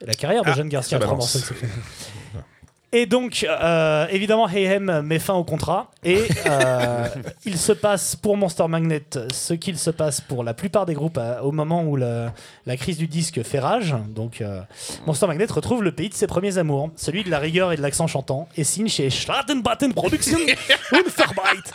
[0.00, 1.76] La carrière de Ah, John Garcia, ça trois morceaux exceptionnels.
[2.94, 5.90] Et donc, euh, évidemment, Hayhem met fin au contrat.
[6.04, 7.06] Et euh,
[7.46, 11.16] il se passe pour Monster Magnet ce qu'il se passe pour la plupart des groupes
[11.16, 12.34] à- au moment où la,
[12.66, 13.94] la crise du disque fait rage.
[14.14, 14.60] Donc, euh,
[15.06, 17.82] Monster Magnet retrouve le pays de ses premiers amours, celui de la rigueur et de
[17.82, 20.38] l'accent chantant, et signe chez Schlattenbatten Productions
[20.92, 21.72] une Verbite.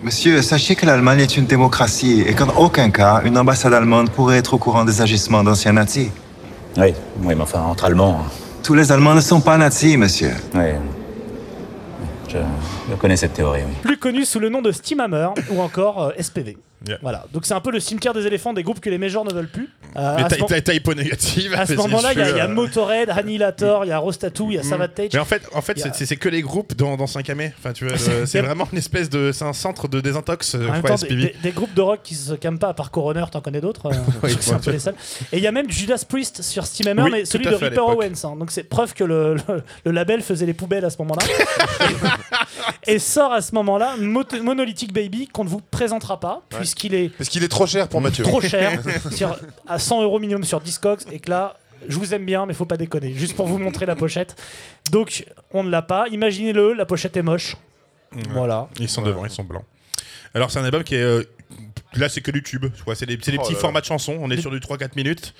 [0.00, 4.38] Monsieur, sachez que l'Allemagne est une démocratie et qu'en aucun cas, une ambassade allemande pourrait
[4.38, 6.08] être au courant des agissements d'anciens nazis.
[6.76, 8.20] Oui, oui, mais enfin, entre Allemands.
[8.62, 10.30] Tous les Allemands ne sont pas nazis, monsieur.
[10.54, 10.60] Oui.
[12.28, 12.38] Je,
[12.90, 13.74] je connais cette théorie, oui.
[13.82, 16.56] Plus connu sous le nom de Steamhammer ou encore euh, SPV.
[16.88, 16.98] Yeah.
[17.02, 19.32] Voilà, donc c'est un peu le cimetière des éléphants des groupes que les majors ne
[19.32, 19.68] veulent plus.
[19.96, 20.16] Euh,
[20.50, 21.54] Mais t'as hypo négative.
[21.54, 23.98] à ce moment-là, il y, a- il y a euh, Motorhead, Annihilator, il y a
[23.98, 25.10] Rostatu, il y a Savatage.
[25.12, 27.52] Mais en fait, en fait a- c'est- que les groupes dans, dans 5 amé.
[27.58, 29.30] Enfin, tu C'est- c'est vraiment une espèce de.
[29.32, 32.00] C'est un centre de désintox, euh, En même temps, des, des- des groupes de rock
[32.02, 34.70] qui se calment pas, à part Coroner, t'en connais d'autres euh, Oui, C'est un peu
[34.72, 34.94] les seuls.
[35.32, 37.78] Et il y a même Judas Priest sur Steam Hammer, Oui, mais celui de Ripper.
[37.80, 38.24] Owens.
[38.24, 38.36] hein.
[38.36, 41.22] Donc c'est preuve que le, le- le label faisait les poubelles à ce moment-là.
[42.86, 46.42] et sort à ce moment-là Mo- Monolithic Baby, qu'on ne vous présentera pas,
[46.74, 48.24] puisqu'il est Parce qu'il est trop cher pour Mathieu.
[48.24, 48.80] trop cher,
[49.12, 51.56] sur- à 100 euros minimum sur Discogs, et que là,
[51.88, 53.12] je vous aime bien, mais faut pas déconner.
[53.12, 54.36] Juste pour vous montrer la pochette.
[54.90, 56.06] Donc, on ne l'a pas.
[56.10, 57.56] Imaginez-le, la pochette est moche.
[58.30, 58.68] Voilà.
[58.78, 59.64] Ils sont devant, ils sont blancs.
[60.34, 61.02] Alors, c'est un album qui est.
[61.02, 61.24] euh,
[61.94, 62.66] là, c'est que du tube.
[62.74, 63.60] tu vois, C'est des, c'est des Oh petits là là.
[63.60, 64.16] formats de chansons.
[64.20, 65.34] On est sur du 3-4 minutes.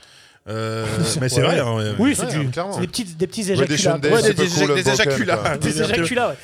[0.48, 0.84] Euh,
[1.20, 1.46] mais c'est Ouais.
[1.46, 1.58] vrai.
[1.60, 1.94] hein.
[1.98, 2.72] Oui, c'est Ouais, du- clairement.
[2.72, 3.94] c'est des petits, des petits éjaculats.
[4.10, 5.56] Ouais, des, des- des Unbroken, éjaculats.
[5.58, 6.34] Des éjaculats, ouais.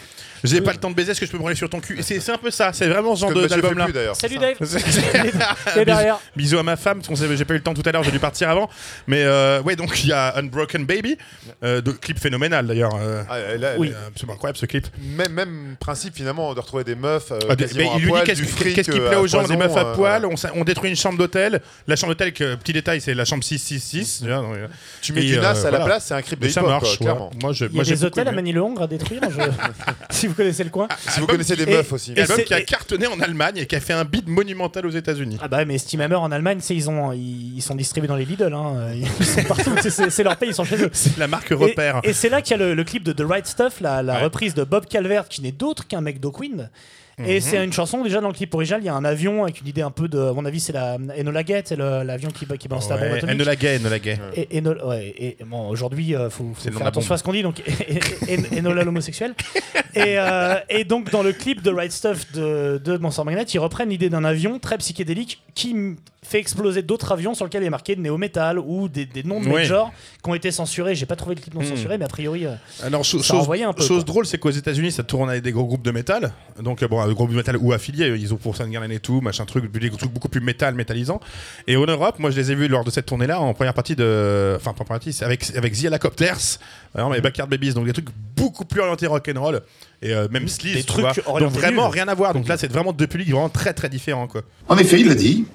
[0.45, 1.99] J'ai pas le temps de baiser, est-ce que je peux me branler sur ton cul
[2.03, 3.85] C'est un peu ça, c'est vraiment ce genre Que de- Mathieu fait d'album là.
[3.85, 4.17] plus d'ailleurs.
[4.17, 4.39] Salut.
[4.39, 5.85] Dave.
[5.85, 6.19] Derrière.
[6.37, 8.49] Bisous à ma femme, j'ai pas eu le temps tout à l'heure, j'ai dû partir
[8.51, 8.69] avant.
[9.07, 11.17] Mais euh, ouais, donc il y a Unbroken Baby,
[11.63, 12.95] euh, de, clip phénoménal d'ailleurs.
[13.01, 13.37] euh, Ah,
[13.79, 13.93] Oui.
[14.07, 14.87] absolument incroyable ce clip.
[15.03, 17.31] Même, même principe finalement de retrouver des meufs.
[17.33, 19.43] euh, Ah, des- quasiment mais à il lui dit qu'est-ce du qui- plaît aux gens,
[19.43, 20.27] des meufs à poil.
[20.55, 21.61] On, détruit une chambre d'hôtel.
[21.87, 24.21] La chambre d'hôtel, petit détail, c'est la chambre 666.
[24.23, 24.67] tu vois, donc, euh,
[25.03, 27.31] Tu mets euh, NAS à la place, c'est un clip de mais ça marche, clairement.
[27.41, 28.37] Moi, je- Il y moi, a j'ai des hôtels à aimé.
[28.37, 29.21] Manille-le-Hongre à détruire.
[30.29, 30.89] si vous connaissez le coin.
[31.09, 32.13] Si vous connaissez des meufs aussi.
[32.17, 34.91] et Album qui a cartonné en Allemagne et qui a fait un beat monumental aux
[34.91, 35.39] États-Unis.
[35.41, 38.53] Ah bah mais Steamhammer en Allemagne, c'est ils ont ils, sont distribués dans les Lidl,
[38.53, 38.91] hein.
[38.95, 40.91] ils sont partout, c'est- leur pays, ils sont chez eux.
[40.93, 42.01] C'est la marque Et, repère.
[42.03, 44.15] et c'est là qu'il y a le, le clip de The Right Stuff, la, la
[44.15, 44.25] Ouais.
[44.25, 46.71] reprise de Bob Calvert, qui n'est d'autre qu'un mec d'O'Quinn.
[47.19, 47.27] Mhm.
[47.27, 49.61] Et c'est une chanson, déjà dans le clip original, il y a un avion avec
[49.61, 50.19] une idée un peu de.
[50.19, 53.19] À mon avis, c'est la Enola Gay, c'est l'avion qui, qui balance la bombe Ouais,
[53.19, 53.35] atomique.
[53.35, 54.19] Enola Gay, Enola Gay.
[54.37, 57.33] Et, Eno- ouais, et bon, aujourd'hui, il faut, faut faire de attention à ce qu'on
[57.33, 57.43] dit.
[57.43, 57.63] Donc,
[58.57, 59.35] Enola l'homosexuel.
[59.95, 63.59] et, euh, et donc, dans le clip de Right Stuff de, de Monster Magnet, ils
[63.59, 65.75] reprennent l'idée d'un avion très psychédélique qui
[66.23, 69.41] fait exploser d'autres avions sur lesquels il est marqué Néo Metal ou des, des noms
[69.41, 69.61] de Ouais.
[69.63, 69.93] majors
[70.23, 70.95] qui ont été censurés.
[70.95, 71.65] J'ai pas trouvé le clip non Hmm.
[71.65, 72.45] censuré, mais a priori.
[72.47, 74.05] euh, Alors, Ça chose, envoyait un peu, chose quoi.
[74.05, 76.33] drôle, c'est qu'aux États-Unis, ça tourne avec des gros groupes de métal.
[76.63, 79.21] Donc, euh, bon, un groupe de métal ou affiliés, ils ont pour Soundgarden et tout,
[79.21, 81.21] machin truc, des trucs beaucoup plus métal, métallisant.
[81.67, 83.97] Et en Europe, moi, je les ai vus lors de cette tournée-là, en première partie
[83.97, 84.55] de.
[84.57, 86.59] Enfin, pas en première partie, c'est avec, avec The Helicopters,
[86.95, 89.63] alors, mais Backyard Babies, donc des trucs beaucoup plus orientés rock'n'roll.
[90.01, 91.41] Et euh, même Sleaze, Des tu trucs vois.
[91.41, 92.33] Donc, vraiment rien à voir.
[92.35, 94.43] Donc là, c'est vraiment deux publics vraiment très très différents, quoi.
[94.69, 95.47] En effet, il l'a dit.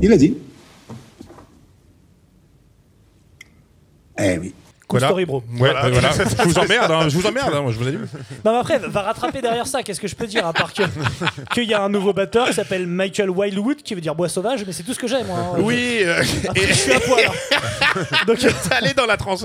[0.00, 0.36] Il l'a dit.
[4.18, 4.54] Eh oui.
[4.92, 5.06] Voilà.
[5.08, 5.38] story, bro.
[5.38, 5.90] Ouais, voilà.
[5.90, 6.10] voilà.
[6.38, 7.98] je vous emmerde, hein, je vous emmerde, hein, je vous ai dit.
[8.44, 9.82] Non, mais après, va rattraper derrière ça.
[9.82, 10.82] Qu'est-ce que je peux dire À part que-
[11.54, 14.64] qu'il y a un nouveau batteur qui s'appelle Michael Wildwood, qui veut dire bois sauvage,
[14.66, 15.38] mais c'est tout ce que j'ai, moi.
[15.38, 15.58] hein.
[15.58, 17.20] Oui, euh, Après, je suis à poil.
[17.26, 18.00] hein.
[18.26, 19.44] Donc, euh, et allez dans la transe.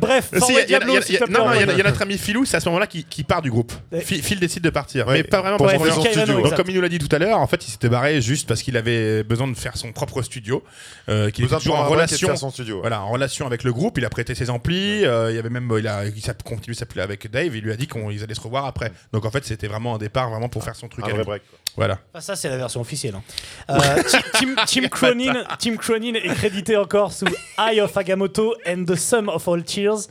[0.00, 3.04] bref, il y a- y y y notre ami Philou, c'est à ce moment-là qui,
[3.04, 3.72] qui part du groupe.
[3.92, 4.00] Ouais.
[4.00, 5.14] Phil, décide de partir, Ouais.
[5.14, 6.40] mais pas vraiment pour son studio.
[6.42, 8.46] Donc, comme il nous l'a dit tout à l'heure, en fait, il s'était barré juste
[8.48, 10.62] parce qu'il avait besoin de faire son propre studio,
[11.08, 12.34] euh, qu'il était Besoin de toujours et relation.
[12.80, 15.50] Voilà, en relation avec le groupe, il a prêté ses amplis, euh, il y avait
[15.50, 18.34] même, il a, il s'est continué s'appeler avec Dave, il lui a dit qu'ils allaient
[18.34, 18.92] se revoir après.
[19.12, 21.04] Donc en fait, c'était vraiment un départ vraiment pour faire son truc.
[21.04, 21.24] Un vrai lui.
[21.24, 21.42] break.
[21.48, 21.58] quoi.
[21.76, 21.98] Voilà.
[22.14, 23.14] Ah, ça, c'est la version officielle.
[23.16, 23.22] hein.
[23.70, 27.26] Euh, Ti- Tim, Tim, Cronin, Tim Cronin est crédité encore sous
[27.58, 30.08] Eye of Agamotto and the Sum of All Tears,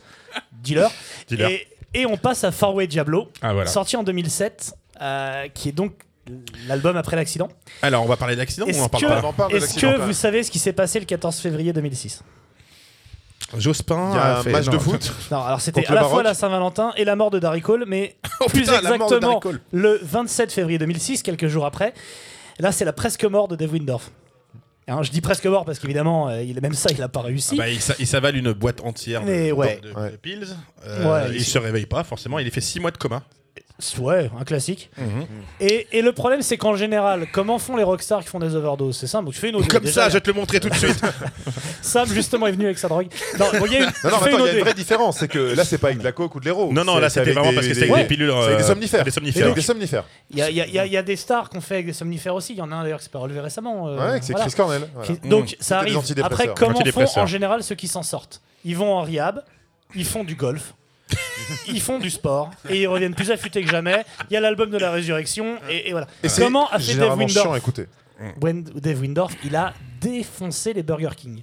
[0.52, 0.88] dealer.
[1.28, 1.50] Dealer.
[1.50, 3.70] Et, et on passe à Farway Diablo, Ah, voilà.
[3.70, 5.92] sorti en 2007, euh, qui est donc
[6.66, 7.48] l'album après l'accident.
[7.82, 9.92] Alors, on va parler d'accident ou Est-ce on en parle que, pas de est-ce l'accident,
[9.94, 12.22] que vous savez ce qui s'est passé le 14 février 2006
[13.58, 15.12] Jospin Il y a a un fait- match de foot.
[15.30, 17.84] Non, alors c'était à le la fois la Saint-Valentin et la mort de Darry Cole,
[17.86, 19.60] mais Oh, plus putain, Darry exactement Cole.
[19.72, 21.94] le 27 février 2006, quelques jours après.
[22.58, 24.10] Là, c'est la presque mort de Dave Windorf.
[24.86, 27.54] Hein, je dis presque mort parce qu'évidemment, euh, même ça, il n'a pas réussi.
[27.58, 29.80] Ah bah, il s'a- il s'avale une boîte entière de, Mais ouais.
[29.82, 30.10] de- de Ouais.
[30.20, 30.46] pills.
[30.86, 32.38] Euh, Ouais, il il- se réveille pas, forcément.
[32.38, 33.22] Il est fait 6 mois de coma.
[33.98, 34.88] Ouais, un classique.
[34.96, 35.26] Mhm.
[35.58, 38.96] Et, et le problème, c'est qu'en général, comment font les rockstars qui font des overdoses?
[38.96, 39.24] C'est simple.
[39.24, 39.66] Donc, tu fais une OD.
[39.68, 41.00] Comme Déjà, ça, je vais te le montrer tout de suite.
[41.82, 43.08] Sam, justement, est venu avec sa drogue.
[43.38, 45.18] Non, bon, il y a une, Non, non, attends, y a une vraie différence.
[45.18, 46.72] C'est que là, c'est pas avec de la coke ou de l'héros.
[46.72, 48.30] non, non, C'est- là, c'est c'était avec vraiment des- parce que c'était avec des pilules.
[48.30, 49.04] c'est avec des euh, somnifères.
[49.04, 49.42] Des somnifères.
[49.44, 50.04] avec des somnifères.
[50.30, 51.60] Il y a, il y a- il y a- il y a des stars qu'on
[51.60, 52.52] fait avec des somnifères aussi.
[52.52, 53.88] Il y en a un d'ailleurs qui s'est pas relevé récemment.
[53.88, 54.46] euh, Ouais, c'est voilà.
[54.46, 54.88] Chris Cornell.
[54.94, 55.14] voilà.
[55.24, 56.24] Donc ça C'était des arrive.
[56.32, 58.40] Après, comment font en général ceux qui s'en sortent?
[58.64, 59.42] Ils vont en rehab,
[59.96, 60.74] ils font du golf,
[61.68, 64.04] ils font du sport et ils reviennent plus affûtés que jamais.
[64.30, 66.06] Il y a l'album de la résurrection et, et voilà.
[66.22, 67.86] Et comment a fait Dave généralement chiant à Windorf écouter.
[68.76, 71.42] Dave Windorf, il a défoncé les Burger King.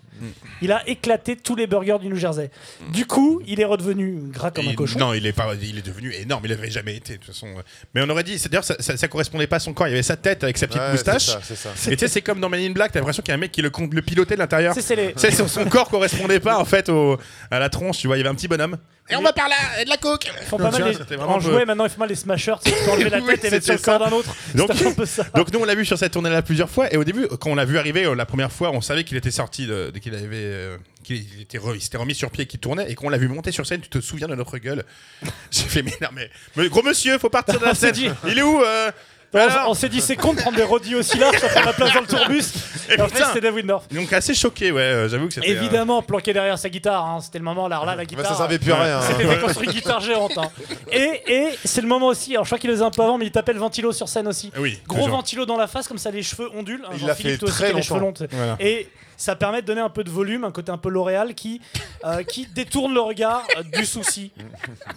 [0.62, 2.52] Il a éclaté tous les burgers du New Jersey.
[2.94, 5.00] Du coup, il est redevenu gras comme un cochon.
[5.00, 6.44] Non, il est, pas, il est devenu énorme.
[6.46, 7.48] Il avait jamais été, de toute façon.
[7.94, 9.88] Mais on aurait dit, c'est- d'ailleurs, ça, ça, ça correspondait pas à son corps.
[9.88, 11.26] Il y avait sa tête avec sa petite Ouais, moustache.
[11.26, 11.92] c'est ça, c'est ça.
[11.92, 13.40] Et tu sais, c'est comme dans Men in Black, t'as l'impression qu'il y a un
[13.40, 14.76] mec qui le, le pilotait de l'intérieur.
[14.80, 17.18] C'est les- son, son corps correspondait pas en fait au,
[17.50, 17.98] à la tronche.
[18.00, 18.78] Tu vois, il y avait un petit bonhomme.
[19.10, 20.26] Et on va par là, de la coke.
[20.42, 21.18] Ils font pas mal les...
[21.20, 22.54] En jouet, maintenant, ils font mal les smashers.
[22.64, 24.34] Tu peux enlever la Oui, tête et mettre sur le corps d'un autre.
[24.56, 25.24] Donc- un peu ça.
[25.36, 27.56] Donc nous on l'a vu sur cette tournée-là plusieurs fois et au début quand on
[27.56, 30.26] l'a vu arriver euh, la première fois on savait qu'il était sorti de, de- qu'il
[30.26, 33.10] avait euh, qu'il était re- il s'était remis sur pied qu'il tournait et quand on
[33.10, 34.84] l'a vu monter sur scène tu te souviens de notre gueule
[35.52, 38.38] j'ai fait mais non mais, mais gros monsieur faut partir de la scène dit- il
[38.38, 38.92] est où euh,
[39.34, 41.64] On- alors on s'est dit, c'est con de prendre des rodis aussi larges, ça fait
[41.64, 42.44] la place dans le tourbus.
[42.90, 43.88] Et Et en fait, c'était Dave Windorf.
[43.88, 47.22] donc assez choqué ouais euh, j'avoue que c'était euh, Évidemment, planqué derrière sa guitare, hein,
[47.22, 47.68] c'était le moment.
[47.68, 48.26] Alors là, la guitare.
[48.28, 48.98] ça servait plus à rien.
[49.00, 49.04] hein.
[49.10, 50.38] C'était déconstruit une guitare géante.
[50.38, 50.50] hein.
[50.92, 53.18] Et, et c'est le moment aussi, alors je crois qu'il le faisait un peu avant,
[53.18, 54.52] mais il tapait le ventilo sur scène aussi.
[54.58, 55.16] oui Gros toujours.
[55.16, 56.84] ventilo dans la face, comme ça les cheveux ondulent.
[56.86, 58.26] hein, Il l'a fait très les cheveux longtemps.
[58.26, 58.30] longs.
[58.34, 58.58] Voilà.
[58.60, 58.90] Et
[59.22, 61.62] ça permet de donner un peu de volume, un côté un peu L'Oréal qui,
[62.06, 64.32] euh, qui détourne le regard euh, du souci.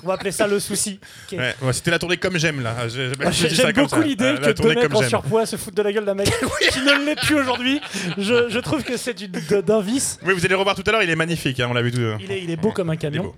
[0.02, 0.98] On va appeler ça le souci.
[1.32, 3.62] Ouais, ouais, c'était la tournée comme j'aime là Je- je- Moi, je j'ai- dis ça
[3.64, 4.06] J'aime comme beaucoup ça.
[4.06, 5.08] l'idée Euh, que la deux tournée mecs comme en j'aime.
[5.10, 6.26] surpoids se foutent de la gueule d'un mec
[6.72, 7.80] qui ne l'est plus aujourd'hui.
[8.16, 9.14] Je, je trouve que c'est
[9.66, 10.18] d'un vice.
[10.24, 11.92] oui vous allez le revoir tout à l'heure il est magnifique hein, on l'a vu
[11.92, 13.24] tout Il est, il est beau comme un camion.
[13.24, 13.34] beau.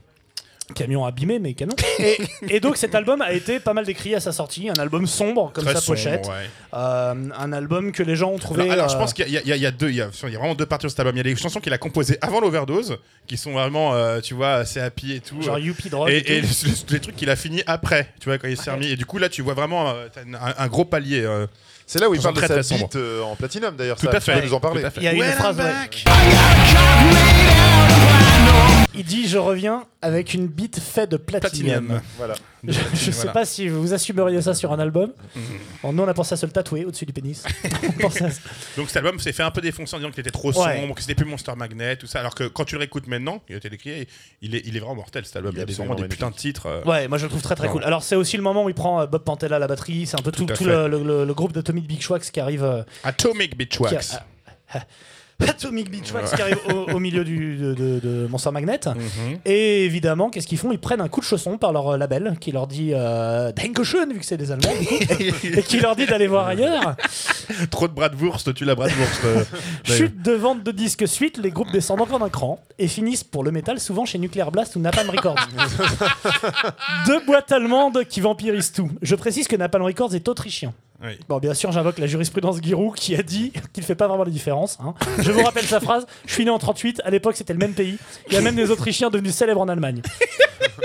[0.74, 1.74] Camion abîmé, mais canon.
[2.00, 4.68] Et, et donc cet album a été pas mal décrié à sa sortie.
[4.68, 6.26] Un album sombre, comme Très sa sombre, pochette.
[6.26, 6.50] ouais.
[6.74, 8.62] Euh, un album que les gens ont trouvé.
[8.62, 10.08] Alors, alors, je euh, pense qu'il y, y a- y a deux, il y a,
[10.24, 11.14] il y a vraiment deux parties de cet album.
[11.14, 14.34] Il y a des chansons qu'il a composées avant l'overdose, qui sont vraiment, euh, tu
[14.34, 15.40] vois, assez happy et tout.
[15.40, 16.10] Genre Youpi Drug.
[16.10, 16.48] et, et et tout.
[16.88, 18.88] les, les trucs qu'il a fini après, tu vois, quand il s'est remis.
[18.88, 20.08] Et du coup, là, tu vois vraiment euh,
[20.40, 21.20] un, un gros palier.
[21.22, 21.46] euh.
[21.88, 23.96] C'est là où il Ils parle sont de très, sa très euh, en platinum d'ailleurs.
[23.96, 24.40] Tout ça, à tu fait.
[24.40, 24.82] peux nous en parler.
[24.96, 25.58] Il y a une phrase.
[28.98, 31.84] Il dit Je reviens avec une bite faite de platinium.
[31.86, 32.00] Platinum.
[32.16, 32.34] Voilà.
[32.66, 33.32] Je, je sais Voilà.
[33.32, 35.12] pas si vous assumeriez ça sur un album.
[35.82, 37.44] Bon, nous, on a pensé à se le tatouer au-dessus du pénis.
[38.02, 38.28] On à.
[38.76, 40.80] Donc cet album s'est fait un peu défoncer en disant qu'il était trop Ouais.
[40.80, 42.20] sombre, que c'était plus Monster Magnet, tout ça.
[42.20, 44.08] Alors que quand tu le réécoutes maintenant, il a été décrit,
[44.40, 45.52] il est, il est vraiment mortel cet album.
[45.54, 46.66] Il y a des, vraiment des putains de titres.
[46.66, 46.82] euh.
[46.84, 47.72] Ouais, moi je le trouve très très Non.
[47.74, 47.84] cool.
[47.84, 50.06] Alors c'est aussi le moment où il prend euh, Bob Pantella à la batterie.
[50.06, 52.64] C'est un peu tout, le, le- le- le groupe d'Atomic Beach Wax qui arrive.
[52.64, 54.16] euh, Atomic Beach qui a- Wax.
[54.72, 54.80] ah,
[55.40, 58.80] Atomic Beach Wax qui arrive au, au milieu du, de, de- de Monster Magnet.
[58.86, 59.38] Mhm.
[59.44, 60.72] Et évidemment, qu'est-ce qu'ils font?
[60.72, 64.12] Ils prennent un coup de chausson par leur euh, label qui leur dit euh, Dankeschön,
[64.12, 66.96] vu que c'est des Allemands, du coup, et qui leur dit d'aller voir ailleurs.
[67.70, 69.24] Trop de bratwurst, tu la bratwurst.
[69.24, 69.44] euh,
[69.86, 69.98] d'ailleurs.
[69.98, 73.44] Chute de vente de disques suite, les groupes descendent encore d'un cran et finissent pour
[73.44, 75.36] le métal souvent chez Nuclear Blast ou Napalm Records.
[77.06, 78.90] Deux boîtes allemandes qui vampirisent tout.
[79.02, 80.72] Je précise que Napalm Records est autrichien.
[81.02, 81.18] Oui.
[81.28, 84.24] Bon, bien sûr, j'invoque la jurisprudence Giroud qui a dit qu'il ne fait pas vraiment
[84.24, 84.78] la différence.
[84.82, 84.94] hein.
[85.18, 87.74] Je vous rappelle sa phrase Je suis né en 38, à l'époque c'était le même
[87.74, 87.98] pays.
[88.28, 90.00] Il y a même des Autrichiens devenus célèbres en Allemagne.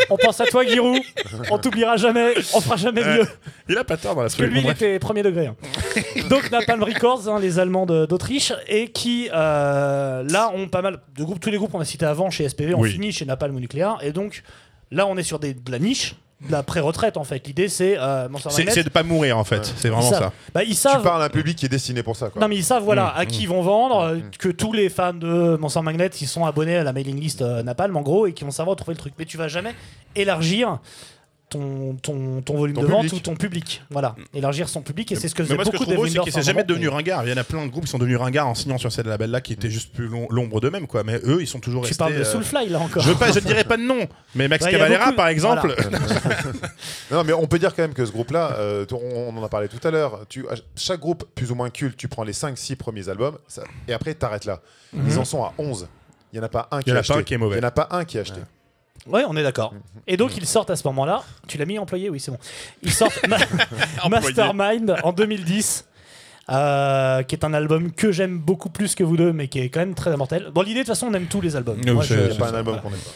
[0.09, 1.01] On pense à toi, Giroud.
[1.49, 2.33] On t'oubliera jamais.
[2.53, 3.27] On fera jamais mieux.
[3.69, 5.47] Il a pas tort dans la Parce que lui, il était premier degré.
[5.47, 5.55] hein.
[6.29, 10.99] Donc Napalm Records, hein, les Allemands de- d'Autriche, et qui euh, là ont pas mal
[11.17, 11.39] de groupes.
[11.39, 12.91] Tous les groupes qu'on a cités avant chez SPV ont Oui.
[12.91, 14.43] fini chez Napalm ou Nucléaire, et donc
[14.91, 16.15] là on est sur des, de la niche,
[16.47, 17.45] de la pré-retraite en fait.
[17.47, 20.33] L'idée c'est euh, C'est de pas mourir en fait, c'est vraiment savent- ça.
[20.53, 21.03] Bah, ils Tu savent.
[21.03, 22.29] parles à un public qui est destiné pour ça.
[22.29, 22.41] Quoi.
[22.41, 24.89] Non mais ils savent voilà Mm, à qui ils vont vendre, euh, que tous les
[24.89, 28.25] fans de Monster Magnet ils sont abonnés à la mailing list euh, Napalm en gros
[28.27, 29.13] et qui vont savoir trouver le truc.
[29.19, 29.73] Mais tu vas jamais
[30.15, 30.79] élargir
[31.51, 33.13] ton, ton, ton volume Ton de vente public.
[33.13, 33.83] ou ton public.
[33.91, 36.07] Voilà, élargir son public et c'est ce que faisait moi, ce que je beaucoup trouve
[36.07, 37.23] beau, c'est jamais mais- ringards.
[37.25, 39.03] Il y en a plein de groupes qui sont devenus ringards en signant sur ces
[39.03, 41.03] labels-là qui étaient juste plus l'ombre d'eux-mêmes, quoi.
[41.03, 41.99] Mais eux, ils sont toujours Tu restés.
[41.99, 43.03] parles de euh, Soulfly là encore.
[43.03, 45.27] Je veux pas, je ne dirais pas de nom, mais Max y Cavalera, beaucoup- par
[45.27, 45.75] exemple.
[47.11, 49.49] Non, mais on peut dire quand même que ce groupe-là, euh, on, on en a
[49.49, 52.31] parlé tout à l'heure, tu, à chaque groupe plus ou moins culte, tu prends les
[52.33, 54.61] 5-6 premiers albums ça- et après t'arrêtes là.
[54.93, 55.87] Ils en sont à 11.
[56.33, 57.13] Il n'y en a pas un qui y en a acheté.
[57.13, 57.57] un qui est mauvais.
[57.57, 58.39] Il n'y en a pas un qui a acheté.
[59.07, 59.73] Ouais, on est d'accord.
[60.07, 61.23] Et donc ils sortent à ce moment-là.
[61.47, 62.37] Tu l'as mis employé, oui c'est bon.
[62.83, 63.37] Ils sortent Ma-
[64.09, 65.85] Mastermind en 2010.
[66.49, 69.69] euh, qui est un album que j'aime beaucoup plus que vous deux, mais qui est
[69.69, 70.49] quand même très immortel.
[70.53, 71.79] Bon, l'idée, de toute façon, on aime tous les albums.
[71.93, 73.11] Moi, c'est- je- pas un album qu'on aime pas.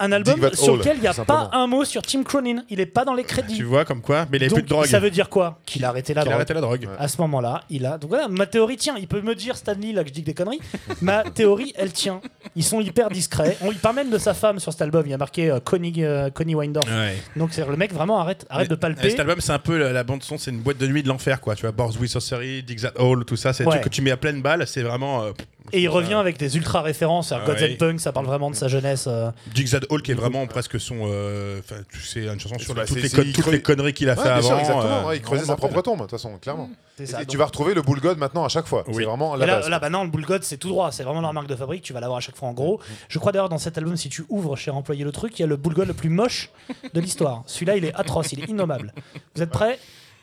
[0.00, 2.62] Un album sur lequel il n'y a pas un mot sur Tim Cronin.
[2.70, 3.56] Il n'est pas dans les crédits.
[3.56, 4.86] Tu vois, comme quoi, mais il Donc, plus de drogue.
[4.86, 6.34] ça veut dire quoi Qu'il a arrêté la Qu'il a drogue.
[6.40, 6.82] arrêté la drogue.
[6.82, 6.96] Ouais.
[6.98, 7.98] À ce moment-là, il a.
[7.98, 8.96] Donc voilà, ma théorie tient.
[8.98, 10.60] Il peut me dire, Stanley, là, que je dis que des conneries.
[11.02, 12.20] ma théorie, elle tient.
[12.56, 13.56] Ils sont hyper discrets.
[13.62, 15.02] On lui parle même de sa femme sur cet album.
[15.06, 16.86] Il y a marqué euh, Connie, euh, Connie Windorf.
[16.88, 17.16] Ouais.
[17.36, 19.10] Donc c'est le mec vraiment arrête, arrête de Mais- palper.
[19.10, 21.08] Cet album, c'est un peu la, la bande son, c'est une boîte de nuit de
[21.08, 21.54] l'enfer, quoi.
[21.54, 23.76] Tu vois, Boards with Sorcery, Dig That Hole, tout ça, c'est des Ouais.
[23.80, 24.66] trucs que tu mets à pleine balle.
[24.66, 25.24] C'est vraiment.
[25.24, 25.32] euh,
[25.72, 27.32] Et il revient avec des ultra références.
[27.32, 27.72] Alors, Ah Gods ouais.
[27.72, 29.04] and Punk, ça parle vraiment de sa jeunesse.
[29.08, 29.30] euh.
[29.54, 30.96] Dig That Hole, qui est vraiment presque son.
[31.02, 34.16] euh, Enfin, tu sais, une chanson sur la- toutes, c'est- les, c'est- conneries qu'il a
[34.16, 34.58] fait avant.
[34.58, 35.08] exactement.
[35.08, 36.70] euh, il creusait sa propre tombe, de toute façon, clairement.
[36.96, 38.84] C'est Et tu vas retrouver le Bull God maintenant à chaque fois.
[38.92, 39.68] C'est vraiment la là, base.
[39.68, 40.90] là, bah non, le Bull God, c'est tout droit.
[40.92, 41.82] C'est vraiment leur marque de fabrique.
[41.82, 42.80] Tu vas l'avoir à chaque fois en gros.
[43.08, 45.44] Je crois d'ailleurs dans cet album, si tu ouvres chez Employé le truc, il y
[45.44, 46.50] a le Bull God le plus moche
[46.94, 47.42] de l'histoire.
[47.46, 48.92] Celui-là, il est atroce, il est innommable.
[49.36, 49.78] Vous êtes prêts?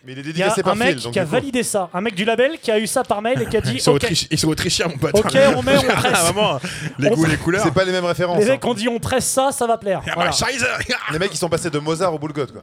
[0.05, 1.03] Mais il est Il y a dédicacé un par mec Phil.
[1.03, 3.03] donc qui a du coup- validé ça, un mec du label qui a eu ça
[3.03, 5.15] par mail et qui a dit Ils sont, ok, autrichi- ils sont autrichiens, mon pote.
[5.17, 6.19] ok, on met, on Ah, presse.
[6.19, 6.59] vraiment,
[6.99, 7.63] les On- goûts, les couleurs.
[7.63, 8.37] C'est pas les mêmes références.
[8.37, 8.51] Les hein.
[8.53, 10.01] mecs ont dit on presse ça, ça va plaire.
[10.07, 10.29] Ah, Voilà.
[10.31, 10.63] bah, Scheiße.
[11.11, 12.61] Les mecs, ils sont passés de Mozart au Boulgot, quoi.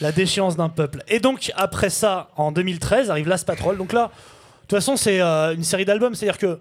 [0.00, 1.02] La déchéance d'un peuple.
[1.08, 3.76] Et donc, après ça, en 2013, arrive Last Patrol.
[3.78, 6.14] Donc là, de toute façon, c'est euh, une série d'albums.
[6.14, 6.58] C'est-à-dire que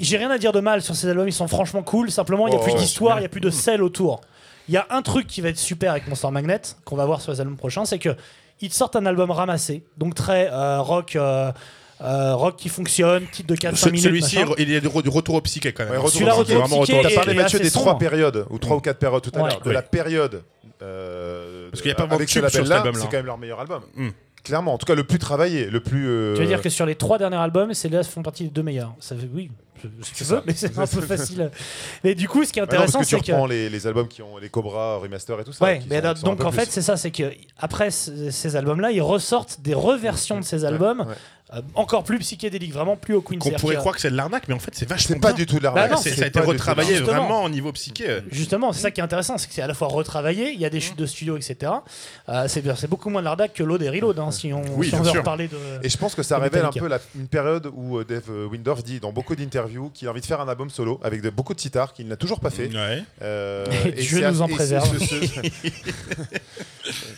[0.00, 1.26] j'ai rien à dire de mal sur ces albums.
[1.28, 2.10] Ils sont franchement cool.
[2.10, 2.78] Simplement, il n'y a Oh, plus ouais.
[2.78, 4.20] d'histoire, il n'y a plus de sel autour.
[4.68, 7.20] Il y a un truc qui va être super avec Monster Magnet, qu'on va voir
[7.20, 8.16] sur les albums prochains, c'est que
[8.60, 9.82] ils te sortent un album ramassé.
[9.98, 11.16] Donc très euh, rock.
[11.16, 11.52] euh,
[12.02, 14.02] euh, rock qui fonctionne, titre de 4-5 Ce- minutes.
[14.02, 15.92] Celui-ci, il est de re- du retour au psyché quand même.
[15.92, 16.78] Ouais, retour Celui-là, au retour psyché.
[16.78, 17.98] au psyché et- parlé, et Mathieu, des trois sombre.
[17.98, 19.48] périodes, ou trois ou quatre périodes tout à Ouais.
[19.50, 19.60] l'heure.
[19.60, 20.42] De la période.
[20.82, 22.92] euh, Parce qu'il y a pas vraiment avec de sur cet album-là.
[23.00, 23.82] c'est quand même leur meilleur album.
[23.96, 24.08] Hmm.
[24.44, 26.06] Clairement, en tout cas, le plus travaillé, le plus.
[26.06, 28.50] euh, Tu veux dire que sur les trois derniers albums, ces là font partie des
[28.50, 29.50] deux meilleurs Ça fait, Oui,
[29.82, 30.42] je- si tu C'est veux, ça.
[30.46, 31.50] mais c'est un peu facile.
[32.04, 33.32] Mais du coup, ce qui est intéressant, que tu c'est que.
[33.32, 35.64] reprends les, les albums qui ont les Cobra Remaster et tout ça.
[35.64, 39.60] Ouais, mais sont- donc en fait, c'est ça, c'est que après ces albums-là, ils ressortent
[39.62, 41.06] des reversions de ces albums ouais.
[41.08, 41.14] euh,
[41.74, 43.38] encore plus psychédéliques, vraiment plus au Queen.
[43.38, 45.36] Qu'on pourrait croire que c'est de l'arnaque, mais en fait, c'est vachement c'est pas bien.
[45.44, 45.98] du tout de Bah l'arnaque.
[46.02, 48.18] c'est ça a été retravaillé vraiment au niveau psyché.
[48.30, 50.64] Justement, c'est ça qui est intéressant, c'est que c'est à la fois retravaillé, il y
[50.64, 51.72] a des chutes de studio, etc.
[52.28, 54.94] Euh, c'est beaucoup moins de l'arnaque que Load et Reload, hein, si on, Oui, si
[54.94, 55.20] on bien veut sûr.
[55.20, 55.56] reparler de.
[55.82, 58.46] Et je pense que ça révèle un peu la- une période où euh, Dave euh,
[58.46, 61.30] Windorf dit dans beaucoup d'interviews qu'il a envie de faire un album solo avec de,
[61.30, 62.68] beaucoup de sitar qu'il n'a toujours pas fait.
[62.74, 63.02] Ouais.
[63.22, 63.64] Euh,
[63.96, 64.88] Et Dieu nous en préserve.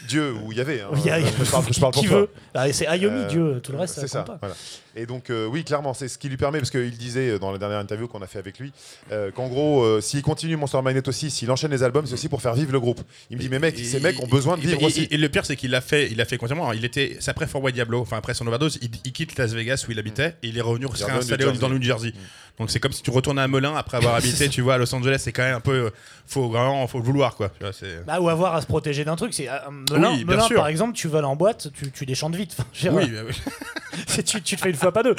[0.08, 0.80] Dieu ou il y avait.
[0.80, 0.88] hein.
[0.94, 2.18] Il y a- je parle, je parle pour qui toi.
[2.20, 4.54] veut Ah, C'est Ayomi, Euh, Dieu, tout le reste, C'est ça voilà.
[4.96, 7.58] Et donc, euh, oui, clairement, c'est ce qui lui permet, parce qu'il disait dans la
[7.58, 8.72] dernière interview qu'on a fait avec lui,
[9.12, 12.28] euh, qu'en gros, euh, s'il continue Monster Magnet aussi, s'il enchaîne les albums, c'est aussi
[12.30, 13.00] pour faire vivre le groupe.
[13.30, 15.06] Il me dit, mais mec, ces mecs ont besoin de vivre et- aussi.
[15.10, 16.72] Et, le pire, c'est qu'il l'a fait, il l'a fait consciemment.
[16.72, 19.52] Il était, c'est après Fort White Diablo, enfin après son overdose, il, il quitte Las
[19.52, 22.12] Vegas où il habitait et il est revenu se réinstaller dans le New Jersey.
[22.58, 24.94] Donc c'est comme si tu retournais à Melun après avoir habité, tu vois, à Los
[24.94, 25.16] Angeles.
[25.20, 25.90] C'est quand même un peu, euh,
[26.26, 27.50] faut vraiment, faut le vouloir quoi.
[27.50, 29.34] Tu vois, c'est- Bah, ou avoir à se protéger d'un truc.
[29.34, 29.52] C'est, euh,
[29.92, 32.56] Melun, Oui, Melun, par exemple, tu aller en boîte, tu, tu déchantes vite.
[32.58, 33.34] Enfin, Oui, bah oui.
[34.06, 35.16] c'est- tu, tu te fais une pas deux.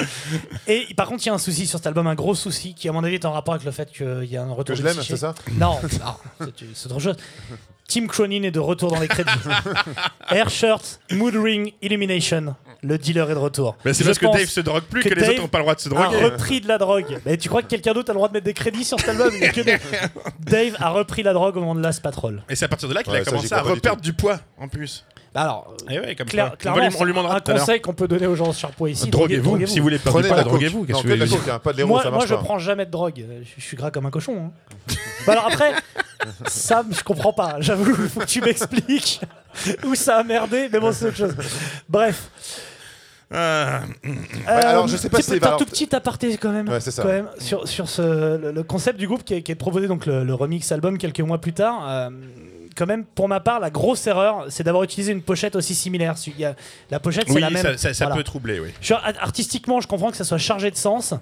[0.66, 2.88] Et par contre, il y a un souci sur cet album, un gros souci, qui
[2.88, 4.74] à mon avis est en rapport avec le fait qu'il y a un retour Que
[4.74, 4.96] je l'aime.
[4.98, 5.34] Ah, c'est ça?
[5.52, 5.78] Non,
[6.40, 7.16] non, c'est, autre chose.
[7.88, 9.30] Tim Cronin est de retour dans les crédits.
[10.30, 12.54] Air Shirt, Mood Ring, Illumination.
[12.82, 13.76] Le dealer est de retour.
[13.84, 15.58] Mais c'est parce que Dave se drogue plus que, que les Dave autres n'ont pas
[15.58, 16.16] le droit de se a droguer.
[16.22, 17.18] repris de la drogue.
[17.24, 19.08] Mais tu crois que quelqu'un d'autre a le droit de mettre des crédits sur cet
[19.08, 19.32] album?
[19.42, 19.78] A que des-
[20.38, 22.42] Dave a repris la drogue au moment de Last Patrol.
[22.50, 24.38] Et c'est à partir de là qu'il Ouais, a ça, commencé à reperdre du poids
[24.58, 25.04] en plus.
[25.34, 26.48] Alors, Et ouais, comme clair- ça.
[26.48, 28.70] On, va clairement, lui, on lui demandera un conseil qu'on peut donner aux gens sur
[28.70, 29.08] poids ici.
[29.10, 29.66] Droguez-vous.
[29.66, 30.44] Si vous voulez Prenez coke.
[30.44, 30.84] droguez-vous.
[30.84, 32.26] Qu'est-ce Non, que que vous de la voulez coke, hein, pas de Moi, ça moi
[32.26, 32.40] je pas.
[32.42, 33.24] prends jamais de drogue.
[33.56, 34.50] Je, suis gras comme un cochon.
[34.88, 34.94] hein.
[35.26, 35.72] Bah alors après,
[36.46, 37.56] Sam, je comprends pas.
[37.60, 39.20] J'avoue, il faut que tu m'expliques
[39.84, 40.68] où ça a merdé.
[40.72, 41.36] Mais bon, c'est autre chose.
[41.88, 42.30] Bref.
[43.30, 43.82] Ah,
[44.46, 46.90] alors, je sais pas si petit- un alors- tout petit aparté quand même, Ouais, c'est
[46.90, 47.02] ça.
[47.02, 49.86] quand même sur, sur ce, le, le concept du groupe qui est, qui est proposé,
[49.86, 51.86] donc le, le remix album quelques mois plus tard.
[51.86, 52.08] euh,
[52.78, 56.14] quand même, pour ma part, la grosse erreur, c'est d'avoir utilisé une pochette aussi similaire.
[56.28, 56.54] Il y a-
[56.90, 57.62] la pochette, c'est oui, la même.
[57.62, 58.16] ça, ça- ça Voilà.
[58.16, 58.68] peut troubler, oui.
[58.80, 61.12] Je- artistiquement, je comprends que ça soit chargé de sens.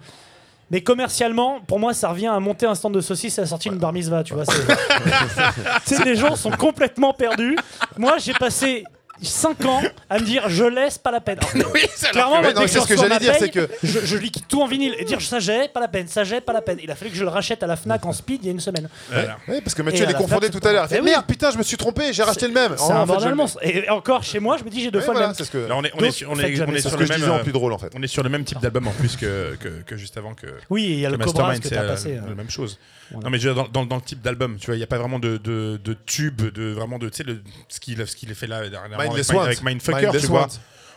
[0.71, 3.73] Mais commercialement, pour moi, ça revient à monter un stand de saucisses et à sortir
[3.73, 4.45] une bar mitzvah, tu vois.
[4.45, 4.53] c'est-
[5.87, 7.57] Tu sais, les gens sont complètement perdus.
[7.97, 8.85] Moi, j'ai passé
[9.23, 11.39] 5 ans à me dire je laisse pas la peine.
[11.55, 13.41] Alors, Oui, c'est Clairement, moi, dès c'est je ce que reçois j'allais ma dire, paye,
[13.41, 16.07] c'est que- je, je liquide tout en vinyle et dire ça j'ai pas la peine,
[16.09, 16.79] ça j'ai pas la peine.
[16.83, 18.53] Il a fallu que je le rachète à la Fnac en speed il y a
[18.53, 18.89] une semaine.
[19.11, 19.39] Voilà.
[19.49, 20.85] Ouais, parce que Et Mathieu à les la confondait tout à l'heure.
[20.85, 21.11] Il c'est- fait Eh oui.
[21.11, 22.73] merde, putain, je me suis trompé, j'ai racheté le même.
[22.77, 23.59] C'est Oh, un bordel monstre.
[23.63, 25.35] Et encore chez moi, je me dis j'ai deux fois voilà, le même.
[25.37, 25.59] c'est ce que.
[25.59, 26.83] Là, on est, on Donc, est sur, on faites est, jamais on est ça.
[26.85, 27.93] C'est sur ce le je même, disais en euh, plus drôle en fait.
[27.97, 30.47] on est sur le même type d'album en plus que, que, que juste avant que,
[30.71, 32.15] Oui, il y a que le Cobra Mastermind, que c'est t'as euh, passé.
[32.23, 32.35] la euh.
[32.35, 32.79] même chose.
[33.11, 33.25] Voilà.
[33.25, 34.85] Non mais je veux dire, dans, dans, dans le type d'album, tu vois, il n'y
[34.85, 38.05] a pas vraiment de, de, de tube, de vraiment de, tu sais, le- ce qu'il
[38.07, 39.47] ce qu'il a fait là dernièrement Mindless avec, Ones.
[39.47, 40.43] avec Mindfucker, Mindless tu vois.
[40.43, 40.51] Ones.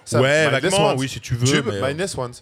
[0.05, 1.45] Ça, ouais, vaguement, oui, si tu veux.
[1.45, 2.33] Tube, mais, euh, Mindless Ones.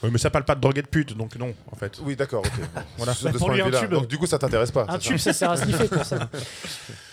[0.00, 1.98] ouais, mais ça parle pas de drogue et de pute, donc non, en fait.
[2.04, 2.52] Oui, d'accord, ok.
[2.98, 3.14] Voilà.
[3.14, 3.90] De Bah, pour lui, un tube.
[3.90, 4.86] Donc du coup, ça t'intéresse pas.
[4.88, 6.28] Un tube, ça sert à sniffer pour ça.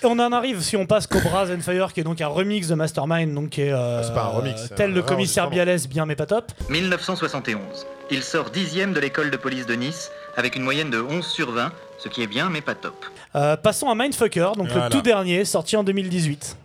[0.03, 2.75] Et on en arrive, si on passe Cobra Zenfire, qui est donc un remix de
[2.75, 5.49] Mastermind, donc qui est euh, C'est pas un remix, tel un le commissaire.
[5.49, 6.51] Bialès, bien mais pas top.
[6.69, 7.87] 1971.
[8.11, 11.51] Il sort dixième de l'école de police de Nice avec une moyenne de 11 sur
[11.51, 11.71] 20,
[12.03, 13.05] ce qui est bien mais pas top.
[13.35, 14.85] Euh, passons à Mindfucker, donc Voilà.
[14.85, 16.57] le tout dernier, sorti en 2018.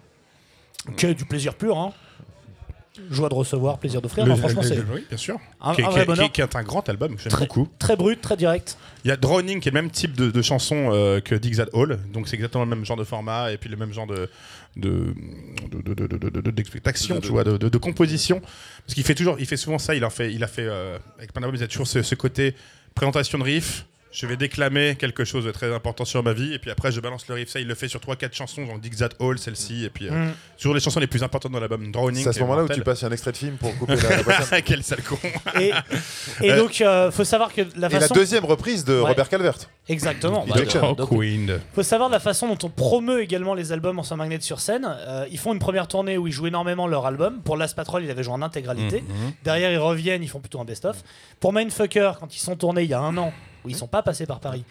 [0.96, 1.92] Qui est du plaisir pur, hein.
[3.10, 4.24] Joie de recevoir, plaisir d'offrir.
[4.24, 5.38] Le- Non, franchement, le- c'est oui, bien sûr.
[5.60, 6.32] un, qui, est- un qui vrai est- bonheur.
[6.32, 7.68] qui est- qui est un grand album, que j'aime Très- beaucoup.
[7.78, 8.76] Très brut, très direct.
[9.04, 11.66] Il y a Drowning qui est le même type de, de chanson euh, que at
[11.74, 14.28] Hall, donc c'est exactement le même genre de format et puis le même genre de
[14.76, 15.14] de
[15.70, 18.40] de- de- de- de- de- de- d'expectation, De- de- tu vois, de, de- de composition.
[18.40, 19.94] Parce qu'il fait toujours, il fait souvent ça.
[19.94, 22.14] Il en fait, il a fait euh, avec d'albums, il y a toujours ce, ce
[22.16, 22.54] côté
[22.96, 23.86] présentation de riff,
[24.20, 26.98] je vais déclamer quelque chose de très important sur ma vie, et puis après je
[27.00, 27.50] balance le riff.
[27.50, 30.12] Ça, il le fait sur 3-4 chansons, genre Dig That Hall, celle-ci, et puis euh,
[30.26, 30.32] Mm.
[30.56, 32.24] sur les chansons les plus importantes dans l'album Drowning.
[32.24, 33.94] C'est à ce moment-là où tu passes un extrait de film pour couper
[34.50, 34.60] la.
[34.62, 35.18] Quel sale con.
[35.60, 35.68] Et,
[36.42, 38.14] et Euh, donc, euh, faut savoir que la Et la façon.
[38.14, 39.08] deuxième reprise de Ouais.
[39.10, 39.54] Robert Calvert.
[39.88, 40.44] Exactement.
[40.48, 41.60] Il bah, donc, Queen.
[41.74, 44.58] faut savoir de la façon dont on promeut également les albums en sans magnet sur
[44.60, 44.86] scène.
[45.06, 47.40] Euh, ils font une première tournée où ils jouent énormément leur album.
[47.44, 49.02] Pour Last Patrol, ils avaient joué en intégralité.
[49.02, 49.32] Mhm.
[49.44, 50.96] Derrière, ils reviennent, ils font plutôt un best-of.
[51.40, 53.32] Pour Mindfucker, quand ils sont tournés il y a un an,
[53.68, 54.64] où ils sont pas passés par Paris,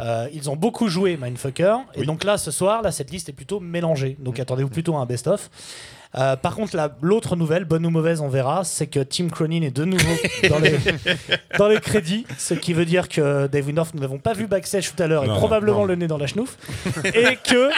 [0.00, 1.76] euh, ils ont beaucoup joué Mindfucker.
[1.94, 2.06] Et Oui.
[2.06, 4.16] donc là, ce soir, là, cette liste est plutôt mélangée.
[4.20, 5.50] Donc attendez-vous plutôt à un best-of.
[6.18, 9.62] Euh, par contre, la- l'autre nouvelle, bonne ou mauvaise, on verra, c'est que Tim Cronin
[9.62, 10.12] est de nouveau
[10.50, 10.76] dans les,
[11.58, 14.92] dans les crédits, ce qui veut dire que Dave Windorf, nous n'avons pas vu backstage
[14.94, 15.84] tout à l'heure, et probablement non.
[15.86, 16.56] le nez dans la chenouf,
[17.14, 17.70] et que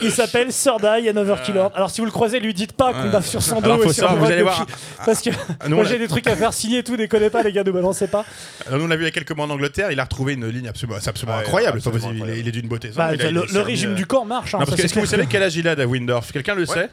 [0.00, 1.66] il s'appelle Sir Die and Overkiller.
[1.74, 3.08] Alors si vous le croisez, lui dites pas qu'on Ouais.
[3.10, 4.66] va sur son dos Alors, et sur le vous allez voir.
[5.04, 5.30] parce que
[5.68, 7.64] Nous, moi j'ai l'a- des trucs à faire signer et tout, déconnez pas les gars,
[7.64, 8.24] ne balancez pas.
[8.66, 10.32] Alors, nous, on l'a vu il y a quelques mois en Angleterre, il a retrouvé
[10.34, 11.78] une ligne absolument, c'est absolument Ouais, incroyable.
[11.78, 12.90] absolument il est- d'une beauté.
[12.96, 14.54] Bah, Il a- il le, régime euh, du corps marche.
[14.54, 15.90] hein, Non, ça, parce que c'est est-ce que vous savez quel âge il a, Dave
[15.90, 16.32] Windorf?
[16.32, 16.88] Quelqu'un le sait?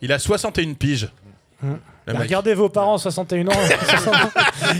[0.00, 1.08] Il a 61 piges.
[2.06, 2.22] Bah, mec.
[2.22, 3.52] regardez vos parents, 61 ans,
[3.88, 4.30] 60 ans.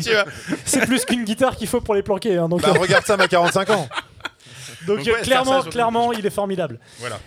[0.03, 0.24] Tu vois.
[0.64, 2.36] c'est plus qu'une guitare qu'il faut pour les planquer.
[2.36, 3.88] hein, donc Bah, regarde ça, à 45 ans.
[4.86, 6.78] donc, donc euh, ouais, clairement, clairement, il est formidable.
[6.99, 7.18] Voilà.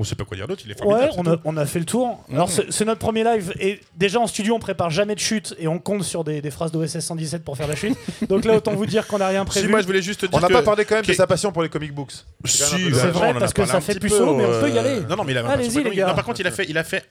[0.00, 1.40] On sait pas quoi dire d'autre, il est Ouais, formidable.
[1.44, 2.24] on a, on a fait le tour.
[2.32, 3.52] Alors, c'est c'est notre premier live.
[3.58, 6.50] Et déjà en studio, on prépare jamais de chute et on compte sur des, des
[6.52, 7.96] phrases d'OSS 117 pour faire la chute.
[8.28, 9.68] Donc là, autant vous dire qu'on n'a rien Si, prévu.
[9.68, 11.50] moi je voulais juste te dire On n'a pas parlé quand même de sa passion
[11.50, 12.12] pour les comic books.
[12.44, 15.00] Si, C'est vrai, a parce que ça fait solo, mais on peut y euh, aller.
[15.08, 16.06] Non, non, mais il un Allez-y, les gars.
[16.08, 17.04] Non, par contre, il a fait, il a fait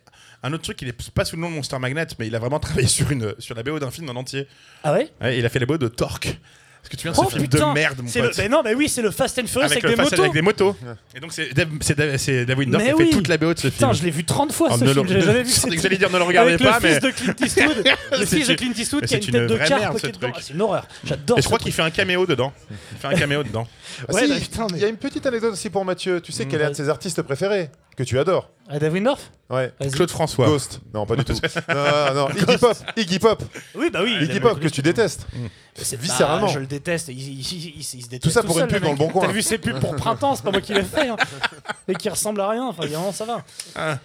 [0.43, 2.39] un autre truc, il est pas sous le nom de Monster Magnet, mais il a
[2.39, 4.47] vraiment travaillé sur, une, sur la BO d'un film en entier.
[4.83, 5.09] Ah ouais?
[5.19, 6.39] Ouais, il a fait la BO de Torque.
[6.87, 8.37] Est-ce que tu viens de Oh ce film putain de merde, mon C'est le- pote
[8.37, 10.21] mais non, mais oui, c'est le Fast and Furious avec, des motos.
[10.21, 10.75] avec des motos.
[11.13, 13.37] Et donc c'est Dave, c'est Dave, c'est Dave Windorf Mais qui a fait toute la
[13.37, 13.99] BO de ce Putain, film.
[13.99, 15.49] je l'ai vu 30 fois Oh, ce film, j'ai jamais vu.
[15.49, 17.33] c'est cette- que j'allais dire ne le regardez avec pas, le mais fils de Clint
[17.45, 17.77] Eastwood,
[18.11, 19.97] le C'est fils de une- Clint Eastwood qui a une tête de carpe
[20.41, 20.87] C'est une horreur.
[21.03, 21.37] J'adore.
[21.37, 22.53] Et je crois qu'il fait un caméo dedans.
[22.93, 23.67] Il fait un caméo dedans.
[24.09, 26.21] Ah, bah, putain, Il y a une petite anecdote aussi pour Mathieu.
[26.21, 28.51] Tu sais quel est un de ses artistes préférés Que tu adores.
[28.69, 29.31] Ah, Dave Windorf?
[29.49, 29.71] Ouais.
[29.93, 30.45] Claude François.
[30.47, 30.81] Ghost.
[30.93, 31.33] Non, pas du tout.
[31.69, 32.77] non, non, Iggy Pop.
[32.97, 33.43] Iggy Pop.
[33.75, 34.13] Oui, bah oui.
[34.19, 35.25] il Iggy Pop que tu détestes.
[35.75, 36.47] C'est viscéralement.
[36.47, 37.07] Bah, je le déteste.
[37.09, 39.21] Il, il- il- il se déteste Tout ça pour une pub dans le Bon Coin.
[39.25, 41.07] T'as vu ses pubs pour printemps, c'est pas moi qui l'ai fait.
[41.07, 41.15] Hein.
[41.87, 42.65] Et qui ressemble à rien.
[42.65, 43.99] Enfin, évidemment, ça va.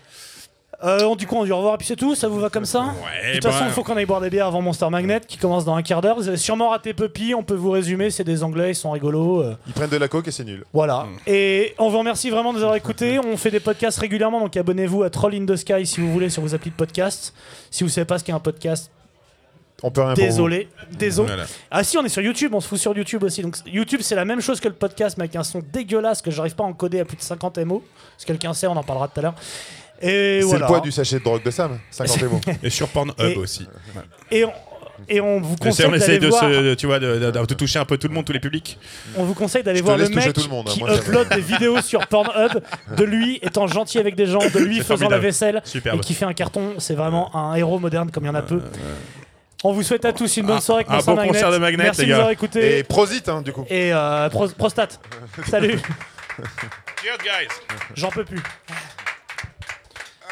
[0.84, 2.14] Euh, on- du coup, on dit au revoir et puis c'est tout.
[2.14, 4.20] Ça vous va comme ça Ouais, De toute bah, façon, il faut qu'on aille boire
[4.20, 6.16] des bières avant Monster Magnet qui commence dans un quart d'heure.
[6.16, 7.34] Vous avez sûrement raté Puppy.
[7.34, 8.10] On peut vous résumer.
[8.10, 9.42] C'est des Anglais, ils sont rigolos.
[9.42, 10.64] euh, Ils prennent de la coke et c'est nul.
[10.72, 11.04] Voilà.
[11.04, 11.18] Mm.
[11.28, 13.18] Et on vous remercie vraiment de nous avoir écoutés.
[13.24, 16.30] On fait des podcasts régulièrement, donc abonnez-vous à Troll in the Sky si vous voulez
[16.30, 17.32] sur vos applis de podcast.
[17.70, 18.90] Si vous savez pas ce qu'est un podcast,
[19.84, 20.28] On peut rien pour vous.
[20.30, 20.68] désolé.
[20.98, 21.28] Désolé.
[21.28, 21.44] Voilà.
[21.70, 23.42] Ah si, on est sur YouTube, on se fout sur YouTube aussi.
[23.42, 26.30] Donc YouTube, c'est la même chose que le podcast, mais avec un son dégueulasse que
[26.30, 27.82] j'arrive pas à encoder à plus de 50 MO.
[28.18, 29.34] Si quelqu'un sait, on en parlera tout à l'heure.
[30.02, 30.60] Et C'est voilà.
[30.60, 31.78] le poids du sachet de drogue de Sam.
[31.90, 32.40] 50 mots.
[32.62, 33.66] Et sur Pornhub Et- aussi.
[34.30, 34.52] Et on,
[35.08, 36.42] et on vous conseille on essaie d'aller de, voir.
[36.42, 38.78] se, tu vois, de, de- de toucher un peu tout le monde, tous les publics.
[39.16, 41.40] On vous conseille d'aller voir le mec tout le monde, hein, qui moi, upload des
[41.40, 42.62] vidéos sur Pornhub
[42.96, 45.98] de lui étant gentil avec des gens, de lui faisant la vaisselle Superbe.
[45.98, 46.74] et qui fait un carton.
[46.78, 48.60] C'est vraiment un héros moderne comme il y en a peu.
[49.64, 51.28] On vous souhaite à tous une bonne Un- soirée avec un bon Magnet.
[51.32, 52.18] concert de Magnet, Merci les de nous gars.
[52.18, 52.78] avoir écoutés.
[52.78, 53.64] Et prosit, hein, du coup.
[53.70, 54.98] Et euh, pro- prostate.
[55.48, 55.78] Salut.
[57.02, 57.48] Cheers, guys.
[57.94, 58.40] J'en peux plus.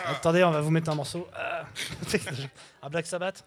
[0.06, 1.26] Attendez, on va vous mettre un morceau.
[1.34, 1.64] Ah.
[2.82, 3.44] un Black Sabbath.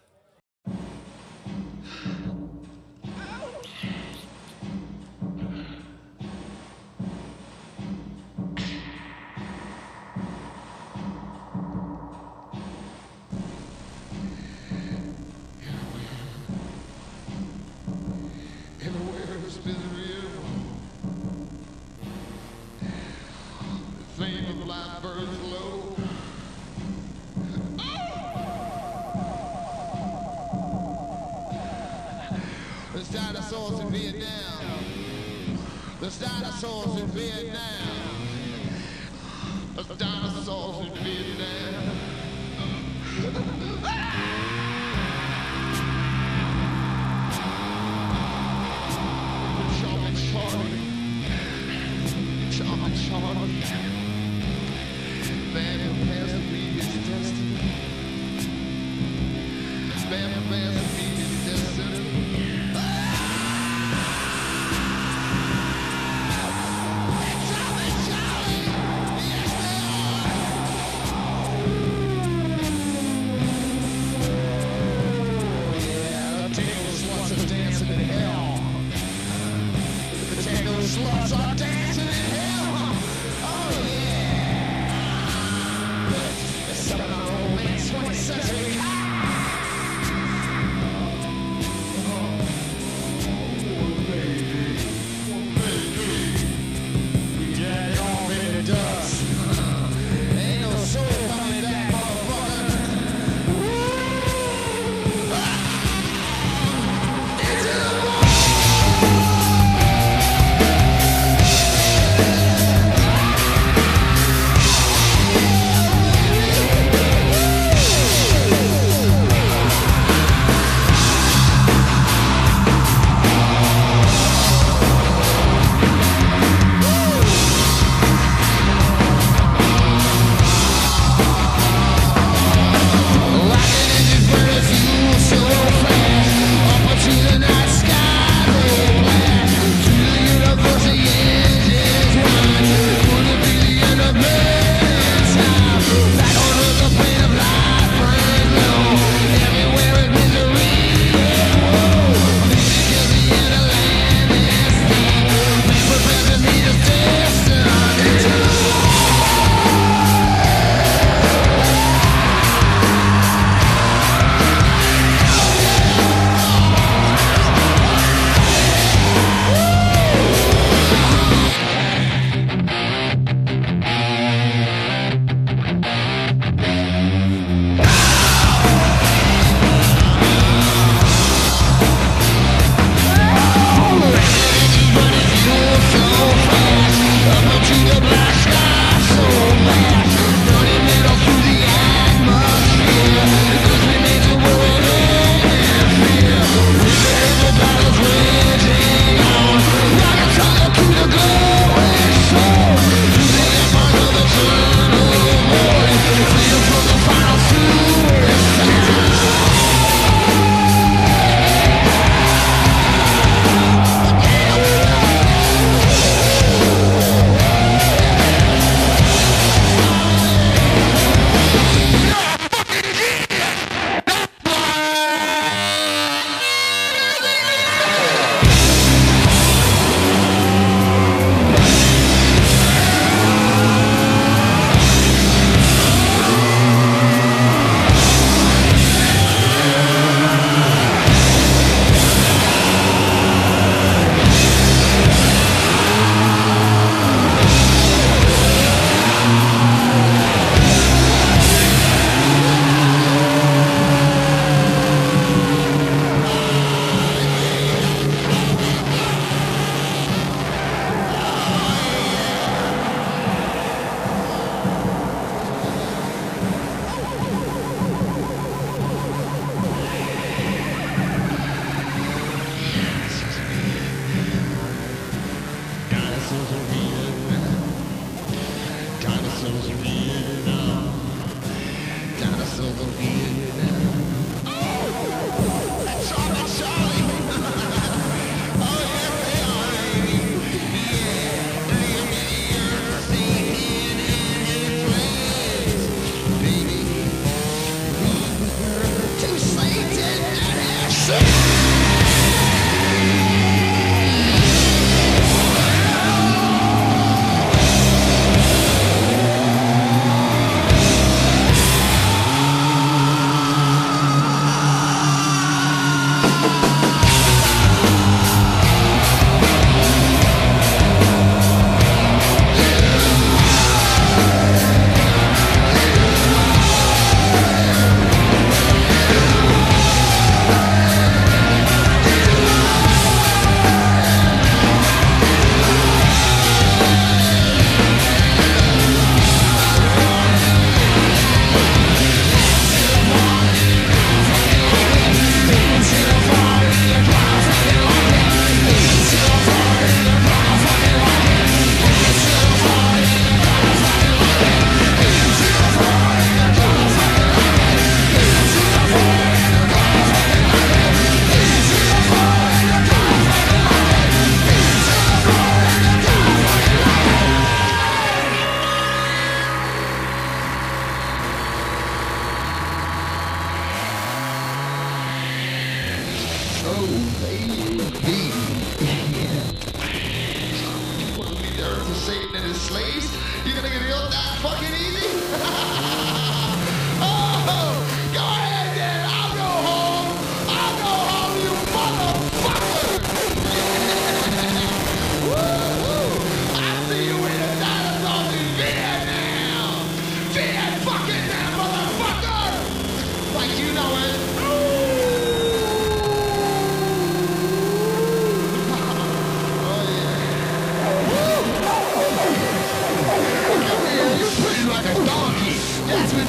[33.70, 35.58] Dinosaurs in Vietnam.
[36.00, 38.13] Dinosaurs in Vietnam.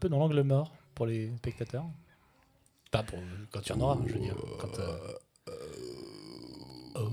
[0.02, 1.86] Peu dans l'angle mort pour les spectateurs.
[2.90, 3.20] Pas pour
[3.52, 4.34] quand tu en auras, je veux dire.
[4.58, 4.96] Quand, euh,
[6.94, 7.08] Oh,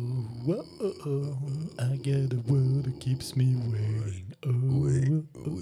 [0.49, 1.37] oh, oh, oh,
[1.79, 4.33] I got a word that keeps me waiting.
[4.45, 5.61] Oh, oh, oh.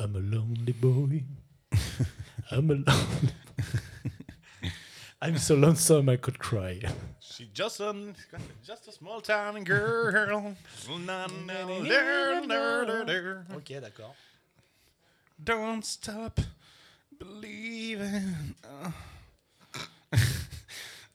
[0.00, 1.22] I'm a lonely boy.
[2.50, 3.32] I'm a lonely
[5.22, 6.80] I'm so lonesome I could cry.
[7.20, 7.94] She's just a,
[8.66, 10.54] just a small town girl.
[13.54, 14.14] Ok, d'accord.
[15.42, 16.38] Don't stop
[17.18, 18.54] believing.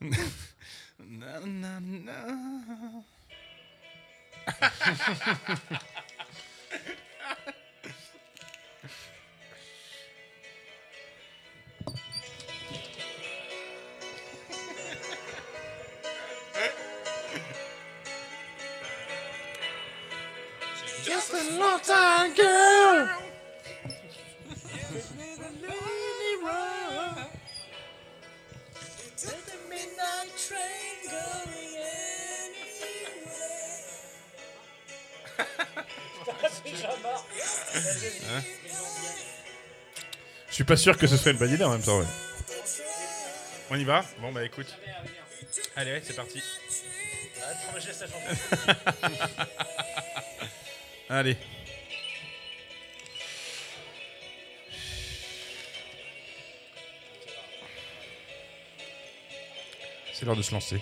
[0.00, 2.12] na, na, na.
[21.04, 23.25] Just a small town girl.
[40.56, 41.98] Suis pas sûr que ce soit une bonne idée en même temps.
[41.98, 42.06] ouais.
[43.68, 44.74] On y va Bon bah écoute.
[45.76, 46.42] Allez, ouais, c'est parti.
[51.10, 51.36] Allez.
[60.14, 60.80] C'est l'heure de se lancer.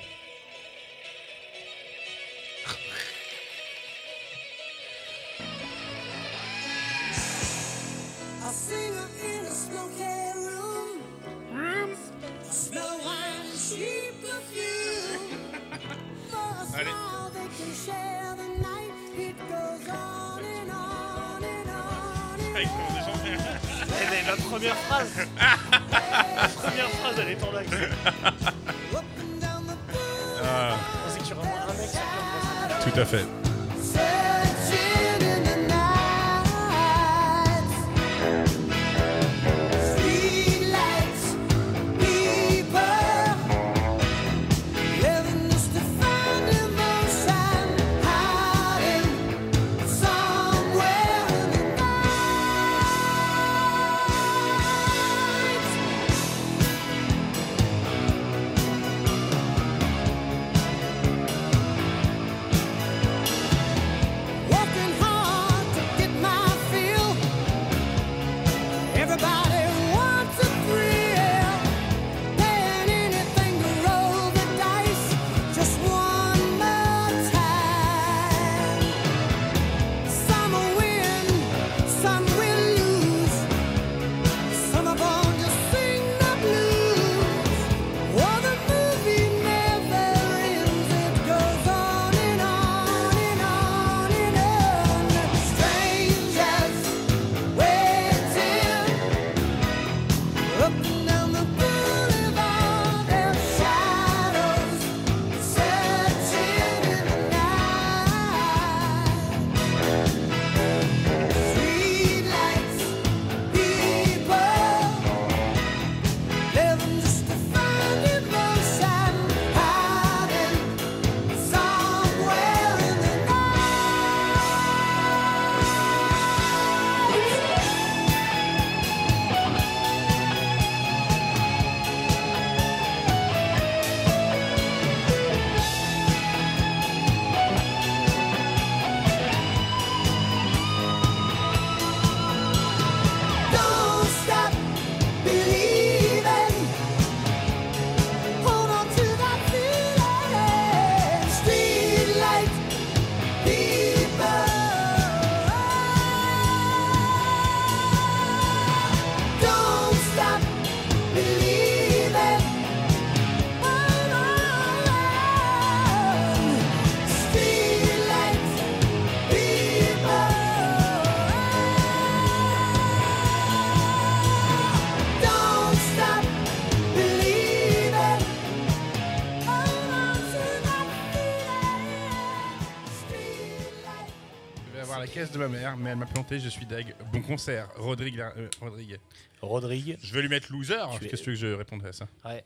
[185.14, 186.94] Caisse de ma mère, mais elle m'a planté, je suis deg.
[187.12, 188.20] Bon concert, Rodrigue.
[188.20, 188.98] euh, Rodrigue.
[189.40, 189.96] Rodrigue.
[190.02, 190.74] Je vais lui mettre loser.
[190.94, 192.06] Tu Qu'est-ce es- que tu veux que je réponde à ça?
[192.24, 192.42] Ouais.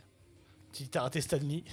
[0.73, 1.65] Si t'as raté Stanley.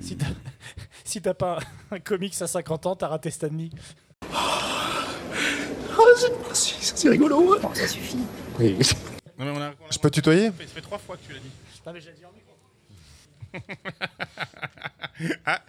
[0.00, 0.26] Si t'as
[1.04, 3.70] si t'as pas un comics à 50 ans, t'as raté Stanley.
[6.52, 7.58] C'est rigolo.
[7.60, 8.18] Bon, ça suffit.
[8.58, 8.76] Oui.
[9.38, 11.16] Non, mais on a- on a- Je peux tutoyer Ça fait, ça fait trois fois
[11.16, 11.50] que tu l'as dit.
[11.86, 12.54] Non, mais j'ai dit en micro.
[15.46, 15.60] Ah,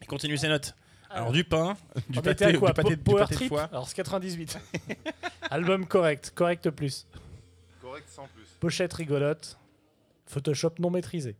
[0.00, 0.74] il continue ses notes.
[1.10, 1.76] Alors du pain,
[2.08, 3.64] du pâté, à quoi du pâté, du Power de Trip foie.
[3.64, 4.58] Alors c'est 98.
[5.50, 7.06] Album correct, correct plus.
[7.80, 8.44] Correct sans plus.
[8.60, 9.58] Pochette rigolote.
[10.26, 11.36] Photoshop non maîtrisé.